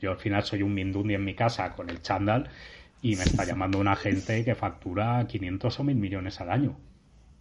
yo 0.00 0.12
al 0.12 0.18
final 0.18 0.42
soy 0.44 0.62
un 0.62 0.74
mindundi 0.74 1.14
en 1.14 1.24
mi 1.24 1.34
casa 1.34 1.72
con 1.74 1.90
el 1.90 2.02
chándal 2.02 2.48
y 3.02 3.16
me 3.16 3.24
está 3.24 3.44
llamando 3.46 3.78
una 3.78 3.96
gente 3.96 4.44
que 4.44 4.54
factura 4.54 5.26
500 5.26 5.80
o 5.80 5.84
1000 5.84 5.96
millones 5.96 6.40
al 6.40 6.50
año. 6.50 6.76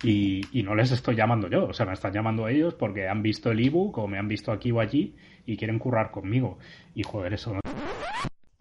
Y, 0.04 0.42
y, 0.52 0.62
no 0.62 0.76
les 0.76 0.92
estoy 0.92 1.16
llamando 1.16 1.50
yo, 1.50 1.66
o 1.66 1.74
sea, 1.74 1.88
me 1.88 1.94
están 1.94 2.14
llamando 2.14 2.48
ellos 2.48 2.76
porque 2.76 3.08
han 3.08 3.24
visto 3.24 3.50
el 3.50 3.66
ebook 3.66 3.98
o 3.98 4.08
me 4.08 4.20
han 4.20 4.28
visto 4.28 4.52
aquí 4.52 4.72
o 4.72 4.80
allí 4.80 5.16
y 5.48 5.58
quieren 5.58 5.80
currar 5.80 6.12
conmigo. 6.12 6.60
Y 6.94 7.02
joder, 7.02 7.34
eso 7.34 7.54
no. 7.54 7.62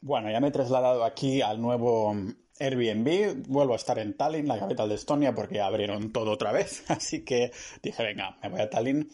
Bueno, 0.01 0.31
ya 0.31 0.41
me 0.41 0.49
he 0.49 0.51
trasladado 0.51 1.05
aquí 1.05 1.43
al 1.43 1.61
nuevo 1.61 2.15
Airbnb, 2.59 3.49
vuelvo 3.49 3.75
a 3.75 3.77
estar 3.77 3.99
en 3.99 4.17
Tallinn, 4.17 4.49
la 4.49 4.59
capital 4.59 4.89
de 4.89 4.95
Estonia, 4.95 5.35
porque 5.35 5.61
abrieron 5.61 6.13
todo 6.13 6.31
otra 6.31 6.53
vez. 6.53 6.85
Así 6.91 7.25
que 7.25 7.51
dije, 7.83 8.03
venga, 8.03 8.39
me 8.43 8.49
voy 8.49 8.61
a 8.61 8.71
Tallinn 8.71 9.09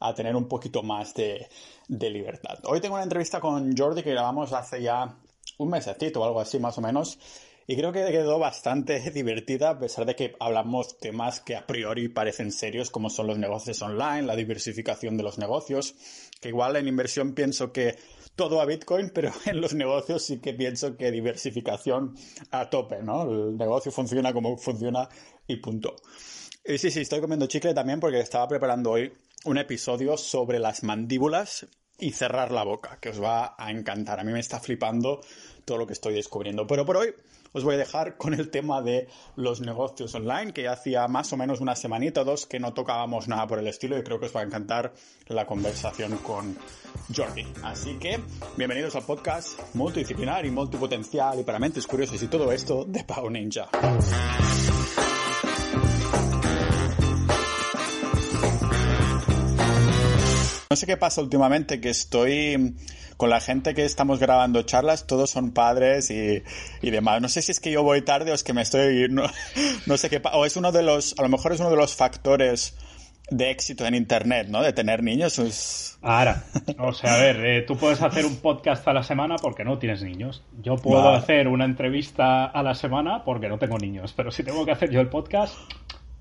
a 0.00 0.14
tener 0.14 0.36
un 0.36 0.48
poquito 0.48 0.82
más 0.82 1.14
de, 1.14 1.48
libertad. 1.88 2.58
Hoy 2.64 2.80
tengo 2.80 2.94
una 2.94 3.04
entrevista 3.04 3.40
con 3.40 3.76
Jordi 3.76 4.02
que 4.02 4.10
grabamos 4.10 4.52
hace 4.52 4.82
ya 4.82 5.16
un 5.58 5.70
mesecito 5.70 6.20
o 6.20 6.24
algo 6.24 6.40
así 6.40 6.58
más 6.58 6.78
o 6.78 6.80
menos. 6.80 7.18
Y 7.66 7.76
creo 7.76 7.92
que 7.92 8.06
quedó 8.06 8.38
bastante 8.38 9.10
divertida, 9.14 9.70
a 9.70 9.78
pesar 9.78 10.06
de 10.06 10.16
que 10.16 10.34
hablamos 10.40 10.98
temas 10.98 11.40
que 11.40 11.54
a 11.54 11.66
priori 11.66 12.08
parecen 12.08 12.50
serios, 12.50 12.90
como 12.90 13.10
son 13.10 13.26
los 13.26 13.38
negocios 13.38 13.82
online, 13.82 14.22
la 14.22 14.36
diversificación 14.36 15.16
de 15.18 15.22
los 15.22 15.36
negocios, 15.38 15.94
que 16.40 16.48
igual 16.48 16.76
en 16.76 16.88
inversión 16.88 17.34
pienso 17.34 17.72
que 17.72 17.96
todo 18.36 18.60
a 18.60 18.64
Bitcoin, 18.64 19.10
pero 19.14 19.32
en 19.44 19.60
los 19.60 19.74
negocios 19.74 20.22
sí 20.22 20.40
que 20.40 20.54
pienso 20.54 20.96
que 20.96 21.10
diversificación 21.10 22.14
a 22.50 22.70
tope, 22.70 23.02
¿no? 23.02 23.22
El 23.24 23.56
negocio 23.58 23.92
funciona 23.92 24.32
como 24.32 24.56
funciona 24.56 25.08
y 25.46 25.56
punto. 25.56 25.96
Y 26.64 26.78
sí, 26.78 26.90
sí, 26.90 27.00
estoy 27.00 27.20
comiendo 27.20 27.46
chicle 27.46 27.74
también 27.74 28.00
porque 28.00 28.20
estaba 28.20 28.46
preparando 28.48 28.92
hoy 28.92 29.12
un 29.44 29.58
episodio 29.58 30.16
sobre 30.16 30.58
las 30.58 30.82
mandíbulas 30.82 31.66
y 31.98 32.12
cerrar 32.12 32.52
la 32.52 32.64
boca, 32.64 32.98
que 33.00 33.10
os 33.10 33.22
va 33.22 33.54
a 33.58 33.70
encantar. 33.70 34.20
A 34.20 34.24
mí 34.24 34.32
me 34.32 34.40
está 34.40 34.60
flipando 34.60 35.20
todo 35.64 35.78
lo 35.78 35.86
que 35.86 35.92
estoy 35.92 36.14
descubriendo. 36.14 36.66
Pero 36.66 36.86
por 36.86 36.96
hoy 36.96 37.14
os 37.52 37.64
voy 37.64 37.74
a 37.74 37.78
dejar 37.78 38.16
con 38.16 38.34
el 38.34 38.50
tema 38.50 38.82
de 38.82 39.08
los 39.36 39.60
negocios 39.60 40.14
online, 40.14 40.52
que 40.52 40.62
ya 40.62 40.72
hacía 40.72 41.08
más 41.08 41.32
o 41.32 41.36
menos 41.36 41.60
una 41.60 41.76
semanita 41.76 42.22
o 42.22 42.24
dos 42.24 42.46
que 42.46 42.60
no 42.60 42.74
tocábamos 42.74 43.28
nada 43.28 43.46
por 43.46 43.58
el 43.58 43.66
estilo 43.66 43.98
y 43.98 44.02
creo 44.02 44.20
que 44.20 44.26
os 44.26 44.36
va 44.36 44.40
a 44.40 44.44
encantar 44.44 44.92
la 45.26 45.46
conversación 45.46 46.16
con 46.18 46.56
Jordi. 47.14 47.46
Así 47.62 47.98
que, 47.98 48.20
bienvenidos 48.56 48.96
al 48.96 49.02
podcast 49.04 49.58
multidisciplinar 49.74 50.44
y 50.46 50.50
multipotencial 50.50 51.40
y 51.40 51.42
para 51.42 51.58
mentes 51.58 51.86
curiosas 51.86 52.22
y 52.22 52.28
todo 52.28 52.52
esto 52.52 52.84
de 52.84 53.04
Pau 53.04 53.30
Ninja. 53.30 53.68
No 60.70 60.76
sé 60.76 60.86
qué 60.86 60.98
pasa 60.98 61.22
últimamente, 61.22 61.80
que 61.80 61.88
estoy 61.88 62.76
con 63.16 63.30
la 63.30 63.40
gente 63.40 63.74
que 63.74 63.86
estamos 63.86 64.20
grabando 64.20 64.62
charlas, 64.62 65.06
todos 65.06 65.30
son 65.30 65.52
padres 65.52 66.10
y, 66.10 66.42
y 66.82 66.90
demás. 66.90 67.22
No 67.22 67.28
sé 67.28 67.40
si 67.40 67.52
es 67.52 67.60
que 67.60 67.70
yo 67.70 67.82
voy 67.82 68.02
tarde 68.02 68.32
o 68.32 68.34
es 68.34 68.44
que 68.44 68.52
me 68.52 68.60
estoy, 68.60 69.08
no, 69.08 69.22
no 69.86 69.96
sé 69.96 70.10
qué, 70.10 70.20
o 70.30 70.44
es 70.44 70.56
uno 70.56 70.70
de 70.70 70.82
los, 70.82 71.18
a 71.18 71.22
lo 71.22 71.30
mejor 71.30 71.52
es 71.52 71.60
uno 71.60 71.70
de 71.70 71.76
los 71.76 71.96
factores 71.96 72.76
de 73.30 73.50
éxito 73.50 73.86
en 73.86 73.94
Internet, 73.94 74.48
¿no? 74.48 74.62
De 74.62 74.74
tener 74.74 75.02
niños. 75.02 75.38
Es... 75.38 75.98
Ahora, 76.02 76.44
o 76.78 76.92
sea, 76.92 77.14
a 77.14 77.18
ver, 77.18 77.44
eh, 77.46 77.62
tú 77.62 77.76
puedes 77.76 78.02
hacer 78.02 78.26
un 78.26 78.36
podcast 78.36 78.86
a 78.88 78.92
la 78.92 79.02
semana 79.02 79.36
porque 79.36 79.64
no 79.64 79.78
tienes 79.78 80.02
niños. 80.02 80.42
Yo 80.62 80.76
puedo 80.76 81.08
hacer 81.10 81.48
una 81.48 81.64
entrevista 81.64 82.44
a 82.44 82.62
la 82.62 82.74
semana 82.74 83.24
porque 83.24 83.48
no 83.48 83.58
tengo 83.58 83.78
niños, 83.78 84.12
pero 84.14 84.30
si 84.30 84.42
tengo 84.42 84.66
que 84.66 84.72
hacer 84.72 84.90
yo 84.90 85.00
el 85.00 85.08
podcast... 85.08 85.56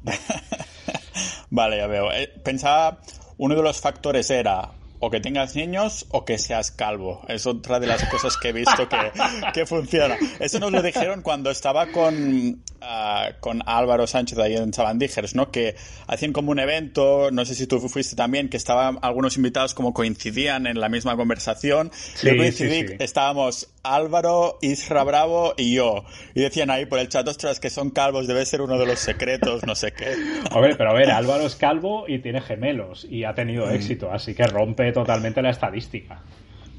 vale, 1.49 1.77
ya 1.77 1.87
veo. 1.87 2.13
Eh, 2.13 2.31
pensaba, 2.43 2.99
uno 3.37 3.55
de 3.55 3.61
los 3.61 3.79
factores 3.79 4.29
era 4.29 4.71
o 4.99 5.11
que 5.11 5.19
tengas 5.19 5.55
niños 5.55 6.05
o 6.09 6.25
que 6.25 6.37
seas 6.37 6.71
calvo. 6.71 7.21
Es 7.27 7.45
otra 7.45 7.79
de 7.79 7.87
las 7.87 8.03
cosas 8.05 8.37
que 8.37 8.49
he 8.49 8.51
visto 8.51 8.89
que, 8.89 8.97
que 9.53 9.65
funciona. 9.65 10.17
Eso 10.39 10.59
nos 10.59 10.71
lo 10.71 10.81
dijeron 10.81 11.21
cuando 11.21 11.51
estaba 11.51 11.87
con, 11.87 12.63
uh, 12.81 13.39
con 13.39 13.61
Álvaro 13.65 14.07
Sánchez 14.07 14.39
ahí 14.39 14.55
en 14.55 14.73
Sabandígeres, 14.73 15.35
¿no? 15.35 15.51
Que 15.51 15.75
hacían 16.07 16.33
como 16.33 16.51
un 16.51 16.59
evento, 16.59 17.29
no 17.31 17.45
sé 17.45 17.53
si 17.55 17.67
tú 17.67 17.79
fuiste 17.79 18.15
también, 18.15 18.49
que 18.49 18.57
estaban 18.57 18.97
algunos 19.01 19.37
invitados 19.37 19.73
como 19.73 19.93
coincidían 19.93 20.65
en 20.67 20.79
la 20.79 20.89
misma 20.89 21.15
conversación. 21.15 21.91
Sí, 22.15 22.27
yo 22.27 22.37
coincidí, 22.37 22.81
sí, 22.81 22.87
sí. 22.87 22.95
estábamos 22.99 23.69
Álvaro, 23.83 24.57
Isra 24.61 25.03
Bravo 25.03 25.53
y 25.57 25.75
yo. 25.75 26.03
Y 26.35 26.41
decían 26.41 26.69
ahí 26.69 26.85
por 26.85 26.99
el 26.99 27.09
chat, 27.09 27.27
ostras, 27.27 27.59
que 27.59 27.69
son 27.69 27.89
calvos, 27.89 28.27
debe 28.27 28.45
ser 28.45 28.61
uno 28.61 28.77
de 28.77 28.85
los 28.85 28.99
secretos, 28.99 29.65
no 29.65 29.75
sé 29.75 29.91
qué. 29.91 30.15
A 30.51 30.59
ver, 30.59 30.77
pero 30.77 30.91
a 30.91 30.93
ver, 30.93 31.11
Álvaro 31.11 31.45
es 31.45 31.55
calvo 31.55 32.05
y 32.07 32.19
tiene 32.19 32.41
gemelos 32.41 33.05
y 33.09 33.23
ha 33.23 33.33
tenido 33.33 33.69
éxito, 33.69 34.11
así 34.11 34.33
que 34.33 34.43
rompe 34.43 34.91
totalmente 34.91 35.41
la 35.41 35.49
estadística. 35.49 36.21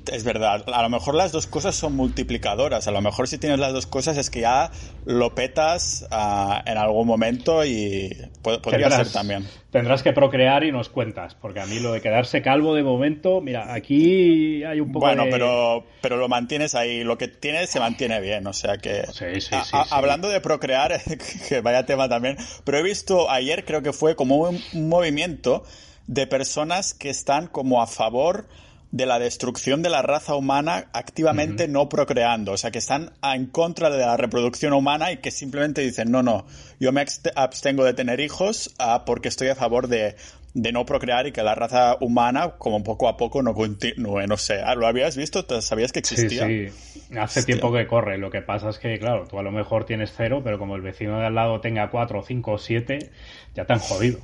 Es 0.08 0.24
verdad, 0.24 0.64
a 0.72 0.82
lo 0.82 0.88
mejor 0.88 1.14
las 1.14 1.32
dos 1.32 1.46
cosas 1.46 1.74
son 1.74 1.94
multiplicadoras. 1.94 2.88
A 2.88 2.90
lo 2.90 3.00
mejor 3.00 3.28
si 3.28 3.38
tienes 3.38 3.58
las 3.58 3.72
dos 3.72 3.86
cosas 3.86 4.16
es 4.16 4.30
que 4.30 4.40
ya 4.40 4.70
lo 5.04 5.34
petas 5.34 6.06
uh, 6.10 6.68
en 6.68 6.78
algún 6.78 7.06
momento 7.06 7.64
y 7.64 8.10
pod 8.42 8.60
podría 8.60 8.88
tendrás, 8.88 9.08
ser 9.08 9.12
también. 9.12 9.48
Tendrás 9.70 10.02
que 10.02 10.12
procrear 10.12 10.64
y 10.64 10.72
nos 10.72 10.88
cuentas, 10.88 11.34
porque 11.34 11.60
a 11.60 11.66
mí 11.66 11.78
lo 11.78 11.92
de 11.92 12.00
quedarse 12.00 12.42
calvo 12.42 12.74
de 12.74 12.82
momento, 12.82 13.40
mira, 13.40 13.72
aquí 13.74 14.64
hay 14.64 14.80
un 14.80 14.92
poco 14.92 15.06
bueno, 15.06 15.24
de... 15.24 15.30
pero, 15.30 15.84
pero 16.00 16.16
lo 16.16 16.28
mantienes 16.28 16.74
ahí, 16.74 17.04
lo 17.04 17.18
que 17.18 17.28
tienes 17.28 17.70
se 17.70 17.80
mantiene 17.80 18.20
bien, 18.20 18.46
o 18.46 18.52
sea 18.52 18.78
que... 18.78 19.06
Sí, 19.06 19.40
sí, 19.40 19.56
sí, 19.62 19.70
a. 19.72 19.82
Hablando 19.90 20.28
de 20.28 20.40
procrear, 20.40 21.00
que 21.48 21.60
vaya 21.60 21.84
tema 21.86 22.08
también, 22.08 22.36
pero 22.64 22.78
he 22.78 22.82
visto 22.82 23.30
ayer, 23.30 23.64
creo 23.64 23.82
que 23.82 23.92
fue 23.92 24.16
como 24.16 24.36
un, 24.36 24.60
un 24.72 24.88
movimiento 24.88 25.64
de 26.06 26.26
personas 26.26 26.94
que 26.94 27.10
están 27.10 27.46
como 27.46 27.82
a 27.82 27.86
favor 27.86 28.48
de 28.90 29.04
la 29.04 29.18
destrucción 29.18 29.82
de 29.82 29.90
la 29.90 30.02
raza 30.02 30.34
humana 30.34 30.86
activamente 30.92 31.64
uh 31.64 31.66
-huh. 31.66 31.72
no 31.72 31.88
procreando, 31.88 32.52
o 32.52 32.56
sea, 32.56 32.70
que 32.70 32.78
están 32.78 33.12
en 33.22 33.46
contra 33.46 33.90
de 33.90 33.98
la 33.98 34.16
reproducción 34.16 34.72
humana 34.72 35.12
y 35.12 35.18
que 35.18 35.30
simplemente 35.30 35.82
dicen, 35.82 36.10
no, 36.10 36.22
no, 36.22 36.46
yo 36.80 36.90
me 36.92 37.04
abstengo 37.34 37.84
de 37.84 37.92
tener 37.92 38.20
hijos 38.20 38.74
uh, 38.80 39.04
porque 39.04 39.28
estoy 39.28 39.48
a 39.48 39.54
favor 39.54 39.88
de, 39.88 40.16
de, 40.54 40.72
no 40.72 40.86
procrear 40.86 41.26
y 41.26 41.32
que 41.32 41.42
la 41.42 41.54
raza 41.54 41.98
humana, 42.00 42.54
como 42.56 42.82
poco 42.82 43.08
a 43.08 43.16
poco, 43.18 43.42
no 43.42 43.52
continúe, 43.52 44.26
no 44.26 44.38
sé, 44.38 44.60
¿lo 44.76 44.86
habías 44.86 45.16
visto? 45.18 45.44
¿Sabías 45.60 45.92
que 45.92 45.98
existía? 45.98 46.46
Sí, 46.46 46.68
sí, 46.68 47.00
hace 47.18 47.40
Hostia. 47.40 47.44
tiempo 47.44 47.72
que 47.72 47.86
corre, 47.86 48.16
lo 48.16 48.30
que 48.30 48.40
pasa 48.40 48.70
es 48.70 48.78
que, 48.78 48.98
claro, 48.98 49.26
tú 49.26 49.38
a 49.38 49.42
lo 49.42 49.52
mejor 49.52 49.84
tienes 49.84 50.14
cero, 50.16 50.40
pero 50.42 50.58
como 50.58 50.76
el 50.76 50.82
vecino 50.82 51.18
de 51.18 51.26
al 51.26 51.34
lado 51.34 51.60
tenga 51.60 51.90
cuatro, 51.90 52.22
cinco 52.22 52.52
o 52.52 52.58
siete, 52.58 53.10
ya 53.54 53.66
te 53.66 53.72
han 53.74 53.80
jodido. 53.80 54.18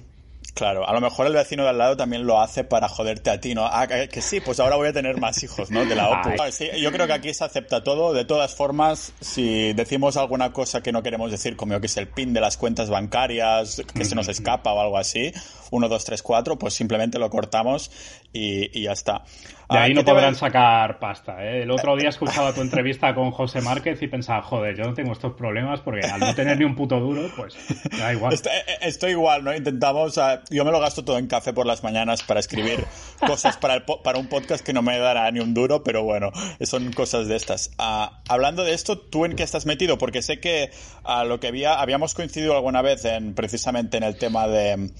Claro, 0.54 0.88
a 0.88 0.92
lo 0.92 1.00
mejor 1.00 1.26
el 1.26 1.32
vecino 1.32 1.64
de 1.64 1.70
al 1.70 1.78
lado 1.78 1.96
también 1.96 2.24
lo 2.26 2.40
hace 2.40 2.62
para 2.62 2.88
joderte 2.88 3.28
a 3.28 3.40
ti, 3.40 3.56
¿no? 3.56 3.66
Ah, 3.66 3.88
que, 3.88 4.22
sí, 4.22 4.40
pues 4.40 4.60
ahora 4.60 4.76
voy 4.76 4.86
a 4.86 4.92
tener 4.92 5.18
más 5.18 5.42
hijos, 5.42 5.72
¿no? 5.72 5.84
De 5.84 5.96
la 5.96 6.08
OPU. 6.20 6.30
Sí, 6.52 6.68
yo 6.80 6.92
creo 6.92 7.08
que 7.08 7.12
aquí 7.12 7.34
se 7.34 7.42
acepta 7.42 7.82
todo. 7.82 8.12
De 8.12 8.24
todas 8.24 8.54
formas, 8.54 9.12
si 9.20 9.72
decimos 9.72 10.16
alguna 10.16 10.52
cosa 10.52 10.80
que 10.80 10.92
no 10.92 11.02
queremos 11.02 11.32
decir, 11.32 11.56
como 11.56 11.80
que 11.80 11.86
es 11.86 11.96
el 11.96 12.06
PIN 12.06 12.32
de 12.32 12.40
las 12.40 12.56
cuentas 12.56 12.88
bancarias, 12.88 13.82
que 13.92 14.04
se 14.04 14.14
nos 14.14 14.28
escapa 14.28 14.72
o 14.72 14.80
algo 14.80 14.96
así, 14.96 15.32
1, 15.72 15.88
2, 15.88 16.04
3, 16.04 16.22
4, 16.22 16.56
pues 16.56 16.74
simplemente 16.74 17.18
lo 17.18 17.28
cortamos 17.30 17.90
y, 18.34 18.78
y 18.78 18.82
ya 18.82 18.92
está. 18.92 19.22
De 19.70 19.78
ahí 19.78 19.92
ah, 19.92 19.94
no 19.94 20.04
podrán 20.04 20.34
sacar 20.34 20.98
pasta. 20.98 21.42
¿eh? 21.42 21.62
El 21.62 21.70
otro 21.70 21.96
día 21.96 22.10
escuchaba 22.10 22.52
tu 22.52 22.60
entrevista 22.60 23.14
con 23.14 23.30
José 23.30 23.62
Márquez 23.62 24.02
y 24.02 24.08
pensaba, 24.08 24.42
joder, 24.42 24.76
yo 24.76 24.84
no 24.84 24.92
tengo 24.92 25.12
estos 25.12 25.32
problemas 25.32 25.80
porque 25.80 26.06
al 26.06 26.20
no 26.20 26.34
tener 26.34 26.58
ni 26.58 26.64
un 26.64 26.74
puto 26.74 27.00
duro, 27.00 27.30
pues 27.34 27.56
da 27.98 28.12
igual. 28.12 28.34
Estoy, 28.34 28.52
estoy 28.82 29.12
igual, 29.12 29.42
¿no? 29.42 29.54
Intentamos, 29.54 30.18
uh, 30.18 30.40
yo 30.50 30.64
me 30.64 30.70
lo 30.70 30.80
gasto 30.80 31.04
todo 31.04 31.18
en 31.18 31.28
café 31.28 31.54
por 31.54 31.64
las 31.64 31.82
mañanas 31.82 32.22
para 32.22 32.40
escribir 32.40 32.84
cosas 33.26 33.56
para, 33.56 33.74
el, 33.74 33.84
para 33.84 34.18
un 34.18 34.28
podcast 34.28 34.64
que 34.64 34.74
no 34.74 34.82
me 34.82 34.98
dará 34.98 35.30
ni 35.30 35.40
un 35.40 35.54
duro, 35.54 35.82
pero 35.82 36.02
bueno, 36.02 36.30
son 36.60 36.92
cosas 36.92 37.26
de 37.28 37.36
estas. 37.36 37.70
Uh, 37.78 38.12
hablando 38.28 38.64
de 38.64 38.74
esto, 38.74 38.98
¿tú 38.98 39.24
en 39.24 39.34
qué 39.34 39.44
estás 39.44 39.64
metido? 39.64 39.96
Porque 39.96 40.20
sé 40.20 40.40
que 40.40 40.70
uh, 41.04 41.26
lo 41.26 41.40
que 41.40 41.46
había, 41.48 41.80
habíamos 41.80 42.14
coincidido 42.14 42.54
alguna 42.54 42.82
vez 42.82 43.04
en 43.06 43.34
precisamente 43.34 43.96
en 43.96 44.02
el 44.02 44.18
tema 44.18 44.46
de 44.46 44.90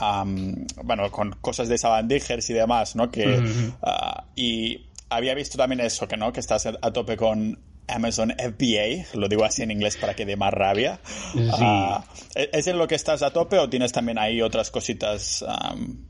um, 0.00 0.66
bueno, 0.84 1.10
con 1.10 1.32
cosas 1.40 1.68
de 1.68 1.78
Sabandijers 1.78 2.50
y 2.50 2.54
demás, 2.54 2.96
¿no? 2.96 3.10
Que, 3.10 3.26
uh 3.26 3.42
-huh. 3.42 3.74
uh, 3.82 4.22
y 4.34 4.86
había 5.08 5.34
visto 5.34 5.56
también 5.56 5.80
eso, 5.80 6.06
que 6.06 6.16
no, 6.16 6.32
que 6.32 6.40
estás 6.40 6.66
a 6.66 6.92
tope 6.92 7.16
con 7.16 7.58
Amazon 7.88 8.32
FBA, 8.38 9.18
lo 9.18 9.28
digo 9.28 9.44
así 9.44 9.62
en 9.62 9.70
inglés 9.70 9.96
para 9.96 10.14
que 10.14 10.24
dé 10.24 10.36
más 10.36 10.52
rabia. 10.52 11.00
Sí. 11.04 11.40
Uh, 11.40 12.00
¿Es 12.34 12.66
en 12.66 12.78
lo 12.78 12.86
que 12.86 12.94
estás 12.94 13.22
a 13.22 13.32
tope 13.32 13.58
o 13.58 13.68
tienes 13.68 13.92
también 13.92 14.18
ahí 14.18 14.40
otras 14.40 14.70
cositas? 14.70 15.42
Um... 15.42 16.06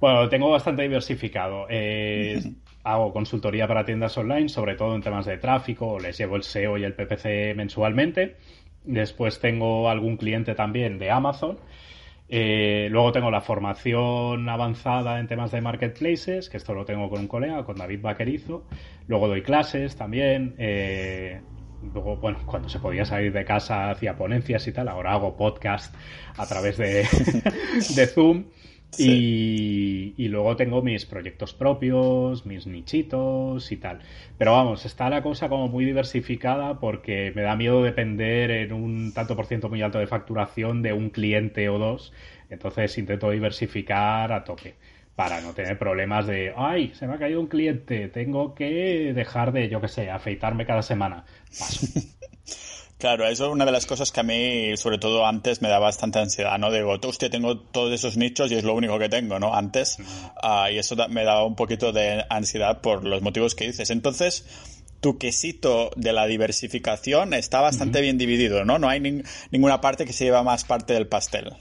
Bueno, 0.00 0.28
tengo 0.28 0.50
bastante 0.50 0.82
diversificado. 0.82 1.66
Eh, 1.68 2.40
-huh. 2.42 2.54
Hago 2.84 3.12
consultoría 3.12 3.68
para 3.68 3.84
tiendas 3.84 4.16
online, 4.16 4.48
sobre 4.48 4.74
todo 4.74 4.94
en 4.94 5.02
temas 5.02 5.26
de 5.26 5.36
tráfico, 5.36 5.98
les 5.98 6.16
llevo 6.16 6.36
el 6.36 6.42
SEO 6.42 6.78
y 6.78 6.84
el 6.84 6.94
PPC 6.94 7.54
mensualmente. 7.54 8.36
Después 8.84 9.38
tengo 9.40 9.90
algún 9.90 10.16
cliente 10.16 10.54
también 10.54 10.98
de 10.98 11.10
Amazon. 11.10 11.58
Eh, 12.32 12.86
luego 12.90 13.10
tengo 13.10 13.28
la 13.30 13.40
formación 13.40 14.48
avanzada 14.48 15.18
en 15.18 15.26
temas 15.26 15.50
de 15.50 15.60
marketplaces, 15.60 16.48
que 16.48 16.58
esto 16.58 16.74
lo 16.74 16.84
tengo 16.84 17.10
con 17.10 17.20
un 17.20 17.26
colega, 17.26 17.64
con 17.64 17.76
David 17.76 18.02
Vaquerizo. 18.02 18.64
Luego 19.08 19.26
doy 19.26 19.42
clases 19.42 19.96
también. 19.96 20.54
Eh, 20.56 21.40
luego, 21.92 22.16
bueno, 22.18 22.38
cuando 22.46 22.68
se 22.68 22.78
podía 22.78 23.04
salir 23.04 23.32
de 23.32 23.44
casa 23.44 23.90
hacía 23.90 24.16
ponencias 24.16 24.64
y 24.68 24.72
tal. 24.72 24.88
Ahora 24.88 25.12
hago 25.14 25.36
podcast 25.36 25.92
a 26.36 26.46
través 26.46 26.78
de, 26.78 27.04
de 27.96 28.06
Zoom. 28.06 28.44
Y, 28.98 30.14
y, 30.16 30.28
luego 30.28 30.56
tengo 30.56 30.82
mis 30.82 31.06
proyectos 31.06 31.54
propios, 31.54 32.44
mis 32.44 32.66
nichitos 32.66 33.70
y 33.70 33.76
tal. 33.76 34.00
Pero 34.36 34.52
vamos, 34.52 34.84
está 34.84 35.08
la 35.08 35.22
cosa 35.22 35.48
como 35.48 35.68
muy 35.68 35.84
diversificada 35.84 36.80
porque 36.80 37.32
me 37.34 37.42
da 37.42 37.56
miedo 37.56 37.82
depender 37.82 38.50
en 38.50 38.72
un 38.72 39.12
tanto 39.14 39.36
por 39.36 39.46
ciento 39.46 39.68
muy 39.68 39.80
alto 39.82 39.98
de 39.98 40.06
facturación 40.06 40.82
de 40.82 40.92
un 40.92 41.10
cliente 41.10 41.68
o 41.68 41.78
dos. 41.78 42.12
Entonces 42.50 42.98
intento 42.98 43.30
diversificar 43.30 44.32
a 44.32 44.44
tope 44.44 44.74
para 45.14 45.40
no 45.40 45.52
tener 45.52 45.78
problemas 45.78 46.26
de, 46.26 46.52
ay, 46.56 46.92
se 46.94 47.06
me 47.06 47.14
ha 47.14 47.18
caído 47.18 47.40
un 47.40 47.46
cliente, 47.46 48.08
tengo 48.08 48.54
que 48.54 49.12
dejar 49.14 49.52
de, 49.52 49.68
yo 49.68 49.80
qué 49.80 49.88
sé, 49.88 50.10
afeitarme 50.10 50.66
cada 50.66 50.82
semana. 50.82 51.24
Paso. 51.46 51.86
Claro, 53.00 53.26
eso 53.26 53.46
es 53.46 53.50
una 53.50 53.64
de 53.64 53.72
las 53.72 53.86
cosas 53.86 54.12
que 54.12 54.20
a 54.20 54.22
mí, 54.22 54.76
sobre 54.76 54.98
todo 54.98 55.26
antes, 55.26 55.62
me 55.62 55.70
da 55.70 55.78
bastante 55.78 56.18
ansiedad, 56.18 56.58
¿no? 56.58 56.70
Digo, 56.70 56.98
usted 57.08 57.30
tengo 57.30 57.58
todos 57.58 57.94
esos 57.94 58.18
nichos 58.18 58.52
y 58.52 58.56
es 58.56 58.62
lo 58.62 58.74
único 58.74 58.98
que 58.98 59.08
tengo, 59.08 59.38
¿no? 59.38 59.54
Antes. 59.54 59.96
Uh, 60.42 60.70
y 60.70 60.76
eso 60.76 60.96
me 61.08 61.24
daba 61.24 61.46
un 61.46 61.56
poquito 61.56 61.92
de 61.92 62.26
ansiedad 62.28 62.82
por 62.82 63.06
los 63.06 63.22
motivos 63.22 63.54
que 63.54 63.66
dices. 63.66 63.88
Entonces, 63.88 64.44
tu 65.00 65.16
quesito 65.16 65.90
de 65.96 66.12
la 66.12 66.26
diversificación 66.26 67.32
está 67.32 67.62
bastante 67.62 68.02
bien 68.02 68.18
dividido, 68.18 68.66
¿no? 68.66 68.78
No 68.78 68.90
hay 68.90 69.00
ninguna 69.50 69.80
parte 69.80 70.04
que 70.04 70.12
se 70.12 70.24
lleva 70.24 70.42
más 70.42 70.64
parte 70.64 70.92
del 70.92 71.06
pastel. 71.06 71.54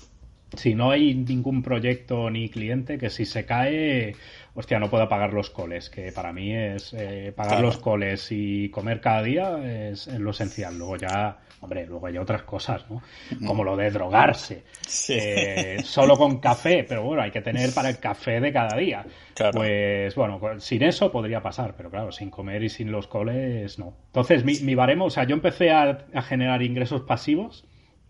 Si 0.56 0.74
no 0.74 0.92
hay 0.92 1.14
ningún 1.14 1.62
proyecto 1.62 2.30
ni 2.30 2.50
cliente 2.50 2.98
que 2.98 3.10
si 3.10 3.26
se 3.26 3.46
cae, 3.46 4.16
hostia, 4.56 4.80
no 4.80 4.90
pueda 4.90 5.08
pagar 5.08 5.32
los 5.32 5.50
coles, 5.50 5.90
que 5.90 6.12
para 6.12 6.34
mí 6.34 6.54
es 6.54 6.94
eh, 6.94 7.32
pagar 7.36 7.62
los 7.62 7.78
coles 7.78 8.28
y 8.32 8.70
comer 8.70 9.00
cada 9.00 9.22
día 9.22 9.90
es, 9.90 10.08
lo 10.08 10.32
esencial. 10.32 10.78
Luego 10.78 10.98
ya, 10.98 11.38
hombre, 11.62 11.86
luego 11.86 12.08
hay 12.08 12.18
otras 12.18 12.44
cosas, 12.44 12.84
¿no? 12.90 13.02
Como 13.46 13.64
lo 13.64 13.78
de 13.78 13.92
drogarse. 13.92 14.64
Eh, 15.10 15.78
solo 15.84 16.18
con 16.18 16.40
café, 16.40 16.84
pero 16.88 17.04
bueno, 17.04 17.22
hay 17.22 17.32
que 17.32 17.42
tener 17.42 17.72
para 17.74 17.90
el 17.90 18.00
café 18.00 18.40
de 18.40 18.52
cada 18.52 18.76
día. 18.76 19.06
Pues 19.54 20.16
bueno, 20.16 20.40
sin 20.60 20.84
eso 20.84 21.12
podría 21.12 21.42
pasar, 21.42 21.76
pero 21.78 21.90
claro, 21.90 22.12
sin 22.12 22.30
comer 22.30 22.64
y 22.64 22.70
sin 22.70 22.92
los 22.92 23.08
coles, 23.08 23.78
no. 23.78 23.94
Entonces, 24.08 24.44
mi, 24.44 24.60
mi 24.60 24.76
baremo, 24.76 25.06
o 25.06 25.10
sea, 25.10 25.26
yo 25.26 25.36
empecé 25.36 25.70
a, 25.72 26.06
generar 26.22 26.62
ingresos 26.64 27.04
pasivos 27.04 27.66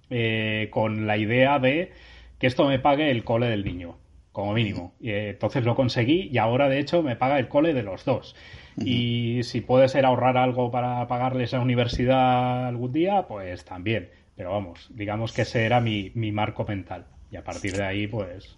eh, 0.09 0.69
con 0.71 1.05
la 1.05 1.17
idea 1.17 1.59
de 1.59 1.91
que 2.39 2.47
esto 2.47 2.65
me 2.65 2.79
pague 2.79 3.11
el 3.11 3.23
cole 3.23 3.47
del 3.47 3.65
niño, 3.65 3.97
como 4.31 4.53
mínimo. 4.53 4.95
Y, 4.99 5.11
eh, 5.11 5.29
entonces 5.31 5.63
lo 5.65 5.75
conseguí 5.75 6.29
y 6.31 6.37
ahora 6.37 6.69
de 6.69 6.79
hecho 6.79 7.03
me 7.03 7.15
paga 7.15 7.37
el 7.37 7.47
cole 7.47 7.73
de 7.73 7.83
los 7.83 8.05
dos. 8.05 8.35
Y 8.77 9.43
si 9.43 9.59
puede 9.59 9.89
ser 9.89 10.05
ahorrar 10.05 10.37
algo 10.37 10.71
para 10.71 11.05
pagarles 11.07 11.51
la 11.51 11.59
universidad 11.59 12.65
algún 12.67 12.93
día, 12.93 13.27
pues 13.27 13.65
también. 13.65 14.09
Pero 14.37 14.51
vamos, 14.51 14.87
digamos 14.93 15.33
que 15.33 15.41
ese 15.41 15.65
era 15.65 15.81
mi, 15.81 16.11
marco 16.31 16.63
mental. 16.63 17.05
Y 17.29 17.35
a 17.35 17.43
partir 17.43 17.75
de 17.75 17.83
ahí, 17.83 18.07
pues, 18.07 18.57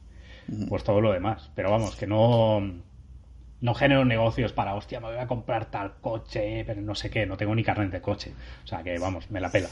pues 0.70 0.84
todo 0.84 1.02
lo 1.02 1.12
demás. 1.12 1.50
Pero 1.56 1.72
vamos, 1.72 1.96
que 1.96 2.06
no, 2.06 2.62
no 3.62 3.74
genero 3.74 4.06
negocios 4.06 4.54
para, 4.54 4.76
hostia, 4.76 5.00
me 5.00 5.08
voy 5.08 5.18
a 5.18 5.26
comprar 5.26 5.72
tal 5.72 5.94
coche, 6.02 6.64
pero 6.68 6.82
no 6.82 6.94
sé 6.94 7.10
qué, 7.10 7.26
no 7.26 7.36
tengo 7.36 7.56
ni 7.56 7.64
carnet 7.64 7.92
de 7.92 8.02
coche. 8.02 8.32
O 8.64 8.68
sea 8.68 8.84
que, 8.84 9.00
vamos, 9.00 9.32
me 9.32 9.42
la 9.42 9.50
pela. 9.50 9.70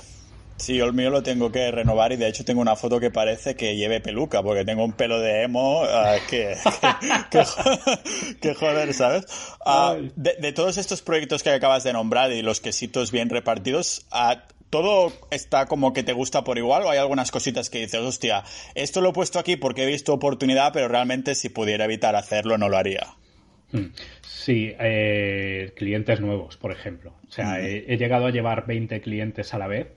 Sí, 0.60 0.78
el 0.80 0.94
mío 0.94 1.10
lo 1.10 1.24
tengo 1.24 1.52
que 1.52 1.72
renovar 1.72 2.12
y 2.12 2.18
de 2.18 2.28
hecho 2.28 2.44
tengo 2.44 2.60
una 2.60 2.76
foto 2.76 3.00
que 3.00 3.12
parece 3.12 3.56
que 3.56 3.78
lleve 3.78 4.02
peluca 4.02 4.44
porque 4.44 4.66
tengo 4.66 4.84
un 4.84 4.92
pelo 4.92 5.20
de 5.22 5.44
emo 5.44 5.84
ah, 5.86 6.18
que, 6.30 6.58
que, 8.42 8.54
joder, 8.54 8.94
¿sabes? 8.94 9.26
Ah, 9.66 9.96
de, 10.16 10.52
todos 10.52 10.78
estos 10.78 11.02
proyectos 11.02 11.44
que 11.44 11.52
acabas 11.52 11.86
de 11.86 11.94
nombrar 11.94 12.32
y 12.34 12.42
los 12.42 12.60
quesitos 12.60 13.12
bien 13.12 13.30
repartidos, 13.30 14.06
ah, 14.12 14.44
¿todo 14.70 15.14
está 15.32 15.66
como 15.66 15.94
que 15.94 16.04
te 16.04 16.12
gusta 16.12 16.44
por 16.44 16.58
igual 16.58 16.84
o 16.84 16.90
hay 16.90 17.00
algunas 17.00 17.32
cositas 17.32 17.70
que 17.70 17.80
dices, 17.80 18.02
hostia, 18.02 18.44
esto 18.76 19.00
lo 19.00 19.10
he 19.10 19.14
puesto 19.14 19.40
aquí 19.40 19.56
porque 19.56 19.84
he 19.84 19.88
visto 19.88 20.14
oportunidad, 20.14 20.74
pero 20.74 20.90
realmente 20.90 21.36
si 21.36 21.48
pudiera 21.48 21.86
evitar 21.86 22.18
hacerlo 22.18 22.58
no 22.58 22.68
lo 22.68 22.78
haría? 22.78 23.16
Hmm. 23.72 23.88
Sí, 24.22 24.74
eh, 24.80 25.74
clientes 25.76 26.20
nuevos, 26.22 26.58
por 26.58 26.72
ejemplo. 26.72 27.14
O 27.28 27.32
sea, 27.32 27.60
he, 27.62 27.98
llegado 27.98 28.26
a 28.26 28.32
llevar 28.32 28.66
20 28.66 29.00
clientes 29.02 29.54
a 29.54 29.60
la 29.60 29.68
vez 29.68 29.94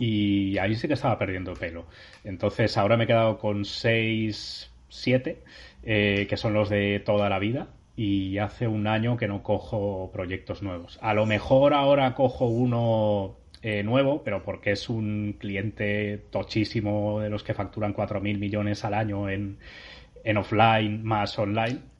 y 0.00 0.58
ahí 0.58 0.74
sí 0.74 0.88
que 0.88 0.94
estaba 0.94 1.18
perdiendo 1.18 1.54
pelo. 1.54 1.86
Entonces, 2.24 2.76
ahora 2.76 2.96
me 2.96 3.04
he 3.04 3.06
quedado 3.06 3.38
con 3.38 3.64
6, 3.64 4.70
7, 4.88 5.42
eh, 5.84 6.26
que 6.28 6.36
son 6.36 6.52
los 6.54 6.68
de 6.68 7.00
toda 7.04 7.28
la 7.28 7.38
vida. 7.38 7.68
Y 7.94 8.38
hace 8.38 8.66
un 8.66 8.86
año 8.86 9.16
que 9.16 9.28
no 9.28 9.42
cojo 9.42 10.10
proyectos 10.12 10.62
nuevos. 10.62 10.98
A 11.02 11.14
lo 11.14 11.26
mejor 11.26 11.74
ahora 11.74 12.14
cojo 12.14 12.46
uno 12.46 13.36
eh, 13.62 13.82
nuevo, 13.82 14.24
pero 14.24 14.42
porque 14.42 14.72
es 14.72 14.88
un 14.88 15.36
cliente 15.38 16.18
tochísimo 16.30 17.20
de 17.20 17.28
los 17.30 17.44
que 17.44 17.54
facturan 17.54 17.94
4.000 17.94 18.38
millones 18.38 18.84
al 18.84 18.94
año 18.94 19.28
en, 19.28 19.58
en 20.24 20.36
offline 20.38 21.04
más 21.04 21.38
online 21.38 21.91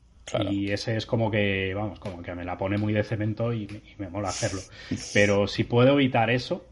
y 0.51 0.71
ese 0.71 0.97
es 0.97 1.07
como 1.07 1.31
que, 1.31 1.75
vamos, 1.75 1.99
como 1.99 2.23
que 2.23 2.35
me 2.35 2.45
la 2.45 2.57
pone 2.57 2.79
muy 2.79 2.93
de 2.93 3.03
cemento 3.03 3.53
y, 3.53 3.69
me 3.99 4.09
mola 4.09 4.29
hacerlo. 4.29 4.61
Pero 5.13 5.47
si 5.47 5.65
puedo 5.65 5.93
evitar 5.95 6.31
eso, 6.31 6.67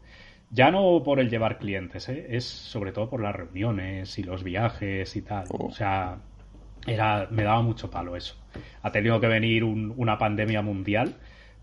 ya 0.49 0.71
no 0.71 1.01
por 1.03 1.19
el 1.19 1.29
llevar 1.29 1.59
clientes, 1.59 2.09
¿eh? 2.09 2.27
es 2.29 2.45
sobre 2.45 2.91
todo 2.91 3.09
por 3.09 3.21
las 3.21 3.35
reuniones 3.35 4.17
y 4.17 4.23
los 4.23 4.43
viajes 4.43 5.15
y 5.15 5.21
tal. 5.21 5.45
Oh. 5.49 5.67
O 5.67 5.71
sea, 5.71 6.17
era, 6.87 7.27
me 7.29 7.43
daba 7.43 7.61
mucho 7.61 7.89
palo 7.91 8.15
eso. 8.15 8.35
Ha 8.81 8.91
tenido 8.91 9.19
que 9.19 9.27
venir 9.27 9.63
una 9.63 10.17
pandemia 10.17 10.61
mundial 10.61 11.15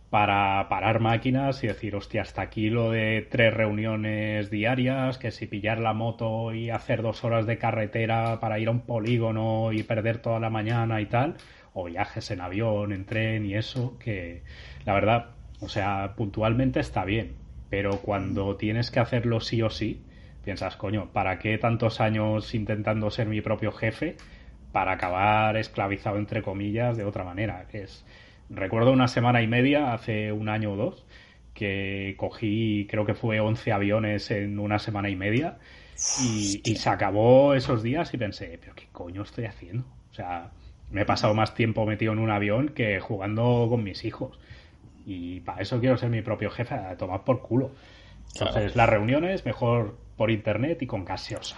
para 0.09 0.71
parar 0.71 1.01
máquinas 1.01 1.63
y 1.65 1.67
decir, 1.67 1.95
hostia, 1.95 2.23
hasta 2.23 2.41
aquí 2.41 2.71
lo 2.71 2.91
de 2.91 3.27
tres 3.31 3.53
reuniones 3.53 4.49
diarias, 4.51 5.19
que 5.19 5.31
si 5.31 5.47
pillar 5.47 5.81
la 5.81 5.93
moto 5.93 6.55
y 6.55 6.71
hacer 6.71 7.03
dos 7.03 7.25
horas 7.25 7.45
de 7.47 7.59
carretera 7.59 8.41
para 8.41 8.59
ir 8.59 8.69
a 8.69 8.71
un 8.71 8.81
polígono 8.81 9.71
y 9.71 9.83
perder 9.83 10.19
toda 10.19 10.41
la 10.41 10.49
mañana 10.49 11.03
y 11.03 11.07
tal 11.07 11.37
o 11.79 11.85
viajes 11.85 12.33
en 12.33 12.41
avión, 12.41 12.93
en 12.93 13.05
tren 13.05 13.47
y 13.47 13.55
eso, 13.55 13.97
que 14.01 14.43
la 14.85 14.95
verdad, 14.95 15.27
o 15.61 15.69
sea, 15.69 16.15
puntualmente 16.17 16.81
está 16.81 17.05
bien, 17.05 17.37
pero 17.71 18.01
cuando 18.01 18.57
tienes 18.57 18.91
que 18.91 18.99
hacerlo 18.99 19.41
sí 19.41 19.63
o 19.63 19.71
sí, 19.71 20.03
piensas, 20.45 20.77
coño, 20.77 21.11
¿para 21.13 21.39
qué 21.39 21.57
tantos 21.57 22.01
años 22.01 22.53
intentando 22.53 23.11
ser 23.13 23.29
mi 23.29 23.41
propio 23.43 23.71
jefe 23.71 24.17
para 24.73 24.93
acabar 24.93 25.57
esclavizado 25.57 26.19
entre 26.19 26.43
comillas 26.43 26.97
de 26.97 27.05
otra 27.05 27.23
manera? 27.23 27.65
Es 27.73 28.05
recuerdo 28.51 28.91
una 28.91 29.07
semana 29.07 29.41
y 29.41 29.47
media 29.47 29.93
hace 29.93 30.33
un 30.33 30.49
año 30.49 30.73
o 30.73 30.77
dos 30.77 31.07
que 31.55 32.15
cogí, 32.17 32.89
creo 32.91 33.07
que 33.07 33.15
fue 33.15 33.39
11 33.39 33.71
aviones 33.71 34.33
en 34.33 34.59
una 34.59 34.81
semana 34.81 35.11
y 35.11 35.17
media 35.17 35.59
y, 36.21 36.61
y, 36.65 36.77
se 36.77 36.89
acabó 36.89 37.55
esos 37.55 37.83
días 37.85 38.13
y 38.15 38.17
pensé, 38.17 38.59
pero 38.61 38.75
qué 38.75 38.87
coño 38.91 39.23
estoy 39.23 39.47
haciendo. 39.47 39.85
O 40.11 40.15
sea, 40.15 40.53
me 40.91 41.03
he 41.03 41.05
pasado 41.05 41.35
más 41.35 41.55
tiempo 41.55 41.85
metido 41.87 42.13
en 42.13 42.19
un 42.19 42.31
avión 42.31 42.71
que 42.71 43.01
jugando 43.01 43.67
con 43.69 43.83
mis 43.83 44.05
hijos. 44.05 44.39
Y 45.07 45.41
para 45.41 45.63
eso 45.63 45.81
quiero 45.81 45.97
ser 45.97 46.11
mi 46.11 46.23
propio 46.23 46.51
jefe, 46.51 46.75
a 46.75 46.97
tomar 46.97 47.25
por 47.25 47.41
culo. 47.41 47.71
Entonces, 48.35 48.77
las 48.77 48.89
reuniones 48.89 49.45
mejor 49.45 49.97
por 50.17 50.31
internet 50.31 50.83
y 50.83 50.87
con 50.87 51.05
gaseosa. 51.05 51.57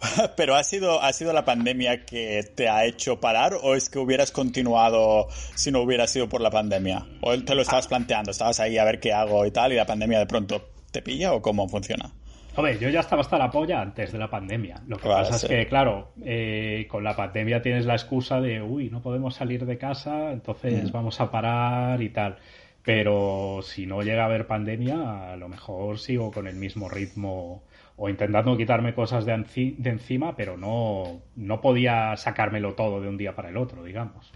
Pero 0.36 0.54
¿ha 0.54 0.64
sido, 0.64 1.02
¿ha 1.02 1.12
sido 1.12 1.32
la 1.32 1.44
pandemia 1.44 2.04
que 2.04 2.42
te 2.54 2.68
ha 2.68 2.84
hecho 2.84 3.20
parar 3.20 3.54
o 3.62 3.74
es 3.74 3.88
que 3.88 3.98
hubieras 3.98 4.32
continuado 4.32 5.28
si 5.54 5.70
no 5.70 5.80
hubiera 5.80 6.06
sido 6.06 6.28
por 6.28 6.40
la 6.40 6.50
pandemia? 6.50 7.06
¿O 7.20 7.38
te 7.38 7.54
lo 7.54 7.62
estabas 7.62 7.86
planteando? 7.86 8.30
¿Estabas 8.30 8.60
ahí 8.60 8.78
a 8.78 8.84
ver 8.84 9.00
qué 9.00 9.12
hago 9.12 9.46
y 9.46 9.50
tal 9.50 9.72
y 9.72 9.76
la 9.76 9.86
pandemia 9.86 10.18
de 10.18 10.26
pronto 10.26 10.70
te 10.90 11.02
pilla 11.02 11.32
o 11.32 11.42
cómo 11.42 11.68
funciona? 11.68 12.12
Hombre, 12.56 12.78
yo 12.78 12.88
ya 12.88 13.00
estaba 13.00 13.22
hasta 13.22 13.38
la 13.38 13.50
polla 13.50 13.80
antes 13.80 14.12
de 14.12 14.18
la 14.18 14.28
pandemia. 14.28 14.82
Lo 14.86 14.96
que 14.96 15.08
pasa 15.08 15.36
es 15.36 15.44
que, 15.44 15.66
claro, 15.66 16.12
eh, 16.24 16.86
con 16.88 17.04
la 17.04 17.14
pandemia 17.14 17.62
tienes 17.62 17.86
la 17.86 17.94
excusa 17.94 18.40
de, 18.40 18.60
uy, 18.60 18.90
no 18.90 19.00
podemos 19.00 19.34
salir 19.34 19.64
de 19.64 19.78
casa, 19.78 20.32
entonces 20.32 20.90
mm. 20.90 20.92
vamos 20.92 21.20
a 21.20 21.30
parar 21.30 22.02
y 22.02 22.10
tal. 22.10 22.38
Pero 22.82 23.60
si 23.62 23.86
no 23.86 24.02
llega 24.02 24.22
a 24.22 24.26
haber 24.26 24.46
pandemia, 24.46 25.32
a 25.32 25.36
lo 25.36 25.48
mejor 25.48 25.98
sigo 25.98 26.30
con 26.30 26.46
el 26.46 26.56
mismo 26.56 26.88
ritmo 26.88 27.62
o 27.96 28.08
intentando 28.08 28.56
quitarme 28.56 28.94
cosas 28.94 29.26
de, 29.26 29.44
de 29.76 29.90
encima, 29.90 30.34
pero 30.34 30.56
no, 30.56 31.20
no 31.36 31.60
podía 31.60 32.16
sacármelo 32.16 32.74
todo 32.74 33.00
de 33.00 33.08
un 33.08 33.18
día 33.18 33.34
para 33.34 33.50
el 33.50 33.58
otro, 33.58 33.84
digamos. 33.84 34.32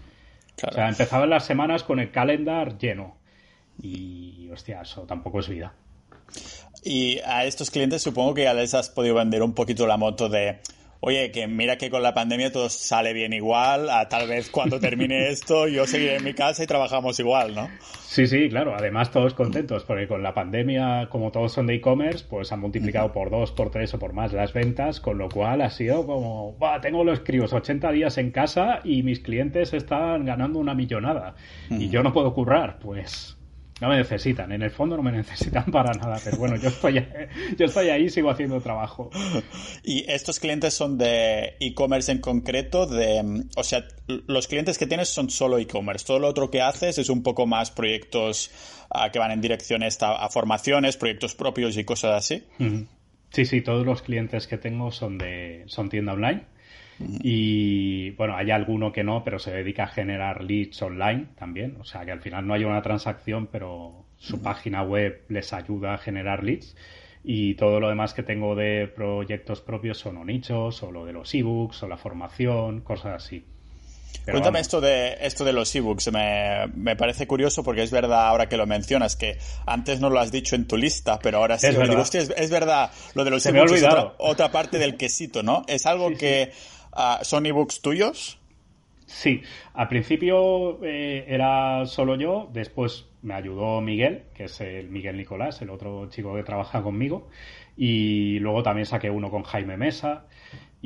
O 0.63 0.71
sea, 0.71 0.87
empezaban 0.87 1.29
las 1.29 1.45
semanas 1.45 1.83
con 1.83 1.99
el 1.99 2.11
calendar 2.11 2.77
lleno. 2.77 3.17
Y, 3.81 4.49
hostia, 4.51 4.81
eso 4.81 5.01
tampoco 5.01 5.39
es 5.39 5.49
vida. 5.49 5.73
Y 6.85 7.17
a 7.25 7.45
estos 7.45 7.71
clientes 7.71 8.03
supongo 8.03 8.35
que 8.35 8.43
ya 8.43 8.53
les 8.53 8.75
has 8.75 8.91
podido 8.91 9.15
vender 9.15 9.41
un 9.41 9.55
poquito 9.55 9.87
la 9.87 9.97
moto 9.97 10.29
de, 10.29 10.59
oye, 10.99 11.31
que 11.31 11.47
mira 11.47 11.79
que 11.79 11.89
con 11.89 12.03
la 12.03 12.13
pandemia 12.13 12.51
todo 12.51 12.69
sale 12.69 13.11
bien 13.11 13.33
igual, 13.33 13.89
a 13.89 14.07
tal 14.07 14.27
vez 14.27 14.51
cuando 14.51 14.79
termine 14.79 15.29
esto 15.29 15.67
yo 15.67 15.87
seguiré 15.87 16.17
en 16.17 16.23
mi 16.23 16.35
casa 16.35 16.63
y 16.63 16.67
trabajamos 16.67 17.19
igual, 17.19 17.55
¿no? 17.55 17.69
Sí, 18.05 18.27
sí, 18.27 18.49
claro. 18.49 18.75
Además 18.77 19.09
todos 19.09 19.33
contentos 19.33 19.83
porque 19.83 20.07
con 20.07 20.21
la 20.21 20.35
pandemia, 20.35 21.09
como 21.09 21.31
todos 21.31 21.53
son 21.53 21.65
de 21.65 21.73
e-commerce, 21.73 22.23
pues 22.29 22.51
han 22.51 22.59
multiplicado 22.59 23.11
por 23.11 23.31
dos, 23.31 23.51
por 23.51 23.71
tres 23.71 23.91
o 23.95 23.97
por 23.97 24.13
más 24.13 24.31
las 24.31 24.53
ventas, 24.53 24.99
con 24.99 25.17
lo 25.17 25.27
cual 25.27 25.61
ha 25.61 25.71
sido 25.71 26.05
como, 26.05 26.55
va, 26.59 26.81
tengo 26.81 27.03
los 27.03 27.21
críos 27.21 27.51
80 27.51 27.91
días 27.93 28.19
en 28.19 28.29
casa 28.29 28.81
y 28.83 29.01
mis 29.01 29.21
clientes 29.21 29.73
están 29.73 30.23
ganando 30.23 30.59
una 30.59 30.75
millonada 30.75 31.33
y 31.67 31.89
yo 31.89 32.03
no 32.03 32.13
puedo 32.13 32.31
currar, 32.35 32.77
pues 32.77 33.35
no 33.81 33.89
me 33.89 33.97
necesitan, 33.97 34.51
en 34.53 34.61
el 34.61 34.71
fondo 34.71 34.95
no 34.95 35.03
me 35.03 35.11
necesitan 35.13 35.65
para 35.65 35.93
nada, 35.93 36.19
pero 36.23 36.37
bueno, 36.37 36.55
yo 36.55 36.69
estoy, 36.69 37.05
yo 37.57 37.65
estoy 37.65 37.89
ahí, 37.89 38.09
sigo 38.09 38.29
haciendo 38.29 38.61
trabajo. 38.61 39.09
¿Y 39.83 40.09
estos 40.09 40.39
clientes 40.39 40.73
son 40.73 40.97
de 40.97 41.55
e-commerce 41.59 42.11
en 42.11 42.19
concreto? 42.19 42.85
De, 42.85 43.43
o 43.55 43.63
sea, 43.63 43.85
los 44.07 44.47
clientes 44.47 44.77
que 44.77 44.87
tienes 44.87 45.09
son 45.09 45.29
solo 45.29 45.57
e-commerce, 45.57 46.05
todo 46.05 46.19
lo 46.19 46.27
otro 46.27 46.49
que 46.49 46.61
haces 46.61 46.97
es 46.97 47.09
un 47.09 47.21
poco 47.21 47.45
más 47.45 47.71
proyectos 47.71 48.51
ah, 48.89 49.11
que 49.11 49.19
van 49.19 49.31
en 49.31 49.41
dirección 49.41 49.83
a, 49.83 50.29
formaciones, 50.29 50.95
proyectos 50.97 51.35
propios 51.35 51.77
y 51.77 51.83
cosas 51.83 52.15
así. 52.15 52.43
Sí, 53.31 53.45
sí, 53.45 53.61
todos 53.61 53.85
los 53.85 54.01
clientes 54.01 54.47
que 54.47 54.57
tengo 54.57 54.91
son 54.91 55.17
de 55.17 55.63
son 55.67 55.89
tienda 55.89 56.13
online 56.13 56.54
y 56.99 58.11
bueno, 58.11 58.35
hay 58.37 58.51
alguno 58.51 58.91
que 58.91 59.03
no, 59.03 59.23
pero 59.23 59.39
se 59.39 59.51
dedica 59.51 59.83
a 59.83 59.87
generar 59.87 60.43
leads 60.43 60.81
online 60.81 61.27
también. 61.37 61.77
O 61.79 61.83
sea 61.83 62.05
que 62.05 62.11
al 62.11 62.21
final 62.21 62.47
no 62.47 62.53
hay 62.53 62.63
una 62.63 62.81
transacción, 62.81 63.47
pero 63.51 64.05
su 64.17 64.41
página 64.41 64.83
web 64.83 65.23
les 65.29 65.51
ayuda 65.53 65.93
a 65.93 65.97
generar 65.97 66.43
leads. 66.43 66.75
Y 67.23 67.55
todo 67.55 67.79
lo 67.79 67.89
demás 67.89 68.13
que 68.13 68.23
tengo 68.23 68.55
de 68.55 68.87
proyectos 68.87 69.61
propios 69.61 69.97
son 69.97 70.17
o 70.17 70.25
nichos, 70.25 70.83
o 70.83 70.91
lo 70.91 71.05
de 71.05 71.13
los 71.13 71.33
ebooks, 71.33 71.83
o 71.83 71.87
la 71.87 71.97
formación, 71.97 72.81
cosas 72.81 73.23
así. 73.23 73.43
Cuéntame 74.31 74.59
esto 74.59 74.81
de, 74.81 75.17
esto 75.21 75.43
de 75.43 75.53
los 75.53 75.73
ebooks. 75.75 76.11
Me, 76.11 76.67
me 76.75 76.95
parece 76.95 77.27
curioso 77.27 77.63
porque 77.63 77.83
es 77.83 77.91
verdad, 77.91 78.27
ahora 78.27 78.47
que 78.47 78.57
lo 78.57 78.65
mencionas, 78.65 79.15
que 79.15 79.37
antes 79.65 79.99
no 79.99 80.09
lo 80.09 80.19
has 80.19 80.31
dicho 80.31 80.55
en 80.55 80.67
tu 80.67 80.77
lista, 80.77 81.19
pero 81.19 81.39
ahora 81.39 81.59
sí. 81.59 81.67
Es 81.67 81.77
verdad, 81.77 82.07
es, 82.13 82.49
verdad 82.49 82.91
lo 83.13 83.23
de 83.23 83.31
los 83.31 83.45
ebooks 83.45 83.71
es 83.73 83.85
otra, 84.17 84.51
parte 84.51 84.77
del 84.77 84.97
quesito, 84.97 85.43
¿no? 85.43 85.63
Es 85.67 85.85
algo 85.85 86.09
que 86.17 86.51
uh, 86.95 87.23
son 87.23 87.45
ebooks 87.45 87.81
tuyos. 87.81 88.39
Sí, 89.05 89.43
al 89.73 89.87
principio 89.87 90.83
eh, 90.83 91.25
era 91.27 91.85
solo 91.85 92.15
yo, 92.15 92.49
después 92.51 93.05
me 93.21 93.35
ayudó 93.35 93.79
Miguel, 93.81 94.23
que 94.33 94.45
es 94.45 94.61
el 94.61 94.89
Miguel 94.89 95.17
Nicolás, 95.17 95.61
el 95.61 95.69
otro 95.69 96.09
chico 96.09 96.35
que 96.35 96.43
trabaja 96.43 96.81
conmigo, 96.81 97.29
y 97.77 98.39
luego 98.39 98.63
también 98.63 98.87
saqué 98.87 99.11
uno 99.11 99.29
con 99.29 99.43
Jaime 99.43 99.77
Mesa, 99.77 100.25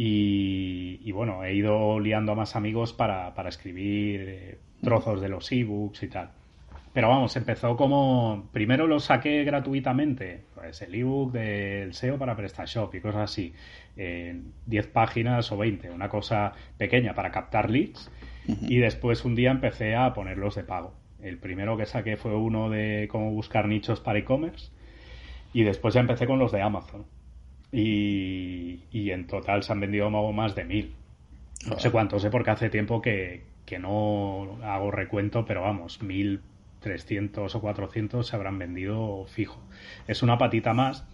y, 0.01 1.11
bueno, 1.11 1.43
he 1.43 1.53
ido 1.55 1.99
liando 1.99 2.31
a 2.31 2.35
más 2.35 2.55
amigos 2.55 2.93
para, 2.93 3.33
escribir 3.49 4.21
eh, 4.29 4.57
trozos 4.81 5.19
de 5.19 5.27
los 5.27 5.51
ebooks 5.51 6.03
y 6.03 6.07
tal. 6.07 6.31
Pero 6.93 7.09
vamos, 7.09 7.35
empezó 7.35 7.75
como. 7.75 8.47
Primero 8.53 8.87
lo 8.87 9.01
saqué 9.01 9.43
gratuitamente, 9.43 10.45
pues 10.59 10.81
el 10.81 10.95
ebook 10.95 11.31
del 11.31 11.93
SEO 11.93 12.17
para 12.17 12.35
PrestaShop 12.35 12.93
y 12.95 13.01
cosas 13.01 13.31
así, 13.31 13.53
en 13.95 14.53
10 14.65 14.87
páginas 14.87 15.51
o 15.51 15.57
20, 15.57 15.89
una 15.91 16.09
cosa 16.09 16.53
pequeña 16.77 17.13
para 17.13 17.31
captar 17.31 17.69
leads. 17.69 18.11
Y 18.47 18.77
después 18.77 19.25
un 19.25 19.35
día 19.35 19.51
empecé 19.51 19.95
a 19.95 20.13
ponerlos 20.13 20.55
de 20.55 20.63
pago. 20.63 20.93
El 21.21 21.37
primero 21.37 21.77
que 21.77 21.85
saqué 21.85 22.17
fue 22.17 22.35
uno 22.35 22.69
de 22.69 23.07
cómo 23.11 23.31
buscar 23.31 23.67
nichos 23.67 23.99
para 23.99 24.19
e-commerce. 24.19 24.71
Y 25.53 25.63
después 25.63 25.93
ya 25.93 25.99
empecé 25.99 26.25
con 26.25 26.39
los 26.39 26.51
de 26.51 26.61
Amazon 26.61 27.05
y, 27.71 29.11
en 29.11 29.27
total 29.27 29.63
se 29.63 29.71
han 29.71 29.79
vendido 29.79 30.09
más 30.09 30.55
de 30.55 30.65
mil. 30.65 30.93
No 31.67 31.79
sé 31.79 31.91
cuántos, 31.91 32.21
sé 32.21 32.29
porque 32.29 32.51
hace 32.51 32.69
tiempo 32.69 33.01
que, 33.01 33.43
no 33.79 34.57
hago 34.63 34.91
recuento, 34.91 35.45
pero 35.45 35.61
vamos, 35.61 36.01
mil 36.01 36.41
trescientos 36.79 37.55
o 37.55 37.61
cuatrocientos 37.61 38.27
se 38.27 38.35
habrán 38.35 38.57
vendido 38.57 39.25
fijo. 39.25 39.61
Es 40.07 40.23
una 40.23 40.37
patita 40.37 40.73
más, 40.73 41.05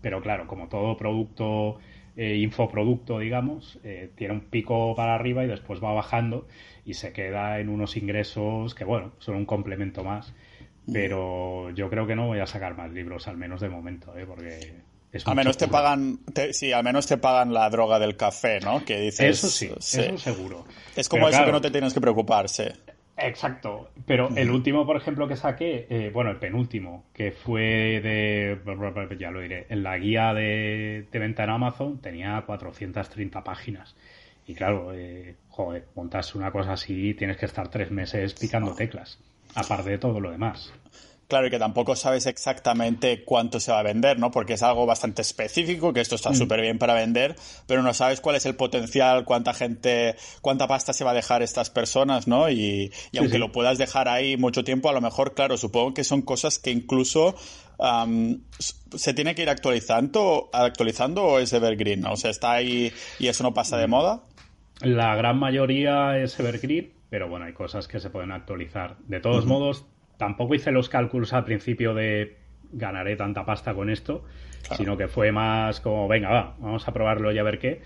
pero 0.00 0.20
claro, 0.20 0.46
como 0.46 0.68
todo 0.68 0.96
producto, 0.96 1.78
eh, 2.16 2.36
infoproducto, 2.36 3.18
digamos, 3.18 3.78
eh, 3.84 4.10
tiene 4.14 4.34
un 4.34 4.40
pico 4.40 4.94
para 4.94 5.14
arriba 5.14 5.44
y 5.44 5.46
después 5.46 5.82
va 5.82 5.92
bajando 5.92 6.46
y 6.84 6.94
se 6.94 7.12
queda 7.12 7.60
en 7.60 7.68
unos 7.68 7.96
ingresos 7.96 8.74
que, 8.74 8.84
bueno, 8.84 9.12
son 9.18 9.36
un 9.36 9.46
complemento 9.46 10.04
más. 10.04 10.34
Mm. 10.86 10.92
Pero 10.92 11.70
yo 11.70 11.88
creo 11.88 12.06
que 12.06 12.16
no 12.16 12.26
voy 12.26 12.40
a 12.40 12.46
sacar 12.46 12.76
más 12.76 12.90
libros, 12.90 13.28
al 13.28 13.36
menos 13.36 13.60
de 13.60 13.68
momento, 13.68 14.16
¿eh? 14.18 14.26
porque 14.26 14.82
al 15.24 15.36
menos 15.36 15.58
te 15.58 15.68
pagan, 15.68 16.20
sí, 16.52 16.72
al 16.72 16.84
menos 16.84 17.06
te 17.06 17.18
pagan 17.18 17.52
la 17.52 17.68
droga 17.68 17.98
del 17.98 18.16
café, 18.16 18.60
¿no? 18.60 18.82
Que 18.84 18.98
dices. 18.98 19.44
Eso 19.44 19.48
sí, 19.48 19.70
eso 19.76 20.18
seguro. 20.18 20.64
Es 20.96 21.08
como 21.08 21.28
eso 21.28 21.44
que 21.44 21.52
no 21.52 21.60
te 21.60 21.70
tienes 21.70 21.92
que 21.92 22.00
preocuparse. 22.00 22.72
Exacto, 23.24 23.90
pero 24.06 24.28
el 24.34 24.50
último, 24.50 24.84
por 24.84 24.96
ejemplo, 24.96 25.28
que 25.28 25.36
saqué, 25.36 25.86
eh, 25.88 26.10
bueno, 26.12 26.30
el 26.30 26.38
penúltimo, 26.38 27.04
que 27.12 27.30
fue 27.30 28.00
de, 28.02 28.58
ya 29.18 29.30
lo 29.30 29.40
diré, 29.40 29.66
en 29.68 29.82
la 29.82 29.96
guía 29.96 30.34
de, 30.34 31.06
venta 31.12 31.44
en 31.44 31.50
Amazon 31.50 32.00
tenía 32.00 32.42
430 32.44 33.44
páginas. 33.44 33.94
Y 34.46 34.54
claro, 34.54 34.92
eh, 34.92 35.36
joder, 35.50 35.86
montas 35.94 36.34
una 36.34 36.50
cosa 36.50 36.72
así, 36.72 37.14
tienes 37.14 37.36
que 37.36 37.46
estar 37.46 37.68
tres 37.68 37.90
meses 37.92 38.34
picando 38.34 38.74
teclas, 38.74 39.18
aparte 39.54 39.90
de 39.90 39.98
todo 39.98 40.18
lo 40.18 40.32
demás. 40.32 40.72
Claro, 41.32 41.46
y 41.46 41.50
que 41.50 41.58
tampoco 41.58 41.96
sabes 41.96 42.26
exactamente 42.26 43.24
cuánto 43.24 43.58
se 43.58 43.72
va 43.72 43.78
a 43.78 43.82
vender, 43.82 44.18
¿no? 44.18 44.30
Porque 44.30 44.52
es 44.52 44.62
algo 44.62 44.84
bastante 44.84 45.22
específico, 45.22 45.94
que 45.94 46.02
esto 46.02 46.14
está 46.14 46.32
mm. 46.32 46.34
súper 46.34 46.60
bien 46.60 46.76
para 46.76 46.92
vender, 46.92 47.36
pero 47.66 47.82
no 47.82 47.94
sabes 47.94 48.20
cuál 48.20 48.36
es 48.36 48.44
el 48.44 48.54
potencial, 48.54 49.24
cuánta 49.24 49.54
gente, 49.54 50.14
cuánta 50.42 50.68
pasta 50.68 50.92
se 50.92 51.04
va 51.04 51.12
a 51.12 51.14
dejar 51.14 51.40
estas 51.40 51.70
personas, 51.70 52.28
¿no? 52.28 52.50
Y, 52.50 52.92
aunque 53.18 53.38
lo 53.38 53.50
puedas 53.50 53.78
dejar 53.78 54.10
ahí 54.10 54.36
mucho 54.36 54.62
tiempo, 54.62 54.90
a 54.90 54.92
lo 54.92 55.00
mejor, 55.00 55.32
claro, 55.32 55.56
supongo 55.56 55.94
que 55.94 56.04
son 56.04 56.20
cosas 56.20 56.58
que 56.58 56.70
incluso 56.70 57.34
se 58.94 59.14
tiene 59.14 59.34
que 59.34 59.40
ir 59.40 59.48
actualizando, 59.48 60.50
actualizando 60.52 61.24
o 61.24 61.38
es 61.38 61.50
evergreen, 61.54 62.02
¿no? 62.02 62.12
O 62.12 62.16
sea, 62.16 62.30
está 62.30 62.52
ahí 62.52 62.92
y 63.18 63.28
eso 63.28 63.42
no 63.42 63.54
pasa 63.54 63.78
de 63.78 63.86
mm. 63.86 63.90
moda. 63.90 64.22
La 64.82 65.16
gran 65.16 65.38
mayoría 65.38 66.18
es 66.18 66.38
evergreen, 66.38 66.92
pero 67.08 67.30
bueno, 67.30 67.46
hay 67.46 67.54
cosas 67.54 67.88
que 67.88 68.00
se 68.00 68.10
pueden 68.10 68.32
actualizar. 68.32 68.98
De 69.08 69.20
todos 69.20 69.46
modos, 69.46 69.86
tampoco 70.22 70.54
hice 70.54 70.70
los 70.70 70.88
cálculos 70.88 71.32
al 71.32 71.42
principio 71.42 71.94
de 71.94 72.36
ganaré 72.70 73.16
tanta 73.16 73.44
pasta 73.44 73.74
con 73.74 73.90
esto, 73.90 74.22
sino 74.76 74.96
que 74.96 75.08
fue 75.08 75.32
más 75.32 75.80
como, 75.80 76.06
venga, 76.06 76.30
va, 76.30 76.54
vamos 76.60 76.86
a 76.86 76.92
probarlo 76.92 77.32
y 77.32 77.38
a 77.40 77.42
ver 77.42 77.58
qué. 77.58 77.80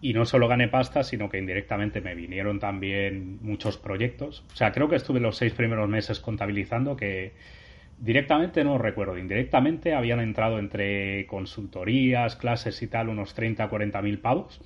Y 0.00 0.14
no 0.14 0.24
solo 0.24 0.48
gané 0.48 0.68
pasta, 0.68 1.02
sino 1.02 1.28
que 1.28 1.36
indirectamente 1.36 2.00
me 2.00 2.14
vinieron 2.14 2.60
también 2.60 3.40
muchos 3.42 3.76
proyectos. 3.76 4.42
O 4.54 4.56
sea, 4.56 4.72
creo 4.72 4.88
que 4.88 4.96
estuve 4.96 5.20
los 5.20 5.36
seis 5.36 5.52
primeros 5.52 5.86
meses 5.86 6.18
contabilizando 6.18 6.96
que 6.96 7.32
directamente 7.98 8.64
no 8.64 8.78
recuerdo, 8.78 9.18
indirectamente 9.18 9.92
habían 9.92 10.20
entrado 10.20 10.58
entre 10.58 11.26
consultorías, 11.26 12.36
clases 12.36 12.80
y 12.80 12.86
tal 12.86 13.10
unos 13.10 13.34
30, 13.34 13.68
40 13.68 14.00
mil 14.00 14.18
pavos. 14.18 14.62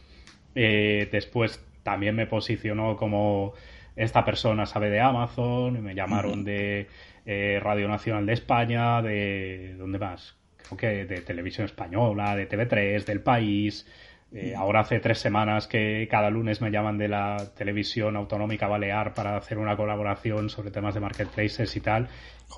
Eh, 0.54 1.08
después 1.10 1.60
también 1.82 2.14
me 2.14 2.28
posicionó 2.28 2.94
como 2.94 3.54
esta 3.96 4.24
persona 4.24 4.66
sabe 4.66 4.90
de 4.90 5.00
Amazon, 5.00 5.82
me 5.82 5.94
llamaron 5.94 6.44
de 6.44 6.88
eh, 7.26 7.60
Radio 7.62 7.88
Nacional 7.88 8.26
de 8.26 8.32
España, 8.32 9.02
de... 9.02 9.74
¿Dónde 9.76 9.98
más? 9.98 10.36
Creo 10.56 10.76
que 10.76 11.04
de 11.04 11.20
Televisión 11.22 11.66
Española, 11.66 12.34
de 12.36 12.48
TV3, 12.48 13.04
del 13.04 13.22
País. 13.22 13.86
Eh, 14.32 14.54
ahora 14.56 14.80
hace 14.80 15.00
tres 15.00 15.18
semanas 15.18 15.66
que 15.66 16.06
cada 16.08 16.30
lunes 16.30 16.60
me 16.60 16.70
llaman 16.70 16.98
de 16.98 17.08
la 17.08 17.52
televisión 17.56 18.14
autonómica 18.14 18.68
balear 18.68 19.12
para 19.12 19.36
hacer 19.36 19.58
una 19.58 19.76
colaboración 19.76 20.48
sobre 20.50 20.70
temas 20.70 20.94
de 20.94 21.00
marketplaces 21.00 21.74
y 21.74 21.80
tal. 21.80 22.08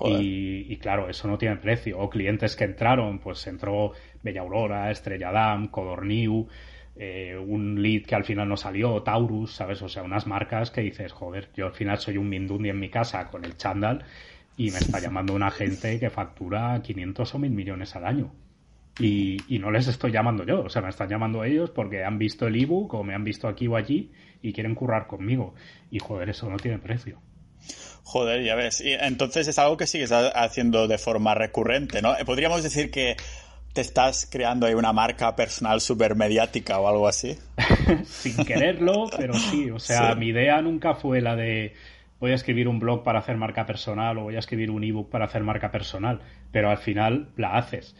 Y, 0.05 0.77
claro, 0.77 1.09
eso 1.09 1.27
no 1.27 1.37
tiene 1.37 1.57
precio. 1.57 1.99
O 1.99 2.09
clientes 2.09 2.55
que 2.55 2.63
entraron, 2.65 3.19
pues 3.19 3.45
entró 3.47 3.93
Bella 4.21 4.41
Aurora, 4.41 4.91
Estrella 4.91 5.31
Damm, 5.31 5.67
Codorniu. 5.67 6.47
Eh, 6.95 7.35
un 7.35 7.81
lead 7.81 8.03
que 8.03 8.15
al 8.15 8.23
final 8.23 8.47
no 8.47 8.55
salió, 8.55 9.01
Taurus, 9.01 9.53
¿sabes? 9.53 9.81
O 9.81 9.89
sea, 9.89 10.03
unas 10.03 10.27
marcas 10.27 10.69
que 10.69 10.81
dices, 10.81 11.11
joder, 11.11 11.49
yo 11.55 11.65
al 11.65 11.73
final 11.73 11.97
soy 11.97 12.17
un 12.17 12.29
Mindundi 12.29 12.69
en 12.69 12.79
mi 12.79 12.89
casa 12.89 13.27
con 13.29 13.45
el 13.45 13.57
chándal 13.57 14.05
y 14.57 14.69
me 14.69 14.77
está 14.77 14.99
llamando 14.99 15.33
una 15.33 15.49
gente 15.49 15.99
que 15.99 16.09
factura 16.09 16.79
500 16.83 17.33
o 17.33 17.39
1000 17.39 17.51
millones 17.51 17.95
al 17.95 18.05
año. 18.05 18.31
Y, 18.99 19.37
no 19.59 19.71
les 19.71 19.87
estoy 19.87 20.11
llamando 20.11 20.45
yo, 20.45 20.61
o 20.61 20.69
sea, 20.69 20.83
me 20.83 20.89
están 20.89 21.09
llamando 21.09 21.43
ellos 21.43 21.71
porque 21.71 22.03
han 22.03 22.19
visto 22.19 22.45
el 22.45 22.61
ebook 22.61 22.93
o 22.93 23.03
me 23.03 23.15
han 23.15 23.23
visto 23.23 23.47
aquí 23.47 23.67
o 23.67 23.75
allí 23.75 24.11
y 24.43 24.53
quieren 24.53 24.75
currar 24.75 25.07
conmigo. 25.07 25.55
Y 25.89 25.97
joder, 25.97 26.29
eso 26.29 26.47
no 26.47 26.57
tiene 26.57 26.77
precio. 26.77 27.19
Joder, 28.03 28.43
ya 28.43 28.53
ves. 28.53 28.81
Y 28.81 28.91
entonces 28.91 29.47
es 29.47 29.57
algo 29.57 29.77
que 29.77 29.87
sigues 29.87 30.11
haciendo 30.11 30.87
de 30.87 30.97
forma 30.99 31.33
recurrente, 31.33 32.01
¿no? 32.01 32.13
Podríamos 32.25 32.61
decir 32.61 32.91
que 32.91 33.15
te 33.73 33.81
estás 33.81 34.27
creando 34.31 34.67
ahí 34.67 34.75
una 34.75 34.93
marca 34.93 35.35
personal 35.35 35.81
super 35.81 36.15
mediática 36.15 36.79
o 36.79 36.87
algo 36.87 37.07
así. 37.07 37.37
Sin 38.05 38.45
quererlo, 38.45 39.09
pero 39.17 39.33
sí. 39.33 39.71
O 39.71 39.79
sea, 39.79 40.15
mi 40.15 40.27
idea 40.27 40.61
nunca 40.61 40.93
fue 40.93 41.21
la 41.21 41.35
de 41.35 41.73
voy 42.19 42.31
a 42.31 42.35
escribir 42.35 42.67
un 42.67 42.79
blog 42.79 43.03
para 43.03 43.19
hacer 43.19 43.35
marca 43.35 43.65
personal 43.65 44.17
o 44.17 44.23
voy 44.23 44.35
a 44.35 44.39
escribir 44.39 44.71
un 44.71 44.83
ebook 44.83 45.09
para 45.09 45.25
hacer 45.25 45.43
marca 45.43 45.71
personal, 45.71 46.21
pero 46.51 46.69
al 46.69 46.77
final 46.77 47.29
la 47.35 47.57
haces. 47.57 47.95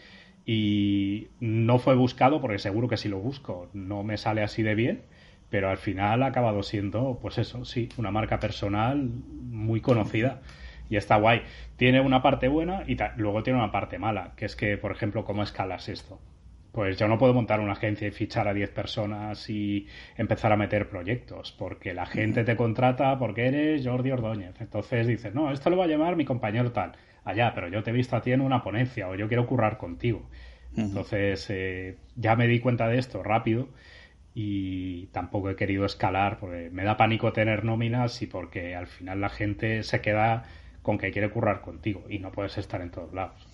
Y 0.46 1.28
no 1.40 1.80
fue 1.80 1.96
buscado, 1.96 2.40
porque 2.40 2.60
seguro 2.60 2.88
que 2.88 2.98
si 2.98 3.10
lo 3.10 3.20
busco 3.20 3.70
no 3.74 4.04
me 4.04 4.18
sale 4.18 4.44
así 4.44 4.62
de 4.62 4.76
bien, 4.76 5.02
pero 5.50 5.70
al 5.70 5.78
final 5.78 6.24
ha 6.24 6.28
acabado 6.28 6.64
siendo, 6.64 7.20
pues 7.22 7.38
eso, 7.38 7.66
sí, 7.66 7.90
una 7.98 8.12
marca 8.12 8.40
personal 8.40 8.98
muy 9.04 9.82
conocida 9.82 10.42
y 10.90 10.98
está 10.98 11.18
guay. 11.18 11.44
Tiene 11.78 12.02
una 12.02 12.22
parte 12.22 12.48
buena 12.48 12.84
y 12.88 12.98
luego 13.18 13.44
tiene 13.44 13.60
una 13.60 13.72
parte 13.72 14.00
mala, 14.00 14.34
que 14.36 14.46
es 14.46 14.56
que, 14.56 14.78
por 14.78 14.92
ejemplo, 14.92 15.26
¿cómo 15.26 15.44
escalas 15.44 15.90
esto? 15.90 16.20
Pues 16.72 16.98
yo 16.98 17.08
no 17.08 17.20
puedo 17.20 17.36
montar 17.36 17.60
una 17.60 17.74
agencia 17.74 18.08
y 18.08 18.12
fichar 18.12 18.48
a 18.48 18.54
10 18.54 18.72
personas 18.72 19.48
y 19.50 19.88
empezar 20.18 20.52
a 20.52 20.58
meter 20.58 20.90
proyectos, 20.90 21.52
porque 21.52 21.94
la 21.94 22.08
gente 22.08 22.44
te 22.44 22.56
contrata 22.56 23.20
porque 23.20 23.46
eres 23.46 23.86
Jordi 23.86 24.12
Ordóñez. 24.12 24.60
Entonces 24.60 25.06
dices, 25.06 25.36
no, 25.36 25.52
esto 25.52 25.70
lo 25.70 25.78
va 25.78 25.86
a 25.86 25.88
llamar 25.88 26.16
mi 26.16 26.26
compañero 26.26 26.72
tal. 26.72 26.94
allá, 27.26 27.54
pero 27.54 27.68
yo 27.68 27.84
te 27.84 27.92
he 27.92 27.94
visto 27.94 28.16
a 28.16 28.22
ti 28.22 28.32
en 28.32 28.42
una 28.42 28.64
ponencia 28.64 29.08
o 29.08 29.16
yo 29.16 29.28
quiero 29.28 29.46
currar 29.46 29.78
contigo. 29.78 30.28
Entonces, 30.76 31.48
eh, 31.52 31.98
ya 32.16 32.36
me 32.36 32.48
di 32.48 32.60
cuenta 32.60 32.88
de 32.88 32.98
esto 32.98 33.22
rápido 33.22 33.70
y 34.34 35.08
tampoco 35.08 35.50
he 35.50 35.56
querido 35.56 35.86
escalar 35.86 36.40
porque 36.40 36.70
me 36.72 36.84
da 36.84 36.98
pánico 36.98 37.32
tener 37.34 37.64
nóminas 37.64 38.22
y 38.22 38.28
porque 38.28 38.76
al 38.76 38.88
final 38.88 39.22
la 39.22 39.30
gente 39.30 39.84
se 39.84 40.02
queda 40.02 40.44
con 40.84 41.00
que 41.00 41.12
quiere 41.12 41.32
currar 41.32 41.62
contigo 41.62 42.04
y 42.10 42.20
no 42.20 42.32
puedes 42.32 42.58
estar 42.60 42.82
en 42.82 42.92
todos 42.92 43.12
lados. 43.14 43.53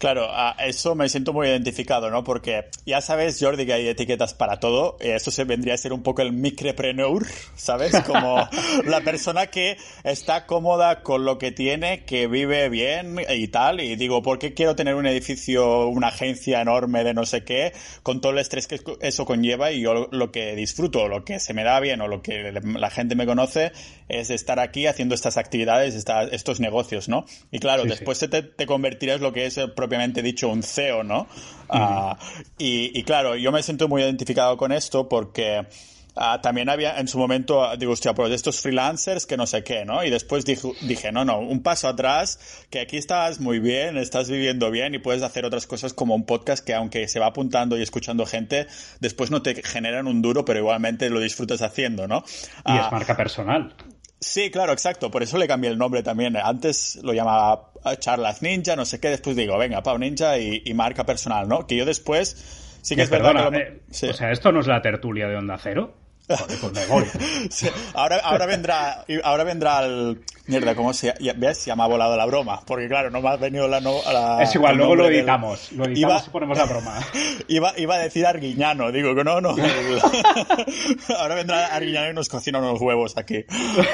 Claro, 0.00 0.28
a 0.32 0.56
eso 0.60 0.94
me 0.94 1.10
siento 1.10 1.34
muy 1.34 1.46
identificado, 1.46 2.08
¿no? 2.08 2.24
Porque 2.24 2.70
ya 2.86 3.02
sabes, 3.02 3.36
Jordi, 3.38 3.66
que 3.66 3.74
hay 3.74 3.86
etiquetas 3.86 4.32
para 4.32 4.58
todo. 4.58 4.96
Eso 4.98 5.30
se 5.30 5.44
vendría 5.44 5.74
a 5.74 5.76
ser 5.76 5.92
un 5.92 6.02
poco 6.02 6.22
el 6.22 6.32
micropreneur, 6.32 7.26
¿sabes? 7.54 7.92
Como 8.06 8.48
la 8.86 9.02
persona 9.02 9.48
que 9.48 9.76
está 10.02 10.46
cómoda 10.46 11.02
con 11.02 11.26
lo 11.26 11.36
que 11.36 11.52
tiene, 11.52 12.06
que 12.06 12.28
vive 12.28 12.70
bien 12.70 13.18
y 13.28 13.48
tal. 13.48 13.82
Y 13.82 13.94
digo, 13.96 14.22
¿por 14.22 14.38
qué 14.38 14.54
quiero 14.54 14.74
tener 14.74 14.94
un 14.94 15.06
edificio, 15.06 15.88
una 15.88 16.08
agencia 16.08 16.62
enorme 16.62 17.04
de 17.04 17.12
no 17.12 17.26
sé 17.26 17.44
qué, 17.44 17.74
con 18.02 18.22
todo 18.22 18.32
el 18.32 18.38
estrés 18.38 18.66
que 18.66 18.80
eso 19.02 19.26
conlleva? 19.26 19.70
Y 19.70 19.82
yo 19.82 20.08
lo 20.10 20.32
que 20.32 20.56
disfruto, 20.56 21.08
lo 21.08 21.26
que 21.26 21.40
se 21.40 21.52
me 21.52 21.62
da 21.62 21.78
bien 21.78 22.00
o 22.00 22.08
lo 22.08 22.22
que 22.22 22.58
la 22.62 22.88
gente 22.88 23.16
me 23.16 23.26
conoce 23.26 23.72
es 24.08 24.30
estar 24.30 24.60
aquí 24.60 24.86
haciendo 24.86 25.14
estas 25.14 25.36
actividades, 25.36 26.06
estos 26.32 26.58
negocios, 26.58 27.10
¿no? 27.10 27.26
Y 27.52 27.58
claro, 27.58 27.84
después 27.84 28.18
Te, 28.18 28.42
te 28.42 28.64
convertirás 28.64 29.20
lo 29.20 29.34
que 29.34 29.44
es 29.44 29.58
el 29.58 29.72
propio 29.72 29.89
propiamente 29.90 30.22
dicho 30.22 30.48
un 30.48 30.62
CEO, 30.62 31.02
¿no? 31.02 31.26
Ah, 31.68 32.16
y, 32.58 33.02
claro, 33.02 33.34
yo 33.34 33.50
me 33.50 33.60
siento 33.60 33.88
muy 33.88 34.02
identificado 34.02 34.56
con 34.56 34.70
esto 34.70 35.08
porque 35.08 35.66
ah, 36.14 36.38
también 36.40 36.68
había 36.68 37.00
en 37.00 37.08
su 37.08 37.18
momento, 37.18 37.68
digo, 37.76 37.90
hostia, 37.90 38.14
pues 38.14 38.30
estos 38.30 38.60
freelancers 38.60 39.26
que 39.26 39.36
no 39.36 39.48
sé 39.48 39.64
qué, 39.64 39.84
¿no? 39.84 40.04
Y 40.04 40.10
después 40.10 40.44
dije, 40.44 40.68
dije, 40.82 41.10
no, 41.10 41.24
no, 41.24 41.40
un 41.40 41.60
paso 41.64 41.88
atrás, 41.88 42.38
que 42.70 42.78
aquí 42.78 42.98
estás 42.98 43.40
muy 43.40 43.58
bien, 43.58 43.96
estás 43.98 44.30
viviendo 44.30 44.70
bien 44.70 44.94
y 44.94 45.00
puedes 45.00 45.24
hacer 45.24 45.44
otras 45.44 45.66
cosas 45.66 45.92
como 45.92 46.14
un 46.14 46.24
podcast 46.24 46.64
que 46.64 46.72
aunque 46.72 47.08
se 47.08 47.18
va 47.18 47.26
apuntando 47.26 47.76
y 47.76 47.82
escuchando 47.82 48.26
gente, 48.26 48.68
después 49.00 49.32
no 49.32 49.42
te 49.42 49.60
generan 49.60 50.06
un 50.06 50.22
duro, 50.22 50.44
pero 50.44 50.60
igualmente 50.60 51.10
lo 51.10 51.18
disfrutas 51.18 51.62
haciendo, 51.62 52.06
¿no? 52.06 52.22
Y 52.64 52.76
es 52.76 52.84
ah, 52.84 52.90
marca 52.92 53.16
personal. 53.16 53.74
Sí, 54.20 54.50
claro, 54.50 54.72
exacto. 54.72 55.10
Por 55.10 55.22
eso 55.22 55.38
le 55.38 55.48
cambié 55.48 55.70
el 55.70 55.78
nombre 55.78 56.02
también. 56.02 56.36
Antes 56.36 57.00
lo 57.02 57.14
llamaba 57.14 57.69
Charlas 57.98 58.42
Ninja, 58.42 58.76
no 58.76 58.84
sé 58.84 59.00
qué. 59.00 59.08
Después 59.08 59.36
digo, 59.36 59.56
venga, 59.58 59.82
Pau 59.82 59.98
Ninja 59.98 60.38
y, 60.38 60.72
marca 60.74 61.04
personal, 61.04 61.48
¿no? 61.48 61.66
Que 61.66 61.76
yo 61.76 61.84
después 61.84 62.78
sí 62.82 62.96
que 62.96 63.02
es 63.02 63.10
verdad 63.10 63.54
eh, 63.54 63.80
O 63.88 64.12
sea, 64.12 64.30
¿esto 64.30 64.52
no 64.52 64.60
es 64.60 64.66
la 64.66 64.82
tertulia 64.82 65.28
de 65.28 65.36
Onda 65.36 65.58
Cero? 65.58 65.94
Ahora, 67.94 68.18
ahora 68.18 68.46
vendrá, 68.46 69.04
ahora 69.24 69.44
vendrá 69.44 69.84
el. 69.84 70.22
Mierda, 70.46 70.74
¿cómo 70.74 70.92
se 70.92 71.14
¿Ves? 71.36 71.64
Ya 71.64 71.76
me 71.76 71.84
ha 71.84 71.86
volado 71.86 72.16
la 72.16 72.26
broma. 72.26 72.60
Porque 72.66 72.88
claro, 72.88 73.10
no 73.10 73.20
me 73.20 73.28
ha 73.28 73.36
venido 73.36 73.68
la. 73.68 74.42
es 74.42 74.54
igual, 74.54 74.76
luego 74.76 74.96
lo 74.96 75.08
editamos. 75.08 75.72
Lo 75.72 75.84
editamos 75.84 76.26
y 76.26 76.30
ponemos 76.30 76.58
la 76.58 76.64
broma. 76.64 76.98
Iba, 77.48 77.72
iba 77.76 77.94
a 77.94 77.98
decir 77.98 78.26
Arguiñano, 78.26 78.92
digo 78.92 79.14
que 79.14 79.24
no, 79.24 79.40
no. 79.40 79.50
ahora 81.18 81.34
vendrá 81.34 81.66
Arguiñano 81.74 82.10
y 82.10 82.14
nos 82.14 82.28
cocina 82.28 82.58
unos 82.58 82.80
huevos 82.80 83.16
aquí. 83.16 83.44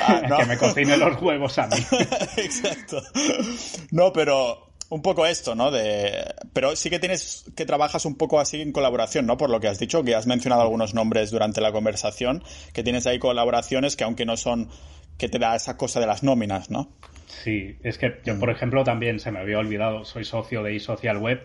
Ah, 0.07 0.23
que 0.39 0.45
me 0.47 0.57
cocine 0.59 0.97
los 0.97 1.21
huevos 1.21 1.59
a 1.59 1.67
mí. 1.67 1.77
Exacto. 2.37 3.03
No, 3.91 4.13
pero 4.13 4.66
un 4.89 5.03
poco 5.03 5.27
esto, 5.27 5.55
¿no? 5.55 5.71
De, 5.71 6.25
pero 6.53 6.77
sí 6.77 6.91
que 6.91 6.99
tienes 6.99 7.45
que 7.57 7.65
trabajas 7.65 8.05
un 8.05 8.17
poco 8.17 8.41
así 8.41 8.61
en 8.61 8.73
colaboración, 8.73 9.27
¿no? 9.27 9.37
Por 9.37 9.51
lo 9.51 9.61
que 9.61 9.69
has 9.69 9.79
dicho, 9.79 10.05
que 10.05 10.15
has 10.15 10.27
mencionado 10.27 10.63
algunos 10.63 10.95
nombres 10.95 11.31
durante 11.31 11.61
la 11.61 11.73
conversación, 11.73 12.43
que 12.73 12.83
tienes 12.83 13.07
ahí 13.07 13.19
colaboraciones 13.19 13.97
que 13.97 14.05
aunque 14.05 14.27
no 14.27 14.37
son, 14.37 14.69
que 15.19 15.29
te 15.29 15.39
da 15.39 15.57
esa 15.57 15.77
cosa 15.77 16.01
de 16.01 16.07
las 16.07 16.23
nóminas, 16.23 16.71
¿no? 16.71 16.89
Sí, 17.27 17.77
es 17.83 17.99
que 17.99 18.21
yo, 18.25 18.39
por 18.39 18.51
ejemplo, 18.51 18.85
también 18.85 19.19
se 19.19 19.33
me 19.33 19.41
había 19.41 19.59
olvidado, 19.59 20.05
soy 20.05 20.25
socio 20.25 20.63
de 20.63 20.77
eSocial 20.77 21.19
Web 21.19 21.43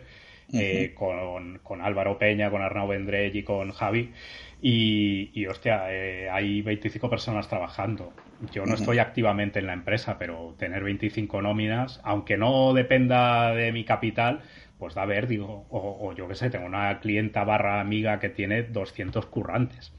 eh, 0.54 0.94
con, 0.96 1.60
con, 1.60 1.82
Álvaro 1.82 2.18
Peña, 2.18 2.52
con 2.52 2.62
Arnau 2.62 2.88
Vendrell 2.88 3.36
y 3.36 3.44
con 3.44 3.72
Javi. 3.72 4.12
Y, 4.62 5.32
y 5.34 5.48
hostia, 5.48 5.86
eh, 5.92 6.30
hay 6.30 6.62
25 6.62 7.10
personas 7.10 7.48
trabajando. 7.48 8.14
Yo 8.54 8.66
no 8.66 8.76
estoy 8.76 9.00
activamente 9.00 9.60
en 9.60 9.68
la 9.68 9.74
empresa, 9.74 10.18
pero 10.20 10.56
tener 10.58 10.84
25 10.84 11.42
nóminas, 11.42 12.00
aunque 12.04 12.38
no 12.38 12.74
dependa 12.74 13.54
de 13.54 13.72
mi 13.72 13.84
capital, 13.84 14.42
pues 14.78 14.94
da 14.94 15.06
ver, 15.06 15.28
digo, 15.28 15.66
o, 15.70 16.14
yo 16.14 16.28
qué 16.28 16.36
sé, 16.36 16.50
tengo 16.50 16.66
una 16.66 17.00
clienta 17.00 17.44
barra 17.44 17.80
amiga 17.80 18.20
que 18.20 18.30
tiene 18.30 18.64
200 18.64 19.26
currantes. 19.28 19.94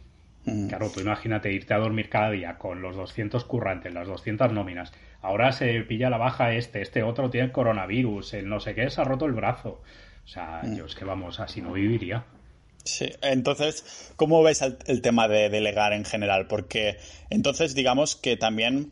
Claro, 0.68 0.90
tú 0.92 1.00
imagínate 1.00 1.52
irte 1.52 1.72
a 1.72 1.78
dormir 1.78 2.08
cada 2.08 2.30
día 2.30 2.58
con 2.58 2.82
los 2.82 2.96
200 2.96 3.44
currantes, 3.44 3.94
las 3.94 4.08
200 4.08 4.52
nóminas. 4.52 4.92
Ahora 5.20 5.52
se 5.52 5.80
pilla 5.82 6.10
la 6.10 6.18
baja 6.18 6.52
este, 6.52 6.82
este 6.82 7.04
otro 7.04 7.30
tiene 7.30 7.52
coronavirus, 7.52 8.34
el 8.34 8.48
no 8.48 8.58
sé 8.58 8.74
qué, 8.74 8.90
se 8.90 9.00
ha 9.00 9.04
roto 9.04 9.26
el 9.26 9.32
brazo. 9.32 9.82
O 10.24 10.28
sea, 10.28 10.62
yo 10.76 10.86
es 10.86 10.96
que 10.96 11.04
vamos, 11.04 11.38
así 11.38 11.62
no 11.62 11.72
viviría. 11.72 12.24
Sí, 12.84 13.12
entonces, 13.22 14.12
¿cómo 14.16 14.42
ves 14.42 14.62
el, 14.62 15.02
tema 15.02 15.28
de 15.28 15.48
delegar 15.48 15.92
en 15.92 16.04
general? 16.04 16.46
Porque 16.48 16.96
entonces 17.30 17.74
digamos 17.74 18.16
que 18.16 18.36
también 18.36 18.90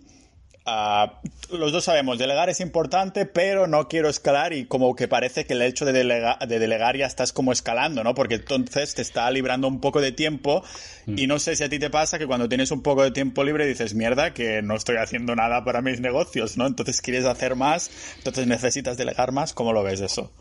ah, 0.65 1.21
los 1.51 1.73
dos 1.73 1.85
sabemos, 1.85 2.17
delegar 2.17 2.49
es 2.49 2.61
importante, 2.61 3.27
pero 3.27 3.67
no 3.67 3.89
quiero 3.89 4.09
escalar 4.09 4.53
y 4.53 4.67
como 4.67 4.95
que 4.95 5.09
parece 5.09 5.45
que 5.45 5.55
el 5.55 5.63
hecho 5.63 5.85
de, 5.85 5.93
de 5.93 6.59
delegar 6.61 6.97
ya 6.97 7.07
estás 7.07 7.33
como 7.33 7.51
escalando, 7.51 8.05
¿no? 8.05 8.15
Porque 8.15 8.37
entonces 8.37 8.95
te 8.95 9.03
está 9.03 9.29
librando 9.33 9.67
un 9.67 9.81
poco 9.81 10.01
de 10.01 10.13
tiempo 10.13 10.63
mm. 11.07 11.19
y 11.19 11.27
no 11.27 11.41
sé 11.41 11.57
si 11.57 11.65
a 11.65 11.69
ti 11.69 11.81
te 11.81 11.91
pasa 11.91 12.17
que 12.17 12.29
cuando 12.29 12.49
tienes 12.49 12.71
un 12.71 12.83
poco 12.83 13.03
de 13.03 13.11
tiempo 13.11 13.43
libre 13.43 13.67
dices, 13.67 13.95
mierda, 13.95 14.33
que 14.35 14.63
no 14.63 14.77
estoy 14.77 14.99
haciendo 14.99 15.35
nada 15.35 15.65
para 15.65 15.83
mis 15.83 16.01
negocios, 16.01 16.57
¿no? 16.57 16.69
Entonces 16.69 17.01
quieres 17.01 17.25
hacer 17.25 17.57
más, 17.57 17.91
entonces 18.19 18.47
necesitas 18.47 18.97
delegar 18.97 19.33
más, 19.33 19.53
¿cómo 19.53 19.73
lo 19.73 19.83
ves 19.83 20.01
eso? 20.01 20.33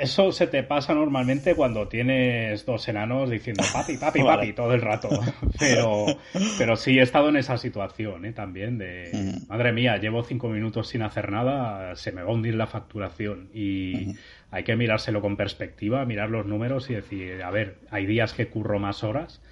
Eso 0.00 0.32
se 0.32 0.46
te 0.46 0.62
pasa 0.62 0.94
normalmente 0.94 1.54
cuando 1.54 1.88
tienes 1.88 2.64
dos 2.66 2.88
enanos 2.88 3.30
diciendo 3.30 3.62
papi, 3.72 3.96
papi, 3.96 4.22
papi 4.22 4.52
todo 4.52 4.74
el 4.74 4.80
rato. 4.80 5.08
Pero, 5.58 6.06
pero 6.58 6.76
sí 6.76 6.98
he 6.98 7.02
estado 7.02 7.28
en 7.28 7.36
esa 7.36 7.58
situación 7.58 8.24
¿eh? 8.24 8.32
también 8.32 8.78
de, 8.78 9.34
madre 9.48 9.72
mía, 9.72 9.98
llevo 9.98 10.22
cinco 10.22 10.48
minutos 10.48 10.88
sin 10.88 11.02
hacer 11.02 11.30
nada, 11.30 11.94
se 11.96 12.12
me 12.12 12.22
va 12.22 12.30
a 12.30 12.32
hundir 12.32 12.54
la 12.54 12.66
facturación. 12.66 13.50
Y 13.52 14.14
hay 14.50 14.64
que 14.64 14.76
mirárselo 14.76 15.20
con 15.20 15.36
perspectiva, 15.36 16.04
mirar 16.06 16.30
los 16.30 16.46
números 16.46 16.88
y 16.88 16.94
decir, 16.94 17.42
a 17.42 17.50
ver, 17.50 17.78
hay 17.90 18.06
días 18.06 18.32
que 18.32 18.48
curro 18.48 18.78
más 18.78 19.04
horas 19.04 19.42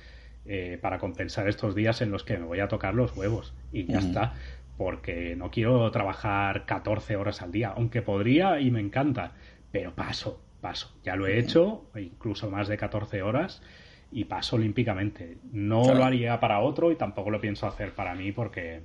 eh, 0.46 0.78
para 0.81 0.98
compensar 0.98 1.48
estos 1.48 1.74
días 1.74 2.00
en 2.00 2.11
los 2.11 2.24
que 2.24 2.38
me 2.38 2.44
voy 2.44 2.61
a 2.61 2.68
tocar 2.68 2.94
los 2.94 3.14
huevos. 3.16 3.52
Y 3.72 3.85
ya 3.85 3.98
está 3.98 4.35
porque 4.78 5.35
no 5.37 5.50
quiero 5.50 5.90
trabajar 5.90 6.64
14 6.64 7.16
horas 7.16 7.42
al 7.42 7.50
día, 7.52 7.74
aunque 7.76 8.00
podría 8.00 8.61
y 8.61 8.70
me 8.70 8.81
encanta, 8.81 9.33
pero 9.70 9.94
paso, 9.94 10.40
paso. 10.61 10.94
Ya 11.04 11.16
lo 11.16 11.26
he 11.26 11.38
hecho, 11.38 11.90
incluso 11.96 12.50
más 12.50 12.68
de 12.68 12.76
14 12.76 13.22
horas, 13.22 13.62
y 14.11 14.24
paso 14.24 14.57
olímpicamente. 14.57 15.38
No 15.52 15.94
lo 15.94 16.04
haría 16.04 16.40
para 16.40 16.61
otro 16.61 16.90
y 16.90 16.96
tampoco 16.96 17.31
lo 17.31 17.40
pienso 17.40 17.66
hacer 17.66 17.92
para 17.92 18.14
mí 18.14 18.33
porque, 18.33 18.81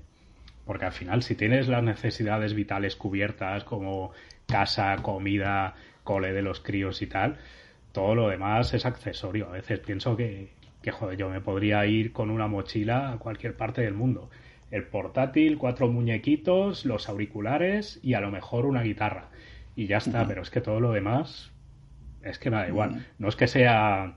porque 0.65 0.85
al 0.85 0.91
final 0.91 1.23
si 1.23 1.35
tienes 1.35 1.67
las 1.67 1.83
necesidades 1.83 2.53
vitales 2.53 2.95
cubiertas 2.95 3.63
como 3.63 4.11
casa, 4.47 4.95
comida, 5.01 5.75
cole 6.03 6.33
de 6.33 6.41
los 6.41 6.59
críos 6.59 7.01
y 7.01 7.07
tal, 7.07 7.37
todo 7.93 8.15
lo 8.15 8.27
demás 8.27 8.73
es 8.73 8.85
accesorio. 8.85 9.47
A 9.47 9.53
veces 9.53 9.79
pienso 9.79 10.17
que, 10.17 10.49
que 10.81 10.91
joder, 10.91 11.17
yo 11.17 11.29
me 11.29 11.39
podría 11.39 11.85
ir 11.85 12.11
con 12.11 12.29
una 12.29 12.47
mochila 12.47 13.13
a 13.13 13.17
cualquier 13.17 13.55
parte 13.55 13.81
del 13.81 13.93
mundo. 13.93 14.29
El 14.71 14.85
portátil, 14.85 15.57
cuatro 15.57 15.87
muñequitos, 15.87 16.83
los 16.83 17.07
auriculares 17.07 17.99
y 18.01 18.15
a 18.15 18.19
lo 18.19 18.31
mejor 18.31 18.65
una 18.65 18.81
guitarra 18.81 19.29
y 19.75 19.87
ya 19.87 19.97
está, 19.97 20.27
pero 20.27 20.41
es 20.41 20.49
que 20.49 20.61
todo 20.61 20.79
lo 20.79 20.91
demás 20.91 21.51
es 22.21 22.39
que 22.39 22.49
me 22.49 22.57
da 22.57 22.67
igual. 22.67 23.05
No 23.17 23.27
es 23.27 23.35
que 23.35 23.47
sea 23.47 24.15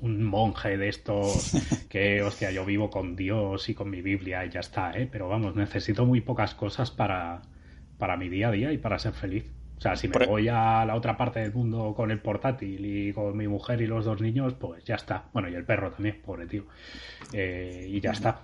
un 0.00 0.22
monje 0.24 0.76
de 0.76 0.88
estos 0.88 1.52
que, 1.88 2.22
hostia, 2.22 2.50
yo 2.50 2.64
vivo 2.64 2.90
con 2.90 3.16
Dios 3.16 3.68
y 3.68 3.74
con 3.74 3.90
mi 3.90 4.02
Biblia 4.02 4.44
y 4.44 4.50
ya 4.50 4.60
está, 4.60 4.92
¿eh? 4.92 5.08
Pero 5.10 5.28
vamos, 5.28 5.54
necesito 5.54 6.04
muy 6.04 6.20
pocas 6.20 6.54
cosas 6.54 6.90
para, 6.90 7.42
para 7.98 8.16
mi 8.16 8.28
día 8.28 8.48
a 8.48 8.52
día 8.52 8.72
y 8.72 8.78
para 8.78 8.98
ser 8.98 9.12
feliz. 9.12 9.52
O 9.78 9.80
sea, 9.80 9.96
si 9.96 10.08
me 10.08 10.24
e- 10.24 10.26
voy 10.26 10.48
a 10.48 10.84
la 10.86 10.94
otra 10.94 11.16
parte 11.16 11.40
del 11.40 11.52
mundo 11.52 11.92
con 11.94 12.10
el 12.10 12.18
portátil 12.18 12.84
y 12.84 13.12
con 13.12 13.36
mi 13.36 13.46
mujer 13.46 13.82
y 13.82 13.86
los 13.86 14.04
dos 14.04 14.20
niños, 14.20 14.54
pues 14.54 14.84
ya 14.84 14.94
está. 14.94 15.24
Bueno, 15.32 15.48
y 15.48 15.54
el 15.54 15.64
perro 15.64 15.90
también, 15.90 16.20
pobre 16.24 16.46
tío. 16.46 16.64
Eh, 17.32 17.86
y 17.88 18.00
ya 18.00 18.12
está. 18.12 18.40